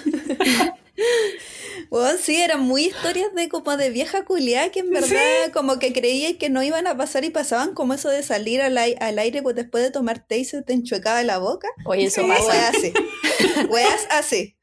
Bueno, 1.90 2.16
sí, 2.22 2.36
eran 2.36 2.60
muy 2.60 2.84
historias 2.84 3.34
de 3.34 3.48
como 3.48 3.76
de 3.76 3.90
vieja 3.90 4.24
culiá 4.24 4.70
que 4.70 4.78
en 4.78 4.90
verdad 4.90 5.50
como 5.52 5.80
que 5.80 5.92
creía 5.92 6.38
que 6.38 6.48
no 6.48 6.62
iban 6.62 6.86
a 6.86 6.96
pasar 6.96 7.24
y 7.24 7.30
pasaban 7.30 7.74
como 7.74 7.94
eso 7.94 8.08
de 8.08 8.22
salir 8.22 8.62
al, 8.62 8.78
al 8.78 9.18
aire 9.18 9.42
pues, 9.42 9.56
después 9.56 9.82
de 9.82 9.90
tomar 9.90 10.20
té 10.24 10.38
y 10.38 10.44
se 10.44 10.62
te 10.62 10.72
enchuecaba 10.72 11.24
la 11.24 11.38
boca. 11.38 11.66
Oye, 11.84 12.04
eso 12.04 12.24
Weas 12.24 12.44
pasa. 12.44 12.68
así. 12.68 12.92
Weas 13.70 14.06
así. 14.10 14.54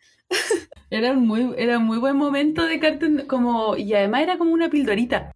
Era 0.89 1.11
un 1.11 1.27
muy, 1.27 1.53
era 1.57 1.79
un 1.79 1.83
muy 1.83 1.97
buen 1.97 2.15
momento 2.15 2.65
de 2.65 2.79
Cartoon, 2.79 3.25
como, 3.27 3.75
y 3.75 3.93
además 3.93 4.21
era 4.21 4.37
como 4.37 4.53
una 4.53 4.69
pildorita. 4.69 5.33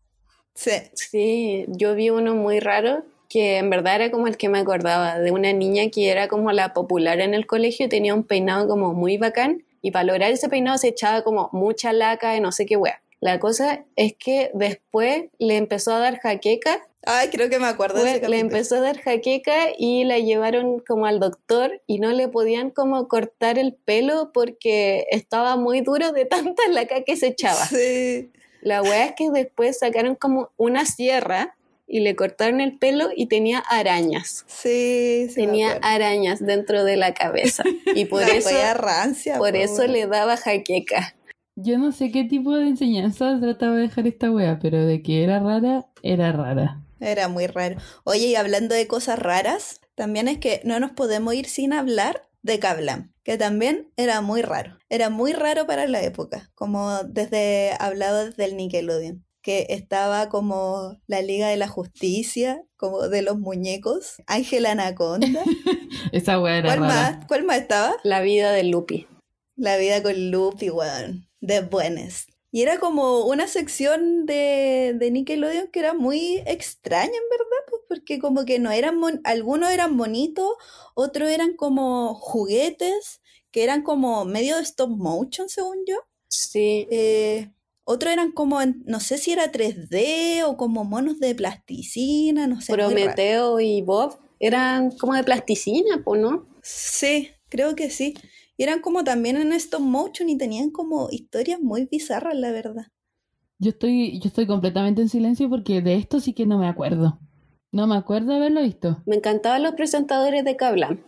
Sí. 0.55 0.71
Sí, 0.93 1.65
yo 1.67 1.93
vi 1.93 2.09
uno 2.09 2.35
muy 2.35 2.61
raro 2.61 3.03
que 3.27 3.57
en 3.57 3.69
verdad 3.69 3.95
era 3.95 4.11
como 4.11 4.27
el 4.27 4.37
que 4.37 4.47
me 4.47 4.59
acordaba, 4.59 5.19
de 5.19 5.31
una 5.31 5.51
niña 5.51 5.89
que 5.89 6.09
era 6.09 6.29
como 6.29 6.53
la 6.53 6.73
popular 6.73 7.19
en 7.19 7.33
el 7.33 7.47
colegio 7.47 7.85
y 7.85 7.89
tenía 7.89 8.13
un 8.13 8.23
peinado 8.23 8.67
como 8.69 8.93
muy 8.93 9.17
bacán 9.17 9.63
y 9.81 9.91
para 9.91 10.05
lograr 10.05 10.31
ese 10.31 10.49
peinado 10.49 10.77
se 10.77 10.89
echaba 10.89 11.23
como 11.23 11.49
mucha 11.51 11.93
laca 11.93 12.35
y 12.35 12.41
no 12.41 12.51
sé 12.51 12.65
qué 12.65 12.77
wea. 12.77 13.01
La 13.19 13.39
cosa 13.39 13.85
es 13.95 14.13
que 14.17 14.49
después 14.53 15.25
le 15.37 15.57
empezó 15.57 15.93
a 15.93 15.99
dar 15.99 16.19
jaqueca 16.19 16.81
Ay, 17.03 17.29
creo 17.29 17.49
que 17.49 17.57
me 17.57 17.65
acuerdo 17.65 18.03
de 18.03 18.17
ese 18.17 18.29
le 18.29 18.37
empezó 18.37 18.75
a 18.75 18.81
dar 18.81 18.99
jaqueca 18.99 19.69
y 19.75 20.03
la 20.03 20.19
llevaron 20.19 20.79
como 20.87 21.07
al 21.07 21.19
doctor 21.19 21.81
y 21.87 21.97
no 21.97 22.11
le 22.11 22.27
podían 22.27 22.69
como 22.69 23.07
cortar 23.07 23.57
el 23.57 23.73
pelo 23.73 24.31
porque 24.31 25.05
estaba 25.09 25.55
muy 25.55 25.81
duro 25.81 26.11
de 26.11 26.25
tanta 26.25 26.61
laca 26.69 27.03
que 27.03 27.15
se 27.15 27.27
echaba. 27.27 27.65
Sí. 27.65 28.31
La 28.61 28.83
weá 28.83 29.05
es 29.05 29.13
que 29.17 29.31
después 29.31 29.79
sacaron 29.79 30.13
como 30.13 30.51
una 30.57 30.85
sierra 30.85 31.55
y 31.91 31.99
le 31.99 32.15
cortaron 32.15 32.61
el 32.61 32.77
pelo 32.77 33.09
y 33.15 33.25
tenía 33.25 33.59
arañas. 33.59 34.45
Sí, 34.47 35.27
sí. 35.27 35.35
tenía 35.35 35.73
arañas 35.81 36.39
dentro 36.39 36.85
de 36.85 36.95
la 36.95 37.13
cabeza 37.13 37.63
y 37.93 38.05
por 38.05 38.21
La 38.27 38.33
eso 38.33 38.49
rancia. 38.75 39.37
por 39.37 39.51
po, 39.51 39.57
eso 39.57 39.85
le 39.87 40.07
daba 40.07 40.37
jaqueca. 40.37 41.15
Yo 41.55 41.77
no 41.77 41.91
sé 41.91 42.11
qué 42.11 42.23
tipo 42.23 42.55
de 42.55 42.69
enseñanza 42.69 43.37
trataba 43.41 43.75
de 43.75 43.81
dejar 43.81 44.07
esta 44.07 44.31
wea, 44.31 44.57
pero 44.61 44.85
de 44.85 45.03
que 45.03 45.23
era 45.23 45.39
rara, 45.39 45.85
era 46.01 46.31
rara. 46.31 46.81
Era 47.01 47.27
muy 47.27 47.47
raro. 47.47 47.75
Oye, 48.05 48.27
y 48.27 48.35
hablando 48.35 48.73
de 48.73 48.87
cosas 48.87 49.19
raras, 49.19 49.81
también 49.95 50.29
es 50.29 50.37
que 50.37 50.61
no 50.63 50.79
nos 50.79 50.91
podemos 50.91 51.33
ir 51.33 51.47
sin 51.47 51.73
hablar 51.73 52.29
de 52.41 52.59
Kablam, 52.59 53.11
que 53.23 53.37
también 53.37 53.91
era 53.97 54.21
muy 54.21 54.41
raro. 54.41 54.77
Era 54.89 55.09
muy 55.09 55.33
raro 55.33 55.67
para 55.67 55.87
la 55.87 56.01
época, 56.01 56.51
como 56.55 57.03
desde 57.03 57.71
hablado 57.79 58.25
desde 58.25 58.45
el 58.45 58.55
Nickelodeon, 58.55 59.25
que 59.41 59.65
estaba 59.69 60.29
como 60.29 60.97
la 61.07 61.21
Liga 61.21 61.47
de 61.49 61.57
la 61.57 61.67
Justicia, 61.67 62.61
como 62.77 63.07
de 63.07 63.21
los 63.21 63.39
muñecos, 63.39 64.15
Ángel 64.27 64.65
Anaconda. 64.65 65.43
Esa 66.11 66.39
wea 66.39 66.57
era 66.57 66.67
¿Cuál 66.69 66.79
rara. 66.81 66.93
más? 67.17 67.25
¿Cuál 67.27 67.43
más 67.43 67.57
estaba? 67.57 67.95
La 68.03 68.21
vida 68.21 68.51
de 68.51 68.63
Lupi. 68.63 69.07
La 69.55 69.77
vida 69.77 70.01
con 70.03 70.31
Lupi, 70.31 70.69
weón. 70.69 71.27
De 71.39 71.61
buenas. 71.61 72.27
Y 72.53 72.61
era 72.63 72.79
como 72.79 73.25
una 73.25 73.47
sección 73.47 74.25
de, 74.25 74.93
de 74.97 75.09
Nickelodeon 75.11 75.67
que 75.71 75.79
era 75.79 75.93
muy 75.93 76.43
extraña, 76.45 77.05
en 77.05 77.29
verdad, 77.29 77.63
pues, 77.69 77.81
porque 77.87 78.19
como 78.19 78.43
que 78.45 78.59
no 78.59 78.71
eran, 78.71 78.97
mon- 78.97 79.21
algunos 79.23 79.71
eran 79.71 79.95
bonitos, 79.97 80.49
otros 80.93 81.29
eran 81.29 81.55
como 81.55 82.13
juguetes, 82.15 83.21
que 83.51 83.63
eran 83.63 83.83
como 83.83 84.25
medio 84.25 84.57
de 84.57 84.63
stop 84.63 84.89
motion, 84.89 85.47
según 85.49 85.77
yo. 85.87 85.95
Sí, 86.29 86.87
Eh, 86.91 87.49
otros 87.83 88.11
eran 88.13 88.31
como, 88.31 88.61
en- 88.61 88.83
no 88.85 88.99
sé 88.99 89.17
si 89.17 89.31
era 89.31 89.51
3D 89.51 90.43
o 90.45 90.57
como 90.57 90.83
monos 90.83 91.19
de 91.19 91.35
plasticina, 91.35 92.47
no 92.47 92.61
sé. 92.61 92.73
Prometeo 92.73 93.59
y 93.59 93.81
Bob 93.81 94.17
eran 94.39 94.91
como 94.97 95.13
de 95.13 95.23
plasticina, 95.23 96.01
pues, 96.03 96.21
¿no? 96.21 96.47
Sí, 96.61 97.29
creo 97.49 97.75
que 97.75 97.89
sí. 97.89 98.13
Y 98.57 98.63
eran 98.63 98.81
como 98.81 99.03
también 99.03 99.37
en 99.37 99.51
stop 99.53 99.81
motion 99.81 100.29
y 100.29 100.37
tenían 100.37 100.69
como 100.69 101.09
historias 101.11 101.59
muy 101.59 101.85
bizarras, 101.85 102.35
la 102.35 102.51
verdad. 102.51 102.85
Yo 103.59 103.69
estoy, 103.71 104.19
yo 104.19 104.27
estoy 104.27 104.47
completamente 104.47 105.01
en 105.01 105.09
silencio 105.09 105.49
porque 105.49 105.81
de 105.81 105.95
esto 105.95 106.19
sí 106.19 106.33
que 106.33 106.45
no 106.45 106.57
me 106.57 106.67
acuerdo. 106.67 107.19
No 107.71 107.87
me 107.87 107.95
acuerdo 107.95 108.33
haberlo 108.33 108.61
visto. 108.61 109.01
Me 109.05 109.15
encantaban 109.15 109.63
los 109.63 109.73
presentadores 109.75 110.43
de 110.43 110.55
Kablam. 110.55 110.99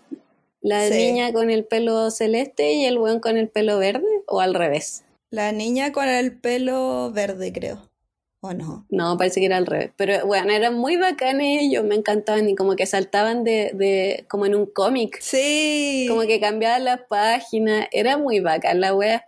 La 0.61 0.88
Sí. 0.88 0.93
niña 0.95 1.34
con 1.34 1.49
el 1.49 1.65
pelo 1.65 2.09
celeste 2.09 2.74
y 2.74 2.86
el 2.86 2.97
weón 2.97 3.19
con 3.19 3.38
el 3.38 3.49
pelo 3.49 3.80
verde, 3.80 4.05
o 4.28 4.39
al 4.39 4.53
revés. 4.53 5.03
La 5.34 5.51
niña 5.51 5.91
con 5.91 6.07
el 6.07 6.38
pelo 6.39 7.11
verde, 7.11 7.51
creo. 7.51 7.89
¿O 8.39 8.53
no? 8.53 8.86
No, 8.91 9.17
parece 9.17 9.39
que 9.39 9.47
era 9.47 9.57
al 9.57 9.65
revés. 9.65 9.89
Pero 9.97 10.27
bueno, 10.27 10.53
eran 10.53 10.75
muy 10.75 10.95
bacanes 10.95 11.63
ellos, 11.63 11.84
me 11.84 11.95
encantaban 11.95 12.47
y 12.47 12.53
como 12.53 12.75
que 12.75 12.86
saltaban 12.86 13.43
de, 13.43 13.71
de 13.73 14.27
como 14.29 14.45
en 14.45 14.53
un 14.53 14.67
cómic. 14.67 15.17
Sí. 15.21 16.05
Como 16.07 16.21
que 16.21 16.39
cambiaban 16.39 16.86
las 16.86 16.99
páginas. 17.09 17.88
Era 17.91 18.19
muy 18.19 18.41
bacán 18.41 18.79
la 18.79 18.93
wea. 18.93 19.25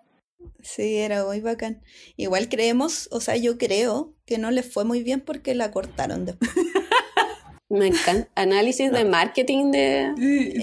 Sí, 0.61 0.97
era 0.97 1.25
muy 1.25 1.41
bacán. 1.41 1.81
Igual 2.17 2.49
creemos, 2.49 3.09
o 3.11 3.19
sea, 3.19 3.35
yo 3.35 3.57
creo 3.57 4.13
que 4.27 4.37
no 4.37 4.51
les 4.51 4.71
fue 4.71 4.85
muy 4.85 5.01
bien 5.01 5.21
porque 5.21 5.55
la 5.55 5.71
cortaron 5.71 6.25
después. 6.25 6.51
Me 7.67 7.87
encanta. 7.87 8.29
Análisis 8.35 8.91
de 8.91 9.05
marketing 9.05 9.71
de 9.71 10.13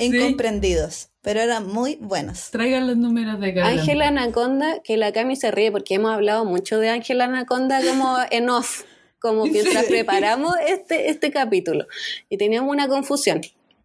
Incomprendidos, 0.00 1.10
pero 1.22 1.40
eran 1.40 1.66
muy 1.66 1.96
buenos. 2.00 2.50
Traigan 2.50 2.86
los 2.86 2.96
números 2.96 3.40
de 3.40 3.54
cada. 3.54 3.68
Ángela 3.68 4.08
Anaconda, 4.08 4.80
que 4.82 4.96
la 4.96 5.12
Cami 5.12 5.36
se 5.36 5.50
ríe 5.50 5.70
porque 5.70 5.94
hemos 5.94 6.12
hablado 6.12 6.44
mucho 6.44 6.78
de 6.78 6.90
Ángela 6.90 7.24
Anaconda 7.24 7.80
como 7.80 8.16
en 8.30 8.50
off, 8.50 8.82
como 9.20 9.46
mientras 9.46 9.84
preparamos 9.86 10.54
este, 10.66 11.10
este 11.10 11.30
capítulo. 11.30 11.86
Y 12.28 12.36
teníamos 12.36 12.70
una 12.70 12.88
confusión 12.88 13.40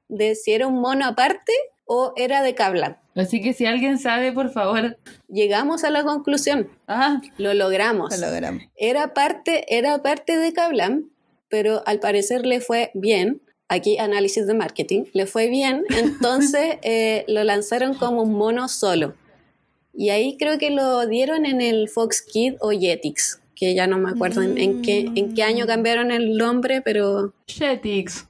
de 0.09 0.35
si 0.35 0.51
era 0.51 0.67
un 0.67 0.81
mono 0.81 1.05
aparte 1.05 1.53
o 1.85 2.13
era 2.17 2.41
de 2.41 2.55
Kablam. 2.55 2.97
Así 3.15 3.41
que 3.41 3.53
si 3.53 3.65
alguien 3.65 3.97
sabe, 3.97 4.31
por 4.31 4.51
favor. 4.51 4.97
Llegamos 5.27 5.83
a 5.83 5.89
la 5.89 6.03
conclusión, 6.03 6.69
Ah, 6.87 7.21
lo 7.37 7.53
logramos. 7.53 8.17
Lo 8.19 8.27
logramos. 8.27 8.63
Era 8.75 9.13
parte, 9.13 9.75
era 9.75 10.01
parte 10.01 10.37
de 10.37 10.53
Kablam, 10.53 11.09
pero 11.49 11.81
al 11.85 11.99
parecer 11.99 12.45
le 12.45 12.61
fue 12.61 12.91
bien. 12.93 13.41
Aquí 13.69 13.97
análisis 13.97 14.47
de 14.47 14.53
marketing, 14.53 15.05
le 15.13 15.25
fue 15.25 15.49
bien, 15.49 15.83
entonces 15.89 16.77
eh, 16.83 17.25
lo 17.27 17.43
lanzaron 17.43 17.95
como 17.95 18.23
un 18.23 18.33
mono 18.33 18.67
solo. 18.67 19.15
Y 19.93 20.09
ahí 20.09 20.37
creo 20.37 20.57
que 20.59 20.69
lo 20.69 21.05
dieron 21.07 21.45
en 21.45 21.59
el 21.59 21.89
Fox 21.89 22.21
Kid 22.21 22.53
o 22.59 22.71
Jetix, 22.71 23.41
que 23.55 23.73
ya 23.73 23.87
no 23.87 23.97
me 23.97 24.11
acuerdo 24.11 24.43
en, 24.43 24.57
en 24.57 24.81
qué, 24.81 25.09
en 25.15 25.33
qué 25.33 25.43
año 25.43 25.65
cambiaron 25.65 26.11
el 26.11 26.37
nombre, 26.37 26.81
pero, 26.81 27.33
Jetix. 27.47 28.27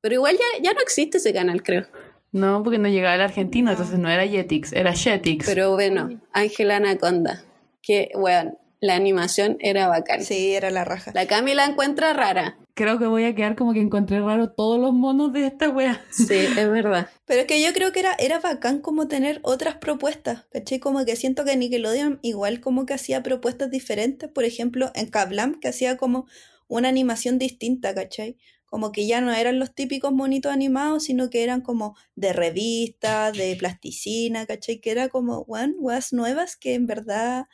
pero 0.00 0.14
igual 0.14 0.36
ya, 0.36 0.62
ya 0.62 0.72
no 0.72 0.80
existe 0.80 1.18
ese 1.18 1.32
canal, 1.34 1.62
creo. 1.62 1.86
No, 2.32 2.62
porque 2.62 2.78
no 2.78 2.88
llegaba 2.88 3.14
el 3.14 3.20
argentino, 3.20 3.70
entonces 3.70 3.98
no 3.98 4.08
era 4.08 4.26
Jetix, 4.26 4.72
era 4.72 4.94
Jetix. 4.94 5.44
Pero 5.44 5.72
bueno, 5.72 6.18
Ángela 6.32 6.76
Anaconda, 6.76 7.44
que 7.82 8.10
bueno, 8.14 8.58
la 8.80 8.96
animación 8.96 9.58
era 9.60 9.86
bacán. 9.88 10.24
Sí, 10.24 10.54
era 10.54 10.70
la 10.70 10.84
raja. 10.84 11.12
La 11.14 11.26
Cami 11.26 11.54
la 11.54 11.66
encuentra 11.66 12.14
rara. 12.14 12.56
Creo 12.74 12.98
que 12.98 13.06
voy 13.06 13.24
a 13.24 13.34
quedar 13.34 13.54
como 13.54 13.74
que 13.74 13.80
encontré 13.80 14.20
raro 14.20 14.50
todos 14.50 14.80
los 14.80 14.94
monos 14.94 15.32
de 15.32 15.46
esta 15.46 15.68
wea. 15.68 16.02
Sí, 16.10 16.34
es 16.34 16.70
verdad. 16.70 17.10
Pero 17.26 17.42
es 17.42 17.46
que 17.46 17.62
yo 17.62 17.72
creo 17.72 17.92
que 17.92 18.00
era, 18.00 18.14
era 18.18 18.40
bacán 18.40 18.80
como 18.80 19.08
tener 19.08 19.40
otras 19.42 19.76
propuestas, 19.76 20.46
¿cachai? 20.50 20.78
Como 20.78 21.04
que 21.04 21.16
siento 21.16 21.44
que 21.44 21.56
Nickelodeon 21.56 22.18
igual 22.22 22.60
como 22.60 22.86
que 22.86 22.94
hacía 22.94 23.22
propuestas 23.22 23.70
diferentes, 23.70 24.30
por 24.30 24.44
ejemplo, 24.44 24.90
en 24.94 25.08
Kablam, 25.08 25.60
que 25.60 25.68
hacía 25.68 25.96
como 25.98 26.26
una 26.66 26.88
animación 26.88 27.38
distinta, 27.38 27.94
¿cachai? 27.94 28.38
Como 28.64 28.90
que 28.90 29.06
ya 29.06 29.20
no 29.20 29.30
eran 29.32 29.58
los 29.58 29.74
típicos 29.74 30.12
monitos 30.12 30.50
animados, 30.50 31.04
sino 31.04 31.28
que 31.28 31.42
eran 31.42 31.60
como 31.60 31.94
de 32.14 32.32
revista, 32.32 33.30
de 33.32 33.54
plasticina, 33.56 34.46
¿cachai? 34.46 34.80
Que 34.80 34.92
era 34.92 35.10
como, 35.10 35.44
bueno, 35.44 35.74
weas 35.78 36.14
nuevas 36.14 36.56
que 36.56 36.72
en 36.72 36.86
verdad, 36.86 37.44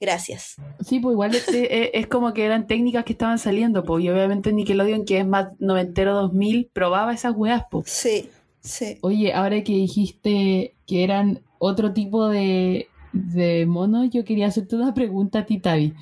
gracias. 0.00 0.56
Sí, 0.84 1.00
pues 1.00 1.12
igual 1.14 1.34
es, 1.34 1.48
es- 1.48 1.90
es 1.92 2.06
como 2.06 2.32
que 2.34 2.44
eran 2.44 2.66
técnicas 2.66 3.04
que 3.04 3.12
estaban 3.12 3.38
saliendo, 3.38 3.84
pues, 3.84 4.04
y 4.04 4.08
obviamente 4.10 4.52
Nickelodeon, 4.52 5.04
que 5.04 5.18
es 5.20 5.26
más 5.26 5.48
noventero 5.58 6.14
2000, 6.14 6.70
probaba 6.72 7.12
esas 7.14 7.34
weas, 7.36 7.64
pues. 7.70 7.90
Sí, 7.90 8.30
sí. 8.60 8.98
Oye, 9.02 9.32
ahora 9.32 9.62
que 9.64 9.72
dijiste 9.72 10.74
que 10.86 11.04
eran 11.04 11.40
otro 11.58 11.92
tipo 11.92 12.28
de, 12.28 12.88
de 13.12 13.66
monos, 13.66 14.10
yo 14.10 14.24
quería 14.24 14.46
hacerte 14.48 14.76
una 14.76 14.92
pregunta 14.94 15.40
a 15.40 15.46
ti, 15.46 15.58
Tavi. 15.58 15.94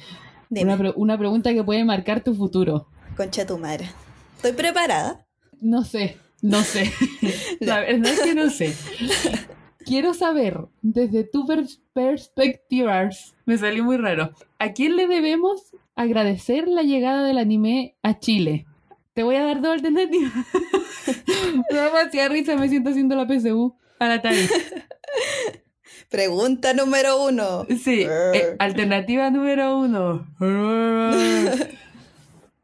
Dime, 0.50 0.64
Una, 0.74 0.78
pre- 0.78 0.92
una 0.96 1.18
pregunta 1.18 1.52
que 1.52 1.64
puede 1.64 1.84
marcar 1.84 2.22
tu 2.22 2.34
futuro. 2.34 2.86
concha 3.16 3.46
tu 3.46 3.58
madre. 3.58 3.88
¿Estoy 4.36 4.52
preparada? 4.52 5.26
No 5.60 5.84
sé, 5.84 6.18
no 6.42 6.62
sé. 6.62 6.92
La 7.60 7.80
verdad 7.80 8.12
es 8.12 8.20
que 8.20 8.34
no 8.34 8.50
sé. 8.50 8.74
Quiero 9.84 10.14
saber, 10.14 10.58
desde 10.82 11.24
tu 11.24 11.46
pers- 11.46 11.80
perspectiva, 11.92 13.08
me 13.44 13.58
salió 13.58 13.84
muy 13.84 13.96
raro, 13.98 14.30
¿a 14.58 14.72
quién 14.72 14.96
le 14.96 15.06
debemos 15.06 15.60
agradecer 15.94 16.66
la 16.68 16.82
llegada 16.82 17.22
del 17.26 17.38
anime 17.38 17.94
a 18.02 18.18
Chile? 18.18 18.66
Te 19.12 19.22
voy 19.22 19.36
a 19.36 19.44
dar 19.44 19.60
dos 19.60 19.74
alternativas. 19.74 20.32
Me 21.70 21.76
da 21.76 21.84
demasiada 21.84 22.28
risa, 22.30 22.56
me 22.56 22.68
siento 22.68 22.90
haciendo 22.90 23.14
la 23.14 23.26
PSU 23.28 23.76
a 24.00 24.08
la. 24.08 24.20
Pregunta 26.10 26.72
número 26.74 27.24
uno. 27.24 27.64
Sí, 27.80 28.06
eh, 28.08 28.56
alternativa 28.58 29.30
número 29.30 29.78
uno. 29.78 30.26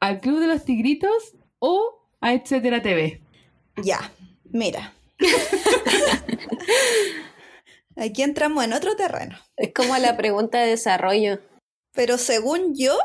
¿Al 0.01 0.21
Club 0.21 0.41
de 0.41 0.47
los 0.49 0.65
Tigritos 0.65 1.35
o 1.59 2.07
a 2.21 2.33
Etcétera 2.35 2.83
TV? 2.83 3.21
Ya, 3.83 4.11
mira. 4.51 4.93
Aquí 7.97 8.23
entramos 8.23 8.65
en 8.65 8.73
otro 8.73 8.97
terreno. 8.97 9.39
Es 9.57 9.73
como 9.75 9.97
la 9.99 10.17
pregunta 10.17 10.61
de 10.61 10.69
desarrollo. 10.69 11.41
Pero 11.93 12.19
según 12.19 12.75
yo, 12.75 12.99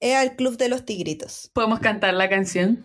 es 0.00 0.14
al 0.14 0.36
Club 0.36 0.56
de 0.56 0.68
los 0.68 0.84
Tigritos. 0.84 1.50
¿Podemos 1.54 1.80
cantar 1.80 2.14
la 2.14 2.28
canción? 2.28 2.84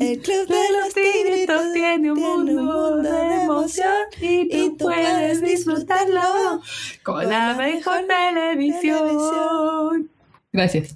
El 0.00 0.20
club 0.20 0.46
de 0.46 0.72
los 0.72 0.94
tigritos 0.94 1.72
tiene 1.72 2.12
un 2.12 2.20
mundo 2.20 2.98
de 2.98 3.42
emoción 3.42 3.92
y 4.20 4.48
tú 4.48 4.76
puedes 4.76 5.42
disfrutarlo 5.42 6.60
con 7.02 7.28
la 7.28 7.54
mejor 7.54 8.06
televisión. 8.06 10.10
Gracias. 10.52 10.94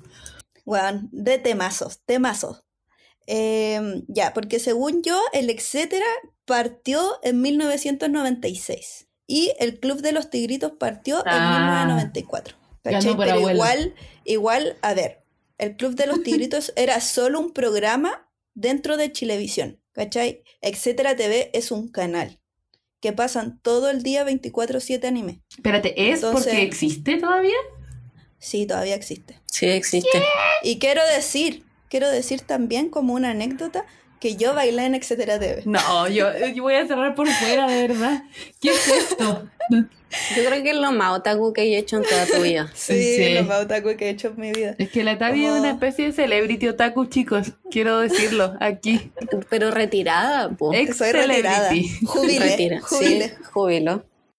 Bueno, 0.65 1.09
de 1.11 1.39
temazos, 1.39 2.01
temazos. 2.05 2.62
Em, 3.35 4.05
ya, 4.09 4.35
porque 4.35 4.59
según 4.59 5.03
yo, 5.03 5.19
el 5.33 5.49
etcétera 5.49 6.05
partió 6.45 7.19
en 7.23 7.41
1996 7.41 9.09
y 9.27 9.53
el 9.59 9.81
Club 9.81 10.03
de 10.03 10.13
los 10.13 10.29
Tigritos 10.29 10.73
partió 10.79 11.19
en 11.21 11.33
Ah. 11.33 11.85
1994. 11.87 12.57
¿cachai? 12.83 13.15
por 13.15 13.25
Pero 13.25 13.37
abuelo. 13.39 13.55
igual, 13.55 13.95
igual, 14.25 14.77
a 14.83 14.93
ver, 14.93 15.23
el 15.59 15.77
Club 15.77 15.95
de 15.95 16.07
los 16.09 16.23
Tigritos 16.25 16.73
era 16.77 17.01
solo 17.01 17.39
un 17.41 17.53
programa 17.53 18.29
dentro 18.55 18.97
de 18.97 19.13
Chilevisión, 19.13 19.81
¿cachai? 19.93 20.43
Etcétera 20.61 21.15
TV 21.17 21.51
es 21.55 21.71
un 21.71 21.89
canal 21.89 22.39
que 23.01 23.13
pasan 23.13 23.61
todo 23.63 23.89
el 23.89 24.03
día 24.03 24.25
24/7 24.25 25.05
anime. 25.07 25.41
Espérate, 25.57 25.95
¿es 26.11 26.17
Entonces- 26.17 26.45
porque 26.47 26.63
existe 26.63 27.17
todavía? 27.19 27.57
Sí, 28.39 28.67
todavía 28.67 28.97
existe. 28.97 29.41
Sí, 29.47 29.67
existe. 29.67 30.21
Y 30.65 30.79
quiero 30.81 31.01
decir, 31.15 31.65
quiero 31.93 32.11
decir 32.11 32.41
también 32.41 32.89
como 32.89 33.13
una 33.13 33.33
anécdota 33.33 33.85
que 34.19 34.37
yo 34.37 34.55
bailé 34.55 34.87
en 34.87 34.95
Etcétera 34.95 35.39
TV. 35.39 35.63
No, 35.67 36.09
yo, 36.09 36.27
yo 36.55 36.63
voy 36.63 36.75
a 36.77 36.87
cerrar 36.87 37.15
por 37.15 37.29
fuera, 37.29 37.67
de 37.67 37.87
verdad. 37.87 38.23
¿Qué 38.63 38.71
es 38.71 38.89
esto? 38.89 39.47
Yo 39.71 40.45
creo 40.47 40.63
que 40.63 40.71
es 40.71 40.77
lo 40.77 40.91
más 40.93 41.19
otaku 41.19 41.53
que 41.53 41.63
he 41.65 41.77
hecho 41.77 41.97
en 41.99 42.05
toda 42.05 42.25
tu 42.27 42.41
vida. 42.41 42.71
Sí, 42.75 43.17
Sí. 43.17 43.35
lo 43.35 43.43
más 43.45 43.65
otaku 43.65 43.95
que 43.99 44.07
he 44.07 44.11
hecho 44.11 44.29
en 44.29 44.41
mi 44.41 44.53
vida. 44.53 44.75
Es 44.79 44.91
que 44.91 45.05
la 45.05 45.19
Tavi 45.19 45.43
es 45.45 45.49
Como- 45.51 45.61
una 45.61 45.71
especie 45.73 46.07
de 46.07 46.13
celebrity 46.13 46.69
otaku, 46.69 47.05
chicos. 47.07 47.53
Quiero 47.71 47.99
decirlo 48.01 48.55
aquí. 48.61 49.13
Pero 49.51 49.71
retirada, 49.71 50.49
po. 50.51 50.73
Ex 50.73 50.97
Soy 50.97 51.13
retirada. 51.13 51.69
celebrity. 51.69 52.07
Jubilé, 52.07 52.39
Retira. 52.39 52.81
jubilé. 52.81 53.29
Sí. 53.29 53.35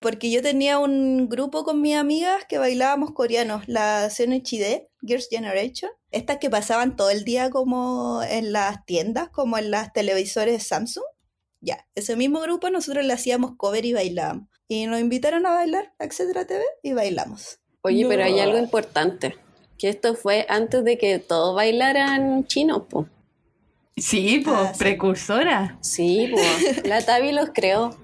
Porque 0.03 0.29
yo 0.29 0.41
tenía 0.41 0.77
un 0.79 1.29
grupo 1.29 1.63
con 1.63 1.81
mis 1.81 1.95
amigas 1.95 2.43
que 2.47 2.57
bailábamos 2.57 3.11
coreanos, 3.13 3.63
la 3.67 4.09
Senoichide, 4.09 4.89
Girls' 5.01 5.29
Generation. 5.31 5.89
Estas 6.11 6.37
que 6.37 6.49
pasaban 6.49 6.97
todo 6.97 7.09
el 7.09 7.23
día 7.23 7.49
como 7.49 8.21
en 8.21 8.51
las 8.51 8.85
tiendas, 8.85 9.29
como 9.29 9.57
en 9.57 9.71
las 9.71 9.93
televisores 9.93 10.67
Samsung. 10.67 11.05
Ya, 11.61 11.87
ese 11.95 12.17
mismo 12.17 12.41
grupo 12.41 12.69
nosotros 12.69 13.05
le 13.05 13.13
hacíamos 13.13 13.53
cover 13.55 13.85
y 13.85 13.93
bailábamos. 13.93 14.49
Y 14.67 14.85
nos 14.87 14.99
invitaron 14.99 15.45
a 15.45 15.53
bailar 15.53 15.93
a 15.97 16.03
Etcétera 16.03 16.45
TV 16.45 16.61
y 16.83 16.91
bailamos. 16.91 17.59
Oye, 17.81 18.05
pero 18.07 18.25
hay 18.25 18.39
algo 18.39 18.57
importante. 18.57 19.37
Que 19.77 19.87
esto 19.87 20.15
fue 20.15 20.45
antes 20.49 20.83
de 20.83 20.97
que 20.97 21.19
todos 21.19 21.55
bailaran 21.55 22.45
chino, 22.45 22.89
po. 22.89 23.07
Sí, 23.95 24.41
pues, 24.43 24.57
Ah, 24.57 24.71
sí. 24.73 24.79
precursora. 24.79 25.77
Sí, 25.81 26.29
po. 26.29 26.39
La 26.87 27.01
Tavi 27.05 27.31
los 27.31 27.51
creó. 27.53 27.95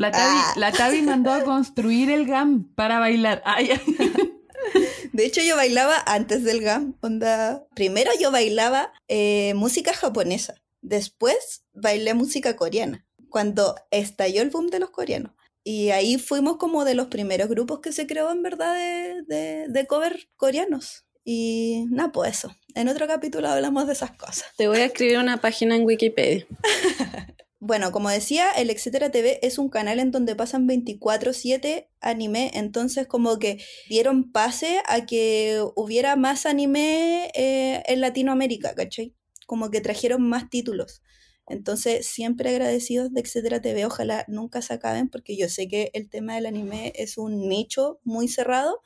La 0.00 0.10
Tavi, 0.10 0.34
Ah. 0.38 0.54
la 0.56 0.72
Tavi 0.72 1.02
mandó 1.02 1.30
a 1.30 1.44
construir 1.44 2.10
el 2.10 2.24
GAM 2.26 2.72
para 2.74 2.98
bailar. 3.00 3.42
Ay, 3.44 3.68
De 5.12 5.26
hecho, 5.26 5.42
yo 5.42 5.56
bailaba 5.56 6.02
antes 6.06 6.42
del 6.42 6.62
GAM. 6.62 6.94
Onda. 7.02 7.66
Primero 7.74 8.10
yo 8.18 8.30
bailaba 8.30 8.92
eh, 9.08 9.52
música 9.54 9.92
japonesa. 9.92 10.54
Después 10.80 11.64
bailé 11.74 12.14
música 12.14 12.56
coreana. 12.56 13.06
Cuando 13.28 13.74
estalló 13.90 14.40
el 14.40 14.48
boom 14.50 14.68
de 14.68 14.78
los 14.80 14.88
coreanos. 14.90 15.32
Y 15.64 15.90
ahí 15.90 16.16
fuimos 16.18 16.56
como 16.56 16.86
de 16.86 16.94
los 16.94 17.08
primeros 17.08 17.50
grupos 17.50 17.80
que 17.80 17.92
se 17.92 18.06
creó 18.06 18.30
en 18.32 18.42
verdad 18.42 18.74
de, 18.74 19.22
de, 19.26 19.66
de 19.68 19.86
cover 19.86 20.28
coreanos. 20.36 21.04
Y 21.24 21.84
nada, 21.90 22.10
pues 22.12 22.38
eso. 22.38 22.56
En 22.74 22.88
otro 22.88 23.06
capítulo 23.06 23.48
hablamos 23.48 23.86
de 23.86 23.92
esas 23.92 24.12
cosas. 24.12 24.46
Te 24.56 24.66
voy 24.68 24.78
a 24.78 24.86
escribir 24.86 25.18
una 25.18 25.36
página 25.42 25.76
en 25.76 25.84
Wikipedia. 25.84 26.46
Bueno, 27.62 27.92
como 27.92 28.08
decía, 28.08 28.50
el 28.52 28.70
Etcétera 28.70 29.10
TV 29.10 29.38
es 29.42 29.58
un 29.58 29.68
canal 29.68 30.00
en 30.00 30.10
donde 30.10 30.34
pasan 30.34 30.66
24/7 30.66 31.90
anime, 32.00 32.50
entonces 32.54 33.06
como 33.06 33.38
que 33.38 33.62
dieron 33.86 34.32
pase 34.32 34.80
a 34.86 35.04
que 35.04 35.62
hubiera 35.76 36.16
más 36.16 36.46
anime 36.46 37.30
eh, 37.34 37.82
en 37.86 38.00
Latinoamérica, 38.00 38.74
¿cachai? 38.74 39.14
Como 39.46 39.70
que 39.70 39.82
trajeron 39.82 40.22
más 40.26 40.48
títulos. 40.48 41.02
Entonces, 41.46 42.06
siempre 42.06 42.48
agradecidos 42.50 43.12
de 43.12 43.20
Etcétera 43.20 43.60
TV, 43.60 43.84
ojalá 43.84 44.24
nunca 44.26 44.62
se 44.62 44.72
acaben, 44.72 45.10
porque 45.10 45.36
yo 45.36 45.48
sé 45.50 45.68
que 45.68 45.90
el 45.92 46.08
tema 46.08 46.36
del 46.36 46.46
anime 46.46 46.92
es 46.96 47.18
un 47.18 47.46
nicho 47.48 48.00
muy 48.04 48.28
cerrado, 48.28 48.80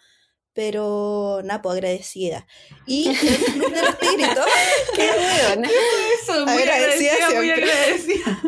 pero 0.54 1.40
nada, 1.44 1.60
pues 1.60 1.74
agradecida. 1.74 2.46
Y 2.86 3.08
el 3.10 3.16
Club 3.16 3.72
de 3.72 3.82
los 3.82 3.98
Tigritos, 3.98 4.46
¡Qué 4.94 5.10
weona! 5.10 5.68
eso, 6.22 6.46
muy 6.46 6.62
Agradecida 6.62 7.12
agradecida, 7.12 7.40
muy 7.40 7.50
agradecida. 7.50 8.42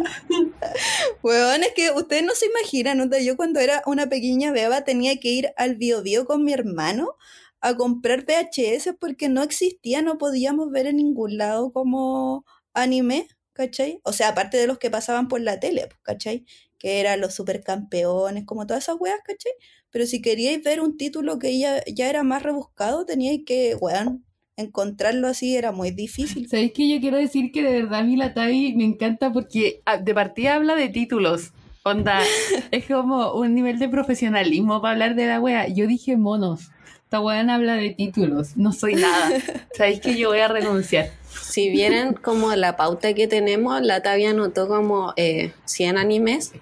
Weón, 1.23 1.65
es 1.65 1.73
que 1.75 1.91
ustedes 1.91 2.23
no 2.23 2.35
se 2.35 2.47
imaginan, 2.47 3.01
onda, 3.01 3.19
yo 3.19 3.37
cuando 3.37 3.61
era 3.61 3.83
una 3.87 4.09
pequeña 4.09 4.53
beba 4.53 4.85
tenía 4.85 5.19
que 5.19 5.29
ir 5.29 5.53
al 5.57 5.77
Bio 5.77 6.03
Bio 6.03 6.25
con 6.25 6.45
mi 6.45 6.53
hermano 6.53 7.17
a 7.61 7.75
comprar 7.77 8.25
VHS 8.25 8.95
porque 9.01 9.29
no 9.29 9.43
existía, 9.43 10.03
no 10.03 10.19
podíamos 10.19 10.71
ver 10.71 10.87
en 10.87 10.97
ningún 10.97 11.37
lado 11.37 11.73
como 11.73 12.45
anime, 12.75 13.27
¿cachai? 13.53 14.01
O 14.05 14.13
sea, 14.13 14.29
aparte 14.29 14.57
de 14.57 14.67
los 14.69 14.79
que 14.79 14.91
pasaban 14.91 15.29
por 15.29 15.41
la 15.41 15.59
tele, 15.59 15.89
pues, 15.89 16.01
¿cachai? 16.03 16.45
Que 16.79 17.01
eran 17.01 17.21
los 17.21 17.35
supercampeones, 17.35 18.45
como 18.45 18.67
todas 18.67 18.85
esas 18.85 18.97
weas, 19.01 19.19
¿cachai? 19.25 19.53
Pero 19.91 20.07
si 20.07 20.21
queríais 20.21 20.63
ver 20.63 20.81
un 20.81 20.97
título 20.97 21.39
que 21.39 21.59
ya, 21.59 21.83
ya 21.87 22.11
era 22.11 22.23
más 22.23 22.43
rebuscado, 22.43 23.07
teníais 23.07 23.41
que, 23.47 23.75
weón, 23.81 24.25
encontrarlo 24.57 25.29
así 25.29 25.57
era 25.57 25.73
muy 25.73 25.91
difícil. 25.91 26.49
¿Sabéis 26.51 26.73
que 26.73 26.89
yo 26.89 27.01
quiero 27.01 27.17
decir 27.17 27.53
que 27.53 27.63
de 27.63 27.83
verdad 27.83 28.01
a 28.01 28.05
mí 28.05 28.17
la 28.17 28.35
Tavi 28.35 28.75
me 28.75 28.85
encanta 28.85 29.33
porque 29.33 29.83
ah, 29.87 29.99
de 29.99 30.15
partida 30.15 30.55
habla 30.55 30.75
de 30.75 30.89
títulos? 30.89 31.53
Onda, 31.83 32.21
es 32.71 32.87
como 32.87 33.35
un 33.35 33.55
nivel 33.55 33.79
de 33.79 33.89
profesionalismo 33.89 34.81
para 34.83 34.93
hablar 34.93 35.15
de 35.15 35.27
la 35.27 35.41
wea. 35.41 35.69
Yo 35.69 35.87
dije 35.87 36.17
monos. 36.17 36.71
Esta 37.05 37.21
weá 37.21 37.41
habla 37.55 37.77
de 37.77 37.91
títulos. 37.91 38.57
No 38.57 38.73
soy 38.73 38.97
nada. 38.97 39.31
¿Sabéis 39.73 40.01
que 40.01 40.19
yo 40.19 40.31
voy 40.31 40.41
a 40.41 40.49
renunciar? 40.49 41.13
Si 41.41 41.71
vieran 41.71 42.15
como 42.15 42.53
la 42.57 42.77
pauta 42.77 43.15
que 43.15 43.29
tenemos, 43.29 43.81
la 43.83 44.03
Tavi 44.03 44.25
anotó 44.25 44.67
como 44.67 45.13
eh, 45.17 45.53
100 45.67 45.99
animes. 45.99 46.53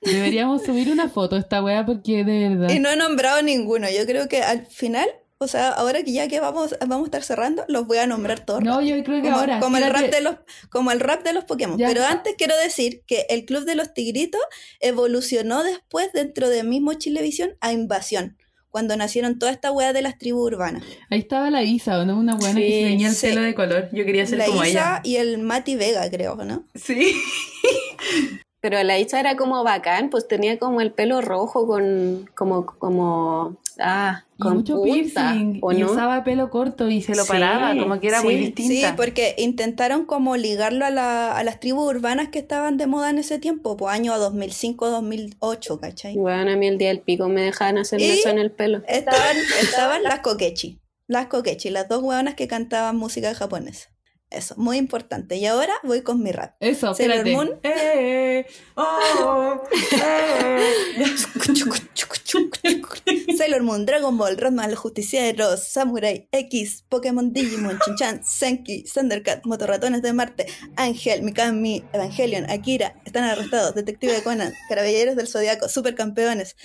Deberíamos 0.00 0.62
subir 0.64 0.90
una 0.90 1.08
foto 1.08 1.36
a 1.36 1.38
esta 1.40 1.62
wea 1.62 1.84
porque 1.84 2.24
de 2.24 2.48
verdad. 2.50 2.70
Y 2.70 2.78
no 2.78 2.88
he 2.90 2.96
nombrado 2.96 3.42
ninguno. 3.42 3.88
Yo 3.90 4.06
creo 4.06 4.28
que 4.28 4.42
al 4.42 4.64
final, 4.66 5.08
o 5.38 5.48
sea, 5.48 5.70
ahora 5.70 6.02
que 6.02 6.12
ya 6.12 6.28
que 6.28 6.38
vamos, 6.40 6.76
vamos 6.80 7.02
a 7.02 7.04
estar 7.06 7.22
cerrando, 7.24 7.64
los 7.68 7.86
voy 7.86 7.98
a 7.98 8.06
nombrar 8.06 8.40
todos. 8.44 8.62
No, 8.62 8.80
yo 8.80 9.02
creo 9.02 9.22
que 9.22 9.28
como, 9.28 9.40
ahora. 9.40 9.58
como 9.60 9.76
el 9.76 9.90
rap 9.90 10.10
de 10.10 10.20
los, 10.20 10.36
como 10.70 10.90
el 10.92 11.00
rap 11.00 11.24
de 11.24 11.32
los 11.32 11.44
Pokémon. 11.44 11.78
Ya. 11.78 11.88
Pero 11.88 12.04
antes 12.04 12.34
quiero 12.38 12.56
decir 12.56 13.02
que 13.06 13.26
el 13.28 13.44
Club 13.44 13.64
de 13.64 13.74
los 13.74 13.92
Tigritos 13.92 14.40
evolucionó 14.80 15.62
después 15.64 16.12
dentro 16.12 16.48
de 16.48 16.62
mismo 16.62 16.94
Chilevisión 16.94 17.56
a 17.60 17.72
Invasión. 17.72 18.36
Cuando 18.70 18.96
nacieron 18.96 19.38
toda 19.38 19.50
esta 19.50 19.72
wea 19.72 19.92
de 19.94 20.02
las 20.02 20.18
tribus 20.18 20.52
urbanas. 20.52 20.82
Ahí 21.10 21.20
estaba 21.20 21.50
la 21.50 21.62
Isa, 21.62 21.98
¿o 21.98 22.04
no? 22.04 22.18
Una 22.18 22.36
buena 22.36 22.54
que 22.60 22.66
Sí, 22.66 22.72
se 22.82 22.88
tenía 22.88 23.08
el 23.08 23.14
sí. 23.14 23.26
pelo 23.28 23.40
de 23.40 23.54
color. 23.54 23.88
Yo 23.92 24.04
quería 24.04 24.26
ser 24.26 24.38
La 24.38 24.44
como 24.46 24.62
Isa 24.62 24.70
ella. 24.70 25.00
y 25.04 25.16
el 25.16 25.38
Mati 25.38 25.74
Vega, 25.76 26.08
creo, 26.10 26.36
¿no? 26.36 26.66
Sí. 26.74 27.16
Pero 28.60 28.82
la 28.82 28.98
Isa 28.98 29.20
era 29.20 29.36
como 29.36 29.62
bacán, 29.62 30.10
pues 30.10 30.26
tenía 30.26 30.58
como 30.58 30.80
el 30.80 30.90
pelo 30.92 31.20
rojo 31.20 31.66
con 31.68 32.28
como 32.34 32.66
como 32.66 33.56
ah, 33.78 34.24
Y 34.36 34.42
con 34.42 34.54
mucho 34.56 34.74
punta, 34.82 34.94
piercing. 35.32 35.58
¿o 35.62 35.70
Y 35.72 35.78
no? 35.78 35.92
usaba 35.92 36.24
pelo 36.24 36.50
corto 36.50 36.88
y 36.90 37.00
se 37.00 37.14
lo 37.14 37.22
Sí, 37.22 37.28
paraba, 37.28 37.76
como 37.80 38.00
que 38.00 38.08
era 38.08 38.20
muy 38.20 38.34
sí. 38.34 38.40
distinta. 38.46 38.88
Sí, 38.90 38.94
porque 38.96 39.36
intentaron 39.38 40.06
como 40.06 40.36
ligarlo 40.36 40.84
a, 40.86 40.90
la- 40.90 41.36
a 41.36 41.44
las 41.44 41.60
tribus 41.60 41.88
urbanas 41.88 42.30
que 42.30 42.40
estaban 42.40 42.78
de 42.78 42.88
moda 42.88 43.10
en 43.10 43.18
ese 43.18 43.38
tiempo, 43.38 43.76
pues 43.76 43.94
año 43.94 44.12
2005-2008, 44.18 45.78
¿cachai? 45.80 46.16
Bueno, 46.16 46.52
a 46.52 46.56
mí 46.56 46.66
el 46.66 46.78
día 46.78 46.88
del 46.88 47.00
pico 47.00 47.28
me 47.28 47.42
dejaban 47.42 47.78
hacerme 47.78 48.06
Y- 48.06 48.10
eso 48.18 48.28
en 48.28 48.38
el 48.38 48.50
pelo. 48.50 48.82
Estaban, 48.88 49.36
estaban 49.62 50.02
las 50.02 50.20
Kokechi, 50.20 50.80
las 51.06 51.26
Kokechi, 51.26 51.70
las 51.70 51.88
dos 51.88 52.02
hueonas 52.02 52.34
que 52.34 52.48
cantaban 52.48 52.96
música 52.96 53.34
japonesa. 53.34 53.88
Eso, 54.30 54.54
muy 54.58 54.76
importante. 54.76 55.36
Y 55.36 55.46
ahora 55.46 55.72
voy 55.82 56.02
con 56.02 56.22
mi 56.22 56.32
rap. 56.32 56.54
Eso, 56.60 56.94
Sailor 56.94 57.16
espérate. 57.16 57.32
Moon. 57.32 57.60
Eh, 57.62 58.44
oh, 58.74 59.62
eh. 60.02 60.74
Sailor 63.38 63.62
Moon, 63.62 63.86
Dragon 63.86 64.18
Ball, 64.18 64.36
Ranma, 64.36 64.68
los 64.68 64.78
justicieros, 64.78 65.64
Samurai, 65.64 66.28
X, 66.30 66.84
Pokémon 66.88 67.32
Digimon, 67.32 67.78
Chinchan, 67.78 68.22
Senki, 68.22 68.82
Thundercat, 68.82 69.46
Motorratones 69.46 70.02
de 70.02 70.12
Marte, 70.12 70.46
Ángel, 70.76 71.22
Mikami, 71.22 71.84
Evangelion, 71.92 72.50
Akira, 72.50 73.00
están 73.06 73.24
arrestados, 73.24 73.74
Detective 73.74 74.22
Conan, 74.22 74.52
Caraballeros 74.68 75.16
del 75.16 75.28
Zodiaco, 75.28 75.68
Supercampeones, 75.68 76.56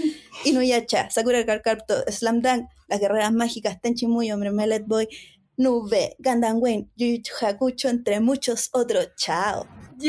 Inuyasha, 0.43 1.09
Sakura 1.09 1.45
Card 1.45 1.61
Captor, 1.61 2.03
Slam 2.11 2.41
Dunk, 2.41 2.67
Las 2.87 2.99
Guerreras 2.99 3.31
Mágicas, 3.31 3.79
Tenchi 3.79 4.07
Muyo, 4.07 4.37
Melet 4.37 4.85
Boy, 4.85 5.07
Nube, 5.57 6.15
Gundam 6.19 6.61
Wayne, 6.61 6.87
Yu 6.95 7.21
Yu 7.21 7.45
Hakucho, 7.45 7.89
entre 7.89 8.19
muchos 8.19 8.69
otros. 8.73 9.09
Chao. 9.15 9.67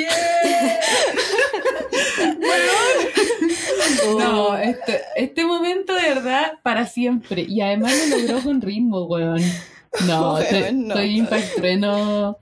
No, 4.19 4.57
este, 4.57 5.01
este 5.17 5.45
momento 5.45 5.95
de 5.95 6.03
verdad 6.03 6.55
para 6.63 6.87
siempre. 6.87 7.47
Y 7.49 7.61
además 7.61 7.93
lo 8.09 8.19
logró 8.19 8.43
con 8.43 8.61
ritmo, 8.61 9.05
weón. 9.05 9.41
No, 10.07 10.35
Weón, 10.35 10.43
estoy, 10.43 10.73
no. 10.75 10.89
estoy 10.95 11.19
impactrueno. 11.19 12.39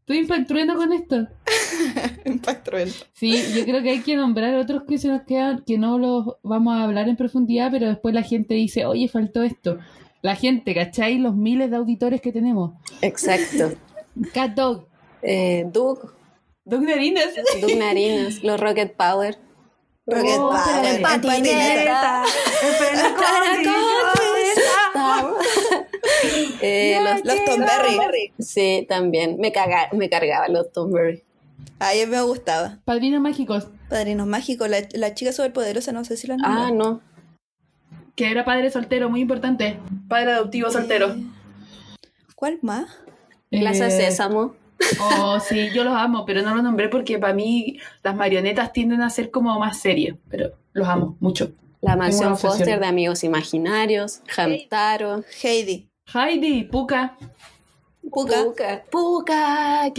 Estoy 0.00 0.18
impactrueno 0.18 0.76
con 0.76 0.92
esto. 0.92 1.28
Impacto 2.24 2.70
cruento. 2.70 3.04
Sí, 3.12 3.40
yo 3.54 3.64
creo 3.64 3.82
que 3.82 3.90
hay 3.90 4.00
que 4.00 4.16
nombrar 4.16 4.54
otros 4.56 4.82
que 4.88 4.98
se 4.98 5.08
nos 5.08 5.22
quedan, 5.22 5.62
que 5.64 5.78
no 5.78 5.98
los 5.98 6.36
vamos 6.42 6.74
a 6.74 6.84
hablar 6.84 7.08
en 7.08 7.16
profundidad, 7.16 7.70
pero 7.70 7.88
después 7.88 8.14
la 8.14 8.22
gente 8.22 8.54
dice, 8.54 8.84
oye, 8.84 9.08
faltó 9.08 9.42
esto. 9.42 9.78
La 10.22 10.34
gente, 10.36 10.74
¿cachai? 10.74 11.18
Los 11.18 11.34
miles 11.34 11.70
de 11.70 11.76
auditores 11.76 12.20
que 12.20 12.32
tenemos. 12.32 12.72
Exacto. 13.00 13.72
Cat 14.34 14.52
Dog, 14.54 14.86
Eh, 15.22 15.64
Doug, 15.72 16.12
Dog 16.64 16.82
Narinas. 16.82 17.28
Doug 17.60 17.76
Narinas, 17.76 18.42
los 18.42 18.58
Rocket 18.60 18.94
Power. 18.96 19.38
Rocket 20.06 20.36
Oh, 20.38 20.50
Power, 20.50 20.84
en 20.84 20.94
en 20.96 21.02
patineta. 21.02 22.24
Eh, 26.60 26.98
los, 27.02 27.24
Los 27.24 27.44
Tomberry. 27.44 28.32
sí, 28.38 28.86
también. 28.88 29.36
Me, 29.38 29.52
caga, 29.52 29.88
me 29.92 30.08
cargaba 30.08 30.48
los 30.48 30.72
Tomberry. 30.72 31.22
A 31.78 31.92
mí 31.92 32.06
me 32.06 32.22
gustaba. 32.22 32.78
Padrinos 32.84 33.20
mágicos, 33.20 33.68
Padrinos 33.88 34.26
Mágicos, 34.26 34.68
la, 34.68 34.78
la 34.94 35.14
chica 35.14 35.32
superpoderosa, 35.32 35.92
no 35.92 36.04
sé 36.04 36.16
si 36.16 36.26
la 36.28 36.36
Ah, 36.44 36.70
no. 36.72 37.00
Que 38.14 38.30
era 38.30 38.44
padre 38.44 38.70
soltero, 38.70 39.08
muy 39.10 39.20
importante. 39.20 39.78
Padre 40.08 40.32
adoptivo 40.32 40.70
soltero. 40.70 41.14
¿Cuál 42.36 42.58
más? 42.62 42.86
Plaza 43.50 43.86
Eh, 43.86 43.90
Sésamo. 43.90 44.54
Oh, 45.00 45.38
sí, 45.38 45.70
yo 45.72 45.84
los 45.84 45.94
amo, 45.94 46.24
pero 46.26 46.42
no 46.42 46.54
los 46.56 46.64
nombré 46.64 46.88
porque 46.88 47.16
para 47.16 47.32
mí 47.32 47.78
las 48.02 48.16
marionetas 48.16 48.72
tienden 48.72 49.00
a 49.02 49.10
ser 49.10 49.30
como 49.30 49.56
más 49.60 49.78
serias, 49.78 50.16
pero 50.28 50.50
los 50.72 50.88
amo 50.88 51.16
mucho. 51.20 51.52
La 51.80 51.94
mansión. 51.96 52.36
Foster 52.36 52.80
de 52.80 52.86
Amigos 52.86 53.22
Imaginarios. 53.22 54.22
Hamtaro. 54.36 55.22
Heidi. 55.42 55.88
Heidi, 56.12 56.64
Puka. 56.64 57.16
Puka. 58.10 58.44
Puka. 58.44 58.82
Puka. 58.90 59.86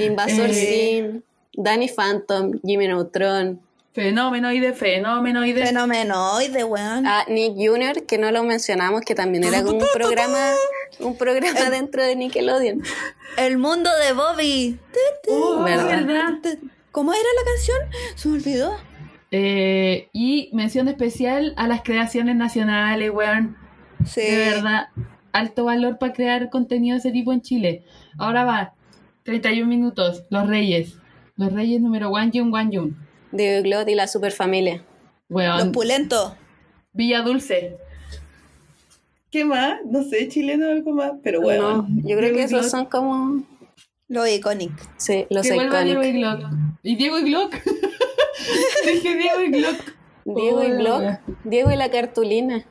Invasor 0.00 0.50
Eh. 0.50 0.54
Sim. 0.54 1.22
Danny 1.54 1.88
Phantom. 1.88 2.52
Jimmy 2.64 2.88
Neutron. 2.88 3.60
Fenomenoide, 3.92 4.72
fenomenoide. 4.72 5.66
Fenomenoide, 5.66 6.62
weón. 6.62 7.06
Ah, 7.06 7.24
Nick 7.28 7.54
Jr., 7.56 8.06
que 8.06 8.18
no 8.18 8.30
lo 8.30 8.44
mencionamos, 8.44 9.00
que 9.00 9.16
también 9.16 9.42
era 9.42 9.64
como 9.64 9.78
un 9.78 9.86
programa, 9.94 10.52
un 11.00 11.16
programa 11.16 11.70
dentro 11.70 12.02
de 12.04 12.14
Nickelodeon. 12.14 12.82
El 13.36 13.58
mundo 13.58 13.90
de 14.06 14.12
Bobby. 14.12 14.78
Oh, 15.28 15.64
¿Verdad? 15.64 16.06
¿verdad? 16.06 16.58
¿Cómo 16.92 17.12
era 17.12 17.22
la 17.22 17.50
canción? 17.52 17.78
Se 18.14 18.28
me 18.28 18.34
olvidó. 18.36 18.76
Eh, 19.32 20.08
y 20.12 20.50
mención 20.52 20.86
especial 20.88 21.54
a 21.56 21.66
las 21.66 21.82
creaciones 21.82 22.36
nacionales, 22.36 23.10
weón. 23.10 23.56
Sí. 24.06 24.20
De 24.20 24.38
verdad, 24.50 24.88
alto 25.32 25.64
valor 25.64 25.98
para 25.98 26.12
crear 26.12 26.48
contenido 26.48 26.94
de 26.94 27.00
ese 27.00 27.10
tipo 27.10 27.32
en 27.32 27.42
Chile. 27.42 27.84
Ahora 28.18 28.44
va, 28.44 28.74
31 29.24 29.68
minutos, 29.68 30.24
Los 30.30 30.46
Reyes. 30.46 30.96
Los 31.36 31.52
Reyes 31.52 31.80
número 31.80 32.10
One 32.10 32.30
Yun 32.32 32.54
One 32.54 32.70
Yun. 32.70 33.09
De 33.32 33.62
Glot 33.62 33.88
y 33.88 33.94
la 33.94 34.06
Superfamilia. 34.06 34.82
Los 35.28 35.36
Weón, 35.36 35.72
pulentos. 35.72 36.32
Villa 36.92 37.22
Dulce. 37.22 37.78
¿Qué 39.30 39.44
más? 39.44 39.78
No 39.84 40.02
sé, 40.02 40.28
chileno 40.28 40.68
algo 40.68 40.92
más, 40.92 41.12
pero 41.22 41.40
No, 41.40 41.86
yo 41.88 42.16
creo 42.16 42.34
que 42.34 42.42
esos 42.42 42.68
son 42.68 42.86
como. 42.86 43.44
Los 44.08 44.28
iconic. 44.28 44.72
Sí, 44.96 45.26
los 45.30 45.46
Que 45.46 45.54
vuelva 45.54 45.84
Diego 45.84 46.02
y 46.02 46.08
icónicos. 46.08 46.40
Glock. 46.40 46.52
¿Y 46.82 46.96
Diego 46.96 47.18
y 47.18 47.22
Glock? 47.22 47.54
Dije 48.86 49.14
Diego 49.14 49.40
y 49.40 49.50
Glock. 49.50 49.94
Diego 50.24 50.64
y 50.64 50.70
Glock. 50.70 51.02
Diego 51.44 51.70
y 51.70 51.76
la 51.76 51.90
cartulina. 51.92 52.64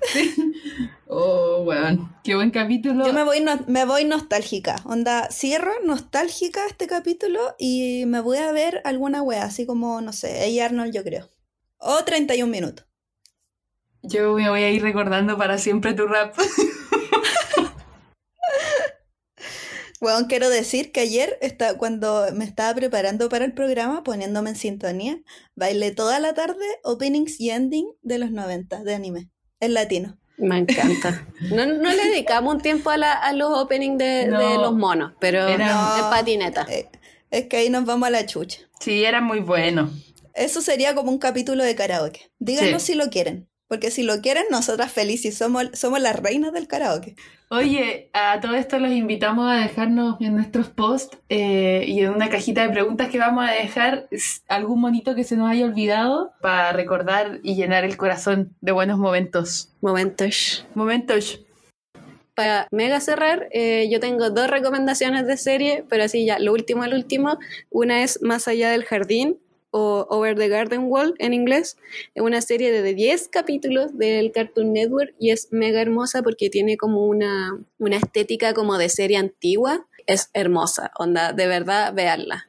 Oh, 1.12 1.62
weón. 1.66 2.14
Qué 2.22 2.36
buen 2.36 2.52
capítulo. 2.52 3.04
Yo 3.04 3.12
me 3.12 3.24
voy, 3.24 3.40
no- 3.40 3.64
me 3.66 3.84
voy 3.84 4.04
nostálgica. 4.04 4.76
Onda, 4.84 5.28
cierro 5.32 5.72
nostálgica 5.84 6.64
este 6.66 6.86
capítulo 6.86 7.56
y 7.58 8.04
me 8.06 8.20
voy 8.20 8.38
a 8.38 8.52
ver 8.52 8.80
alguna 8.84 9.20
wea, 9.20 9.42
así 9.42 9.66
como, 9.66 10.00
no 10.00 10.12
sé, 10.12 10.44
ella 10.46 10.66
Arnold, 10.66 10.94
yo 10.94 11.02
creo. 11.02 11.28
O 11.78 12.04
31 12.04 12.50
minutos. 12.50 12.86
Yo 14.02 14.34
me 14.34 14.48
voy 14.48 14.62
a 14.62 14.70
ir 14.70 14.82
recordando 14.82 15.36
para 15.36 15.58
siempre 15.58 15.94
tu 15.94 16.06
rap. 16.06 16.36
Bueno, 20.00 20.26
quiero 20.28 20.48
decir 20.48 20.92
que 20.92 21.00
ayer, 21.00 21.36
está, 21.42 21.76
cuando 21.76 22.26
me 22.34 22.46
estaba 22.46 22.74
preparando 22.74 23.28
para 23.28 23.44
el 23.44 23.52
programa, 23.52 24.02
poniéndome 24.02 24.50
en 24.50 24.56
sintonía, 24.56 25.20
bailé 25.54 25.90
toda 25.90 26.18
la 26.20 26.32
tarde 26.32 26.64
openings 26.84 27.38
y 27.38 27.50
ending 27.50 27.86
de 28.00 28.18
los 28.18 28.30
90 28.30 28.82
de 28.82 28.94
anime, 28.94 29.28
en 29.60 29.74
latino. 29.74 30.16
Me 30.38 30.56
encanta. 30.58 31.26
No, 31.50 31.66
no 31.66 31.90
le 31.92 32.04
dedicamos 32.08 32.54
un 32.54 32.60
tiempo 32.62 32.88
a, 32.90 32.96
la- 32.96 33.12
a 33.12 33.32
los 33.34 33.50
openings 33.58 33.98
de, 33.98 34.26
No. 34.26 34.38
de 34.38 34.56
los 34.56 34.74
monos, 34.74 35.12
pero 35.20 35.46
Era- 35.46 35.96
en 35.98 36.04
patineta. 36.10 36.66
Eh, 36.70 36.88
es 37.30 37.46
que 37.46 37.58
ahí 37.58 37.68
nos 37.70 37.84
vamos 37.84 38.06
a 38.06 38.10
la 38.10 38.24
chucha. 38.24 38.60
Sí, 38.80 39.04
era 39.04 39.20
muy 39.20 39.40
bueno. 39.40 39.90
Eso 40.34 40.62
sería 40.62 40.94
como 40.94 41.10
un 41.10 41.18
capítulo 41.18 41.62
de 41.62 41.74
karaoke. 41.74 42.30
Díganos 42.38 42.82
Sí. 42.82 42.92
si 42.92 42.98
lo 42.98 43.10
quieren. 43.10 43.48
Porque 43.70 43.92
si 43.92 44.02
lo 44.02 44.20
quieren, 44.20 44.46
nosotras 44.50 44.90
felices 44.90 45.38
somos, 45.38 45.70
somos 45.74 46.00
las 46.00 46.18
reinas 46.18 46.52
del 46.52 46.66
karaoke. 46.66 47.14
Oye, 47.50 48.10
a 48.12 48.40
todo 48.40 48.56
esto 48.56 48.80
los 48.80 48.90
invitamos 48.90 49.48
a 49.48 49.60
dejarnos 49.60 50.20
en 50.20 50.34
nuestros 50.34 50.70
posts 50.70 51.16
eh, 51.28 51.84
y 51.86 52.00
en 52.00 52.10
una 52.10 52.28
cajita 52.28 52.66
de 52.66 52.70
preguntas 52.70 53.10
que 53.10 53.20
vamos 53.20 53.48
a 53.48 53.52
dejar 53.52 54.08
algún 54.48 54.80
monito 54.80 55.14
que 55.14 55.22
se 55.22 55.36
nos 55.36 55.48
haya 55.48 55.66
olvidado 55.66 56.32
para 56.40 56.72
recordar 56.72 57.38
y 57.44 57.54
llenar 57.54 57.84
el 57.84 57.96
corazón 57.96 58.56
de 58.60 58.72
buenos 58.72 58.98
momentos. 58.98 59.72
Momentos. 59.80 60.66
Momentos. 60.74 61.40
Para 62.34 62.66
mega 62.72 62.98
cerrar, 62.98 63.46
eh, 63.52 63.88
yo 63.88 64.00
tengo 64.00 64.30
dos 64.30 64.50
recomendaciones 64.50 65.28
de 65.28 65.36
serie, 65.36 65.84
pero 65.88 66.02
así 66.02 66.26
ya, 66.26 66.40
lo 66.40 66.52
último, 66.52 66.82
el 66.82 66.94
último. 66.94 67.38
Una 67.70 68.02
es 68.02 68.20
Más 68.20 68.48
allá 68.48 68.70
del 68.70 68.84
jardín 68.84 69.38
o 69.70 70.06
Over 70.10 70.36
the 70.36 70.48
Garden 70.48 70.84
Wall 70.84 71.14
en 71.18 71.32
inglés. 71.32 71.76
Es 72.14 72.22
una 72.22 72.40
serie 72.40 72.72
de 72.72 72.94
10 72.94 73.28
capítulos 73.28 73.96
del 73.96 74.32
Cartoon 74.32 74.72
Network 74.72 75.14
y 75.18 75.30
es 75.30 75.48
mega 75.50 75.80
hermosa 75.80 76.22
porque 76.22 76.50
tiene 76.50 76.76
como 76.76 77.04
una, 77.06 77.58
una 77.78 77.96
estética 77.96 78.54
como 78.54 78.78
de 78.78 78.88
serie 78.88 79.16
antigua. 79.16 79.86
Es 80.06 80.30
hermosa, 80.34 80.90
onda, 80.98 81.32
de 81.32 81.46
verdad, 81.46 81.94
veanla. 81.94 82.48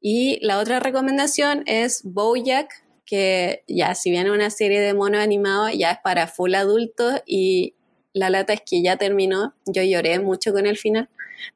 Y 0.00 0.38
la 0.44 0.58
otra 0.58 0.80
recomendación 0.80 1.62
es 1.66 2.02
Bojack, 2.04 2.84
que 3.06 3.62
ya, 3.68 3.94
si 3.94 4.10
bien 4.10 4.26
es 4.26 4.32
una 4.32 4.50
serie 4.50 4.80
de 4.80 4.94
monos 4.94 5.20
animados, 5.20 5.72
ya 5.76 5.92
es 5.92 5.98
para 6.02 6.26
full 6.26 6.54
adultos 6.54 7.22
y 7.24 7.74
la 8.12 8.28
lata 8.30 8.52
es 8.52 8.62
que 8.68 8.82
ya 8.82 8.96
terminó. 8.96 9.54
Yo 9.66 9.82
lloré 9.82 10.18
mucho 10.18 10.52
con 10.52 10.66
el 10.66 10.76
final, 10.76 11.08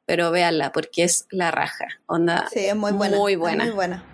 pero 0.07 0.31
véanla 0.31 0.73
porque 0.73 1.05
es 1.05 1.27
la 1.31 1.51
raja. 1.51 1.87
Onda, 2.07 2.49
Sí, 2.53 2.61
es 2.61 2.77
muy 2.77 2.93
buena. 2.93 3.17
Muy 3.19 3.33
es 3.33 3.39
buena. 3.39 3.65
muy 3.65 3.73
buena. 3.75 4.05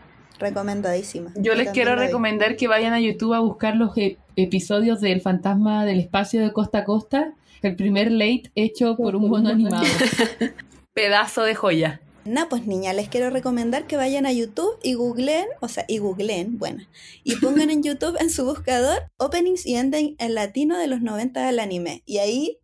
Recomendadísima. 0.43 1.33
Yo 1.37 1.55
les 1.55 1.71
quiero 1.71 1.95
recomendar 1.97 2.57
que 2.57 2.67
vayan 2.69 2.93
a 2.93 3.01
YouTube 3.01 3.33
a 3.33 3.39
buscar 3.41 3.77
los 3.77 3.97
e- 3.97 4.19
episodios 4.37 5.01
del 5.01 5.21
Fantasma 5.21 5.85
del 5.87 6.01
Espacio 6.01 6.43
de 6.43 6.53
Costa 6.53 6.79
a 6.79 6.85
Costa, 6.85 7.33
el 7.63 7.77
primer 7.77 8.11
late 8.11 8.51
hecho 8.57 8.97
por 8.97 9.15
un 9.15 9.29
mono 9.31 9.51
animado. 9.51 9.85
Pedazo 10.95 11.45
de 11.45 11.55
joya. 11.55 12.01
Nah, 12.25 12.47
pues 12.49 12.67
niña, 12.67 12.93
les 12.93 13.09
quiero 13.09 13.31
recomendar 13.31 13.87
que 13.87 13.97
vayan 13.97 14.27
a 14.27 14.33
YouTube 14.33 14.79
y 14.83 14.95
googleen, 14.95 15.47
o 15.61 15.69
sea, 15.69 15.85
y 15.89 15.99
googleen, 15.99 16.59
bueno, 16.59 16.85
y 17.25 17.37
pongan 17.37 17.71
en 17.71 17.83
YouTube 17.83 18.17
en 18.21 18.31
su 18.31 18.45
buscador 18.45 19.11
openings 19.17 19.67
y 19.67 19.75
ending 19.75 20.15
en 20.19 20.35
latino 20.35 20.79
de 20.79 20.87
los 20.87 21.01
90 21.01 21.45
del 21.47 21.59
anime. 21.59 22.03
Y 22.07 22.19
ahí 22.19 22.59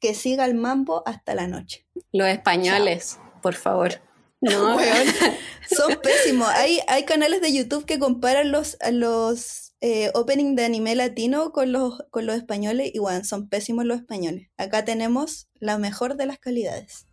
que 0.00 0.14
siga 0.14 0.44
el 0.46 0.54
mambo 0.54 1.02
hasta 1.06 1.34
la 1.34 1.46
noche. 1.48 1.84
los 2.12 2.28
españoles, 2.28 3.18
por 3.42 3.54
favor. 3.54 4.00
No, 4.40 4.76
Weón, 4.76 5.06
son 5.70 5.98
pésimos. 6.02 6.48
Hay, 6.48 6.80
hay 6.88 7.04
canales 7.04 7.40
de 7.40 7.52
YouTube 7.52 7.84
que 7.84 7.98
comparan 7.98 8.52
los, 8.52 8.76
los 8.92 9.74
eh, 9.80 10.10
openings 10.14 10.56
de 10.56 10.64
anime 10.64 10.94
latino 10.94 11.52
con 11.52 11.72
los, 11.72 12.02
con 12.10 12.26
los 12.26 12.36
españoles 12.36 12.90
y 12.94 12.98
bueno, 12.98 13.24
son 13.24 13.48
pésimos 13.48 13.84
los 13.84 13.98
españoles. 14.00 14.48
Acá 14.56 14.84
tenemos 14.84 15.48
la 15.60 15.78
mejor 15.78 16.16
de 16.16 16.26
las 16.26 16.38
calidades. 16.38 17.06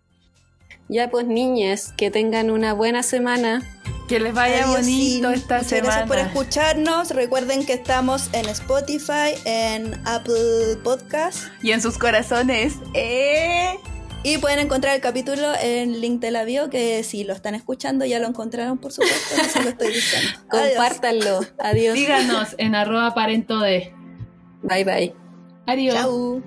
ya 0.87 1.09
pues 1.09 1.25
niñes, 1.25 1.93
que 1.97 2.11
tengan 2.11 2.51
una 2.51 2.73
buena 2.73 3.01
semana. 3.03 3.63
Que 4.07 4.19
les 4.19 4.35
vaya 4.35 4.65
Adiós, 4.65 4.81
bonito 4.81 5.29
Sin. 5.31 5.33
esta 5.33 5.55
Muchas 5.55 5.67
semana. 5.69 5.87
gracias 5.87 6.07
por 6.07 6.17
escucharnos. 6.19 7.09
Recuerden 7.09 7.65
que 7.65 7.73
estamos 7.73 8.29
en 8.33 8.45
Spotify, 8.49 9.33
en 9.45 9.95
Apple 10.05 10.77
Podcast 10.83 11.45
Y 11.63 11.71
en 11.71 11.81
sus 11.81 11.97
corazones. 11.97 12.73
¡Eh! 12.93 13.79
Y 14.25 14.39
pueden 14.39 14.57
encontrar 14.57 14.95
el 14.95 15.01
capítulo 15.01 15.53
en 15.61 15.93
el 15.93 16.01
link 16.01 16.19
de 16.19 16.31
la 16.31 16.45
bio 16.45 16.71
que 16.71 17.03
si 17.03 17.23
lo 17.23 17.33
están 17.33 17.53
escuchando 17.53 18.05
ya 18.05 18.17
lo 18.17 18.27
encontraron 18.27 18.79
por 18.79 18.91
supuesto, 18.91 19.37
no 19.37 19.43
se 19.43 19.63
lo 19.63 19.69
estoy 19.69 19.93
diciendo. 19.93 20.39
Compártanlo. 20.49 21.41
Adiós. 21.59 21.93
Díganos 21.93 22.55
en 22.57 22.73
arroba 22.73 23.13
parento 23.13 23.59
de. 23.59 23.93
Bye 24.63 24.83
bye. 24.83 25.15
Adiós. 25.67 25.93
Chau. 25.93 26.43